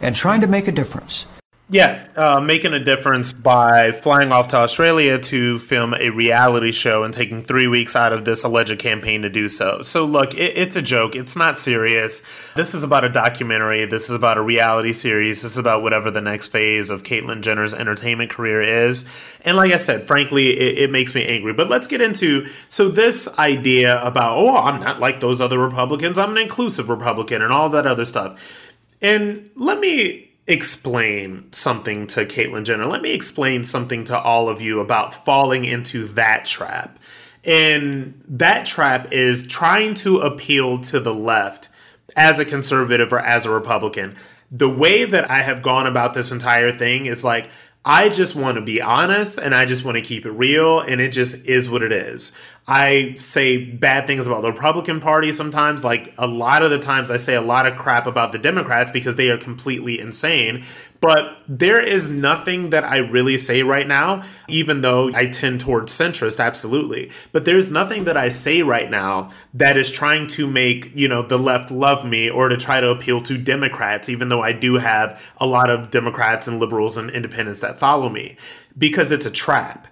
and 0.00 0.16
trying 0.16 0.40
to 0.40 0.46
make 0.46 0.66
a 0.66 0.72
difference. 0.72 1.26
Yeah, 1.70 2.06
uh, 2.14 2.40
making 2.40 2.74
a 2.74 2.78
difference 2.78 3.32
by 3.32 3.90
flying 3.90 4.32
off 4.32 4.48
to 4.48 4.58
Australia 4.58 5.18
to 5.18 5.58
film 5.58 5.94
a 5.94 6.10
reality 6.10 6.72
show 6.72 7.04
and 7.04 7.14
taking 7.14 7.40
three 7.40 7.66
weeks 7.66 7.96
out 7.96 8.12
of 8.12 8.26
this 8.26 8.44
alleged 8.44 8.78
campaign 8.78 9.22
to 9.22 9.30
do 9.30 9.48
so. 9.48 9.80
So, 9.80 10.04
look, 10.04 10.34
it, 10.34 10.58
it's 10.58 10.76
a 10.76 10.82
joke. 10.82 11.16
It's 11.16 11.36
not 11.36 11.58
serious. 11.58 12.20
This 12.54 12.74
is 12.74 12.84
about 12.84 13.04
a 13.04 13.08
documentary. 13.08 13.86
This 13.86 14.10
is 14.10 14.14
about 14.14 14.36
a 14.36 14.42
reality 14.42 14.92
series. 14.92 15.40
This 15.40 15.52
is 15.52 15.58
about 15.58 15.82
whatever 15.82 16.10
the 16.10 16.20
next 16.20 16.48
phase 16.48 16.90
of 16.90 17.02
Caitlyn 17.02 17.40
Jenner's 17.40 17.72
entertainment 17.72 18.30
career 18.30 18.60
is. 18.60 19.06
And 19.40 19.56
like 19.56 19.72
I 19.72 19.78
said, 19.78 20.06
frankly, 20.06 20.50
it, 20.50 20.78
it 20.84 20.90
makes 20.90 21.14
me 21.14 21.24
angry. 21.24 21.54
But 21.54 21.70
let's 21.70 21.86
get 21.86 22.02
into 22.02 22.46
so 22.68 22.88
this 22.88 23.26
idea 23.38 24.02
about, 24.02 24.36
oh, 24.36 24.54
I'm 24.54 24.80
not 24.80 25.00
like 25.00 25.20
those 25.20 25.40
other 25.40 25.58
Republicans. 25.58 26.18
I'm 26.18 26.32
an 26.32 26.38
inclusive 26.38 26.90
Republican 26.90 27.40
and 27.40 27.50
all 27.50 27.70
that 27.70 27.86
other 27.86 28.04
stuff. 28.04 28.70
And 29.00 29.48
let 29.56 29.80
me 29.80 30.33
explain 30.46 31.52
something 31.52 32.06
to 32.08 32.26
Caitlyn 32.26 32.64
Jenner. 32.64 32.86
Let 32.86 33.02
me 33.02 33.12
explain 33.12 33.64
something 33.64 34.04
to 34.04 34.18
all 34.18 34.48
of 34.48 34.60
you 34.60 34.80
about 34.80 35.24
falling 35.24 35.64
into 35.64 36.06
that 36.08 36.44
trap. 36.44 36.98
And 37.44 38.22
that 38.28 38.66
trap 38.66 39.12
is 39.12 39.46
trying 39.46 39.94
to 39.94 40.18
appeal 40.18 40.80
to 40.80 41.00
the 41.00 41.14
left 41.14 41.68
as 42.16 42.38
a 42.38 42.44
conservative 42.44 43.12
or 43.12 43.20
as 43.20 43.44
a 43.44 43.50
Republican. 43.50 44.16
The 44.50 44.68
way 44.68 45.04
that 45.04 45.30
I 45.30 45.42
have 45.42 45.62
gone 45.62 45.86
about 45.86 46.14
this 46.14 46.30
entire 46.30 46.72
thing 46.72 47.06
is 47.06 47.24
like, 47.24 47.50
I 47.84 48.08
just 48.08 48.34
want 48.34 48.54
to 48.54 48.62
be 48.62 48.80
honest 48.80 49.36
and 49.36 49.54
I 49.54 49.66
just 49.66 49.84
want 49.84 49.96
to 49.96 50.02
keep 50.02 50.24
it 50.24 50.30
real 50.30 50.80
and 50.80 51.02
it 51.02 51.10
just 51.10 51.44
is 51.44 51.68
what 51.68 51.82
it 51.82 51.92
is. 51.92 52.32
I 52.66 53.16
say 53.18 53.62
bad 53.62 54.06
things 54.06 54.26
about 54.26 54.40
the 54.40 54.50
Republican 54.50 54.98
Party 54.98 55.32
sometimes. 55.32 55.84
Like 55.84 56.14
a 56.16 56.26
lot 56.26 56.62
of 56.62 56.70
the 56.70 56.78
times, 56.78 57.10
I 57.10 57.18
say 57.18 57.34
a 57.34 57.42
lot 57.42 57.66
of 57.66 57.76
crap 57.76 58.06
about 58.06 58.32
the 58.32 58.38
Democrats 58.38 58.90
because 58.90 59.16
they 59.16 59.28
are 59.28 59.36
completely 59.36 60.00
insane. 60.00 60.64
But 60.98 61.42
there 61.46 61.84
is 61.84 62.08
nothing 62.08 62.70
that 62.70 62.82
I 62.82 62.98
really 62.98 63.36
say 63.36 63.62
right 63.62 63.86
now, 63.86 64.22
even 64.48 64.80
though 64.80 65.12
I 65.14 65.26
tend 65.26 65.60
towards 65.60 65.92
centrist, 65.92 66.42
absolutely. 66.42 67.10
But 67.32 67.44
there's 67.44 67.70
nothing 67.70 68.04
that 68.04 68.16
I 68.16 68.30
say 68.30 68.62
right 68.62 68.90
now 68.90 69.30
that 69.52 69.76
is 69.76 69.90
trying 69.90 70.26
to 70.28 70.46
make, 70.46 70.90
you 70.94 71.06
know, 71.06 71.20
the 71.20 71.38
left 71.38 71.70
love 71.70 72.06
me 72.06 72.30
or 72.30 72.48
to 72.48 72.56
try 72.56 72.80
to 72.80 72.88
appeal 72.88 73.20
to 73.24 73.36
Democrats, 73.36 74.08
even 74.08 74.30
though 74.30 74.42
I 74.42 74.52
do 74.52 74.76
have 74.76 75.34
a 75.36 75.46
lot 75.46 75.68
of 75.68 75.90
Democrats 75.90 76.48
and 76.48 76.58
liberals 76.58 76.96
and 76.96 77.10
independents 77.10 77.60
that 77.60 77.78
follow 77.78 78.08
me, 78.08 78.38
because 78.78 79.12
it's 79.12 79.26
a 79.26 79.30
trap 79.30 79.88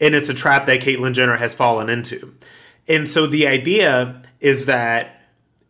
and 0.00 0.14
it's 0.14 0.28
a 0.28 0.34
trap 0.34 0.66
that 0.66 0.80
Caitlyn 0.80 1.12
Jenner 1.12 1.36
has 1.36 1.54
fallen 1.54 1.88
into. 1.88 2.34
And 2.88 3.08
so 3.08 3.26
the 3.26 3.46
idea 3.46 4.22
is 4.40 4.66
that 4.66 5.20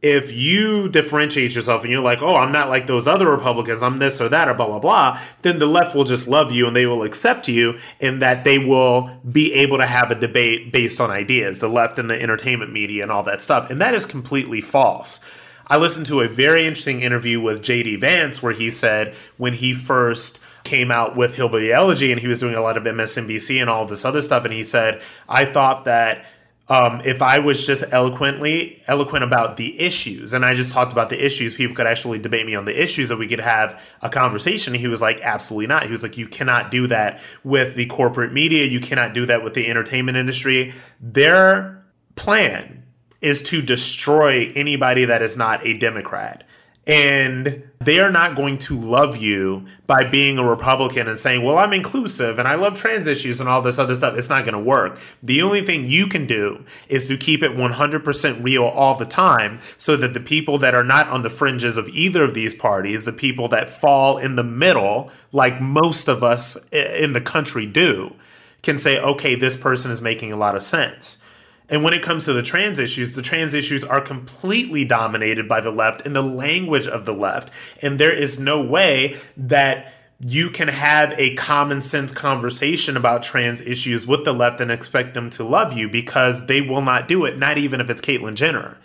if 0.02 0.32
you 0.32 0.88
differentiate 0.88 1.54
yourself 1.54 1.82
and 1.82 1.92
you're 1.92 2.00
like, 2.00 2.22
oh, 2.22 2.36
I'm 2.36 2.52
not 2.52 2.70
like 2.70 2.86
those 2.86 3.06
other 3.06 3.30
Republicans, 3.30 3.82
I'm 3.82 3.98
this 3.98 4.20
or 4.20 4.30
that, 4.30 4.48
or 4.48 4.54
blah, 4.54 4.66
blah, 4.66 4.78
blah, 4.78 5.20
then 5.42 5.58
the 5.58 5.66
left 5.66 5.94
will 5.94 6.04
just 6.04 6.26
love 6.26 6.50
you 6.50 6.66
and 6.66 6.74
they 6.74 6.86
will 6.86 7.02
accept 7.02 7.48
you 7.48 7.78
and 8.00 8.22
that 8.22 8.44
they 8.44 8.58
will 8.58 9.20
be 9.30 9.52
able 9.52 9.76
to 9.76 9.86
have 9.86 10.10
a 10.10 10.14
debate 10.14 10.72
based 10.72 11.00
on 11.00 11.10
ideas, 11.10 11.58
the 11.58 11.68
left 11.68 11.98
and 11.98 12.08
the 12.08 12.20
entertainment 12.20 12.72
media 12.72 13.02
and 13.02 13.12
all 13.12 13.22
that 13.24 13.42
stuff. 13.42 13.68
And 13.70 13.80
that 13.82 13.92
is 13.92 14.06
completely 14.06 14.62
false. 14.62 15.20
I 15.66 15.76
listened 15.76 16.06
to 16.06 16.20
a 16.20 16.28
very 16.28 16.66
interesting 16.66 17.02
interview 17.02 17.40
with 17.40 17.62
JD 17.62 18.00
Vance 18.00 18.42
where 18.42 18.54
he 18.54 18.70
said 18.70 19.14
when 19.36 19.52
he 19.52 19.74
first 19.74 20.40
came 20.70 20.92
out 20.92 21.16
with 21.16 21.34
Hillbilly 21.34 21.72
Elegy 21.72 22.12
and 22.12 22.20
he 22.20 22.28
was 22.28 22.38
doing 22.38 22.54
a 22.54 22.60
lot 22.60 22.76
of 22.76 22.84
MSNBC 22.84 23.60
and 23.60 23.68
all 23.68 23.86
this 23.86 24.04
other 24.04 24.22
stuff. 24.22 24.44
And 24.44 24.54
he 24.54 24.62
said, 24.62 25.02
I 25.28 25.44
thought 25.44 25.84
that 25.84 26.24
um, 26.68 27.02
if 27.04 27.20
I 27.20 27.40
was 27.40 27.66
just 27.66 27.82
eloquently 27.90 28.80
eloquent 28.86 29.24
about 29.24 29.56
the 29.56 29.80
issues 29.80 30.32
and 30.32 30.44
I 30.44 30.54
just 30.54 30.72
talked 30.72 30.92
about 30.92 31.08
the 31.08 31.22
issues, 31.22 31.54
people 31.54 31.74
could 31.74 31.88
actually 31.88 32.20
debate 32.20 32.46
me 32.46 32.54
on 32.54 32.66
the 32.66 32.80
issues 32.80 33.08
that 33.08 33.18
we 33.18 33.26
could 33.26 33.40
have 33.40 33.82
a 34.00 34.08
conversation. 34.08 34.72
he 34.74 34.86
was 34.86 35.02
like, 35.02 35.20
absolutely 35.22 35.66
not. 35.66 35.86
He 35.86 35.90
was 35.90 36.04
like, 36.04 36.16
you 36.16 36.28
cannot 36.28 36.70
do 36.70 36.86
that 36.86 37.20
with 37.42 37.74
the 37.74 37.86
corporate 37.86 38.32
media. 38.32 38.64
You 38.64 38.78
cannot 38.78 39.12
do 39.12 39.26
that 39.26 39.42
with 39.42 39.54
the 39.54 39.66
entertainment 39.66 40.16
industry. 40.16 40.72
Their 41.00 41.84
plan 42.14 42.84
is 43.20 43.42
to 43.42 43.60
destroy 43.60 44.52
anybody 44.54 45.06
that 45.06 45.22
is 45.22 45.36
not 45.36 45.66
a 45.66 45.76
Democrat. 45.76 46.44
And 46.90 47.62
they 47.78 48.00
are 48.00 48.10
not 48.10 48.34
going 48.34 48.58
to 48.58 48.76
love 48.76 49.16
you 49.16 49.64
by 49.86 50.02
being 50.02 50.38
a 50.38 50.44
Republican 50.44 51.06
and 51.06 51.16
saying, 51.16 51.44
well, 51.44 51.56
I'm 51.56 51.72
inclusive 51.72 52.40
and 52.40 52.48
I 52.48 52.56
love 52.56 52.74
trans 52.74 53.06
issues 53.06 53.38
and 53.38 53.48
all 53.48 53.62
this 53.62 53.78
other 53.78 53.94
stuff. 53.94 54.18
It's 54.18 54.28
not 54.28 54.44
going 54.44 54.54
to 54.54 54.58
work. 54.58 54.98
The 55.22 55.40
only 55.40 55.64
thing 55.64 55.86
you 55.86 56.08
can 56.08 56.26
do 56.26 56.64
is 56.88 57.06
to 57.06 57.16
keep 57.16 57.44
it 57.44 57.52
100% 57.52 58.42
real 58.42 58.64
all 58.64 58.96
the 58.96 59.04
time 59.04 59.60
so 59.78 59.96
that 59.98 60.14
the 60.14 60.20
people 60.20 60.58
that 60.58 60.74
are 60.74 60.82
not 60.82 61.06
on 61.06 61.22
the 61.22 61.30
fringes 61.30 61.76
of 61.76 61.88
either 61.90 62.24
of 62.24 62.34
these 62.34 62.56
parties, 62.56 63.04
the 63.04 63.12
people 63.12 63.46
that 63.48 63.70
fall 63.70 64.18
in 64.18 64.34
the 64.34 64.42
middle, 64.42 65.12
like 65.30 65.60
most 65.60 66.08
of 66.08 66.24
us 66.24 66.56
in 66.72 67.12
the 67.12 67.20
country 67.20 67.66
do, 67.66 68.16
can 68.62 68.80
say, 68.80 69.00
okay, 69.00 69.36
this 69.36 69.56
person 69.56 69.92
is 69.92 70.02
making 70.02 70.32
a 70.32 70.36
lot 70.36 70.56
of 70.56 70.62
sense. 70.64 71.22
And 71.70 71.84
when 71.84 71.94
it 71.94 72.02
comes 72.02 72.24
to 72.24 72.32
the 72.32 72.42
trans 72.42 72.80
issues, 72.80 73.14
the 73.14 73.22
trans 73.22 73.54
issues 73.54 73.84
are 73.84 74.00
completely 74.00 74.84
dominated 74.84 75.48
by 75.48 75.60
the 75.60 75.70
left 75.70 76.04
and 76.04 76.16
the 76.16 76.22
language 76.22 76.88
of 76.88 77.04
the 77.04 77.14
left. 77.14 77.52
And 77.80 77.98
there 77.98 78.12
is 78.12 78.40
no 78.40 78.60
way 78.60 79.16
that 79.36 79.94
you 80.18 80.50
can 80.50 80.68
have 80.68 81.14
a 81.16 81.34
common 81.36 81.80
sense 81.80 82.12
conversation 82.12 82.96
about 82.96 83.22
trans 83.22 83.60
issues 83.62 84.06
with 84.06 84.24
the 84.24 84.34
left 84.34 84.60
and 84.60 84.70
expect 84.70 85.14
them 85.14 85.30
to 85.30 85.44
love 85.44 85.72
you 85.72 85.88
because 85.88 86.46
they 86.46 86.60
will 86.60 86.82
not 86.82 87.08
do 87.08 87.24
it, 87.24 87.38
not 87.38 87.56
even 87.56 87.80
if 87.80 87.88
it's 87.88 88.02
Caitlyn 88.02 88.34
Jenner. 88.34 88.78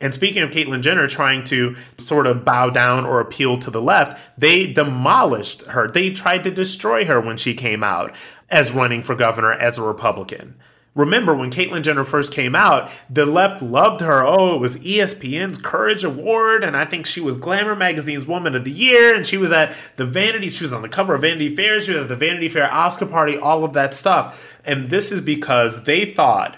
And 0.00 0.14
speaking 0.14 0.42
of 0.42 0.50
Caitlyn 0.50 0.80
Jenner 0.80 1.06
trying 1.06 1.44
to 1.44 1.76
sort 1.98 2.26
of 2.26 2.44
bow 2.44 2.70
down 2.70 3.04
or 3.04 3.20
appeal 3.20 3.58
to 3.58 3.70
the 3.70 3.82
left, 3.82 4.18
they 4.38 4.72
demolished 4.72 5.62
her. 5.66 5.88
They 5.88 6.10
tried 6.10 6.42
to 6.44 6.50
destroy 6.50 7.04
her 7.04 7.20
when 7.20 7.36
she 7.36 7.52
came 7.52 7.84
out 7.84 8.14
as 8.48 8.72
running 8.72 9.02
for 9.02 9.14
governor 9.14 9.52
as 9.52 9.76
a 9.76 9.82
Republican. 9.82 10.56
Remember 10.96 11.36
when 11.36 11.52
Caitlyn 11.52 11.82
Jenner 11.82 12.04
first 12.04 12.32
came 12.32 12.56
out, 12.56 12.90
the 13.08 13.24
left 13.24 13.62
loved 13.62 14.00
her. 14.00 14.24
Oh, 14.26 14.56
it 14.56 14.60
was 14.60 14.78
ESPN's 14.78 15.58
Courage 15.58 16.02
Award, 16.02 16.64
and 16.64 16.76
I 16.76 16.84
think 16.84 17.06
she 17.06 17.20
was 17.20 17.38
Glamour 17.38 17.76
Magazine's 17.76 18.26
Woman 18.26 18.56
of 18.56 18.64
the 18.64 18.72
Year, 18.72 19.14
and 19.14 19.24
she 19.24 19.36
was 19.36 19.52
at 19.52 19.76
the 19.96 20.04
Vanity, 20.04 20.50
she 20.50 20.64
was 20.64 20.72
on 20.72 20.82
the 20.82 20.88
cover 20.88 21.14
of 21.14 21.20
Vanity 21.20 21.54
Fair, 21.54 21.80
she 21.80 21.92
was 21.92 22.02
at 22.02 22.08
the 22.08 22.16
Vanity 22.16 22.48
Fair 22.48 22.70
Oscar 22.72 23.06
party, 23.06 23.36
all 23.36 23.62
of 23.62 23.72
that 23.74 23.94
stuff. 23.94 24.56
And 24.64 24.90
this 24.90 25.12
is 25.12 25.20
because 25.20 25.84
they 25.84 26.04
thought 26.04 26.56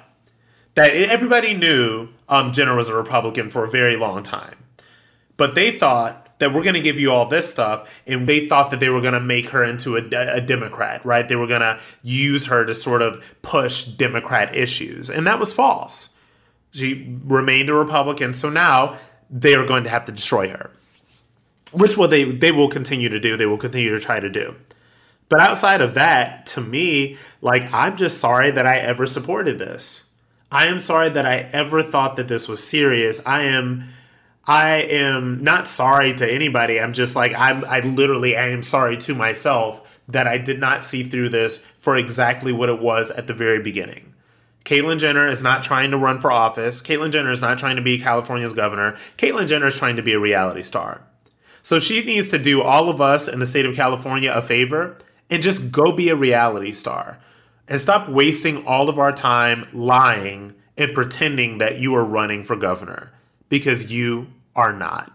that 0.75 0.93
everybody 0.93 1.53
knew 1.53 2.09
um, 2.29 2.53
Jenner 2.53 2.75
was 2.75 2.89
a 2.89 2.97
Republican 2.97 3.51
for 3.51 3.65
a 3.67 3.71
very 3.71 3.97
long 3.97 4.23
time. 4.23 4.57
But 5.37 5.55
they 5.55 5.71
thought 5.71 6.32
that 6.39 6.53
we're 6.53 6.63
going 6.63 6.75
to 6.75 6.81
give 6.81 6.99
you 6.99 7.11
all 7.11 7.27
this 7.27 7.51
stuff. 7.51 8.03
And 8.07 8.27
they 8.27 8.49
thought 8.49 8.71
that 8.71 8.81
they 8.81 8.89
were 8.89 9.01
going 9.01 9.15
to 9.15 9.21
make 9.21 9.51
her 9.51 9.65
into 9.65 9.97
a, 9.97 10.03
a 10.37 10.41
Democrat, 10.41 11.05
right? 11.05 11.27
They 11.27 11.37
were 11.37 11.47
going 11.47 11.61
to 11.61 11.79
use 12.03 12.47
her 12.47 12.65
to 12.65 12.75
sort 12.75 13.03
of 13.03 13.25
push 13.43 13.85
Democrat 13.85 14.55
issues. 14.55 15.11
And 15.11 15.27
that 15.27 15.39
was 15.39 15.53
false. 15.53 16.15
She 16.73 17.19
remained 17.25 17.69
a 17.69 17.75
Republican. 17.75 18.33
So 18.33 18.51
now 18.51 18.99
they 19.31 19.55
are 19.55 19.67
going 19.67 19.85
to 19.85 19.91
have 19.91 20.05
to 20.07 20.13
destroy 20.13 20.49
her, 20.49 20.71
which 21.73 21.97
will 21.97 22.09
they, 22.09 22.25
they 22.25 22.53
will 22.53 22.69
continue 22.69 23.09
to 23.09 23.21
do. 23.21 23.37
They 23.37 23.47
will 23.47 23.59
continue 23.59 23.91
to 23.91 24.01
try 24.01 24.21
to 24.21 24.29
do. 24.29 24.57
But 25.29 25.41
outside 25.41 25.81
of 25.81 25.95
that, 25.95 26.45
to 26.49 26.61
me, 26.61 27.17
like, 27.41 27.73
I'm 27.73 27.97
just 27.97 28.21
sorry 28.21 28.51
that 28.51 28.67
I 28.67 28.77
ever 28.77 29.07
supported 29.07 29.59
this. 29.59 30.05
I 30.51 30.67
am 30.67 30.79
sorry 30.79 31.09
that 31.09 31.25
I 31.25 31.49
ever 31.53 31.83
thought 31.83 32.17
that 32.17 32.29
this 32.29 32.47
was 32.47 32.63
serious. 32.63 33.23
I 33.25 33.45
am 33.45 33.85
I 34.47 34.79
am 34.79 35.45
not 35.45 35.69
sorry 35.69 36.15
to 36.15 36.31
anybody. 36.31 36.81
I'm 36.81 36.93
just 36.93 37.15
like 37.15 37.33
I'm 37.37 37.65
I 37.65 37.81
literally 37.81 38.37
I 38.37 38.49
am 38.49 38.63
sorry 38.63 38.97
to 38.99 39.15
myself 39.15 40.01
that 40.09 40.27
I 40.27 40.39
did 40.39 40.59
not 40.59 40.85
see 40.85 41.05
through 41.05 41.29
this 41.29 41.59
for 41.79 41.97
exactly 41.97 42.53
what 42.53 42.69
it 42.69 42.81
was 42.81 43.11
at 43.13 43.29
the 43.29 43.35
very 43.35 43.61
beginning. 43.61 44.15
Caitlyn 44.65 44.99
Jenner 44.99 45.29
is 45.29 45.43
not 45.43 45.63
trying 45.63 45.91
to 45.91 45.99
run 45.99 46.21
for 46.21 46.31
office. 46.31 46.83
Caitlyn 46.83 47.13
Jenner 47.13 47.31
is 47.31 47.41
not 47.41 47.59
trying 47.59 47.77
to 47.77 47.83
be 47.83 47.99
California's 47.99 48.53
governor. 48.53 48.97
Caitlyn 49.17 49.49
Jenner 49.49 49.69
is 49.69 49.79
trying 49.79 49.97
to 49.97 50.03
be 50.03 50.13
a 50.13 50.21
reality 50.21 50.63
star. 50.63 51.03
So 51.63 51.79
she 51.79 52.05
needs 52.05 52.29
to 52.31 52.39
do 52.39 52.63
all 52.63 52.89
of 52.89 53.01
us 53.01 53.29
in 53.29 53.39
the 53.39 53.47
state 53.47 53.67
of 53.67 53.77
California 53.77 54.33
a 54.33 54.43
favor 54.43 54.99
and 55.31 55.43
just 55.43 55.71
go 55.71 55.93
be 55.93 56.09
a 56.09 56.17
reality 56.17 56.73
star 56.73 57.21
and 57.69 57.81
stop 57.81 58.09
wasting 58.09 58.67
all 58.67 58.89
of 58.89 58.99
our 58.99 59.13
time 59.13 59.69
lying 59.73 60.55
and 60.77 60.93
pretending 60.95 61.59
that 61.59 61.79
you 61.79 61.95
are 61.95 62.05
running 62.05 62.43
for 62.43 62.57
governor 62.57 63.13
because 63.53 63.93
you 63.93 64.27
are 64.57 64.73
not. 64.73 65.13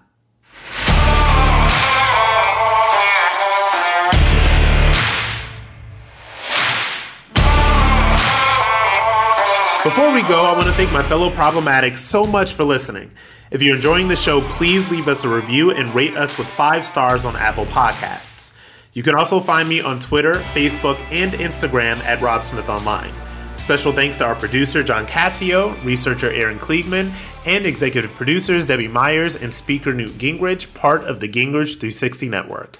Before 9.83 10.13
we 10.13 10.21
go, 10.21 10.45
I 10.45 10.53
want 10.53 10.65
to 10.65 10.73
thank 10.73 10.91
my 10.91 11.01
fellow 11.01 11.31
problematics 11.31 11.97
so 11.97 12.27
much 12.27 12.53
for 12.53 12.63
listening. 12.63 13.09
If 13.49 13.63
you're 13.63 13.75
enjoying 13.75 14.07
the 14.07 14.15
show, 14.15 14.41
please 14.41 14.87
leave 14.91 15.07
us 15.07 15.23
a 15.23 15.29
review 15.29 15.71
and 15.71 15.95
rate 15.95 16.15
us 16.15 16.37
with 16.37 16.45
five 16.47 16.85
stars 16.85 17.25
on 17.25 17.35
Apple 17.35 17.65
Podcasts. 17.65 18.53
You 18.93 19.01
can 19.01 19.15
also 19.15 19.39
find 19.39 19.67
me 19.67 19.81
on 19.81 19.97
Twitter, 19.97 20.35
Facebook, 20.53 20.99
and 21.09 21.31
Instagram 21.31 22.03
at 22.03 22.21
Rob 22.21 22.43
Smith 22.43 22.69
Online. 22.69 23.15
Special 23.57 23.91
thanks 23.91 24.17
to 24.19 24.25
our 24.25 24.35
producer, 24.35 24.83
John 24.83 25.05
Cassio, 25.05 25.75
researcher 25.83 26.31
Aaron 26.31 26.59
Kliegman, 26.59 27.11
and 27.45 27.65
executive 27.65 28.13
producers 28.13 28.65
Debbie 28.65 28.87
Myers 28.87 29.35
and 29.35 29.53
speaker 29.53 29.93
Newt 29.93 30.17
Gingrich, 30.17 30.73
part 30.73 31.03
of 31.03 31.19
the 31.19 31.27
Gingrich 31.27 31.79
360 31.79 32.29
Network. 32.29 32.79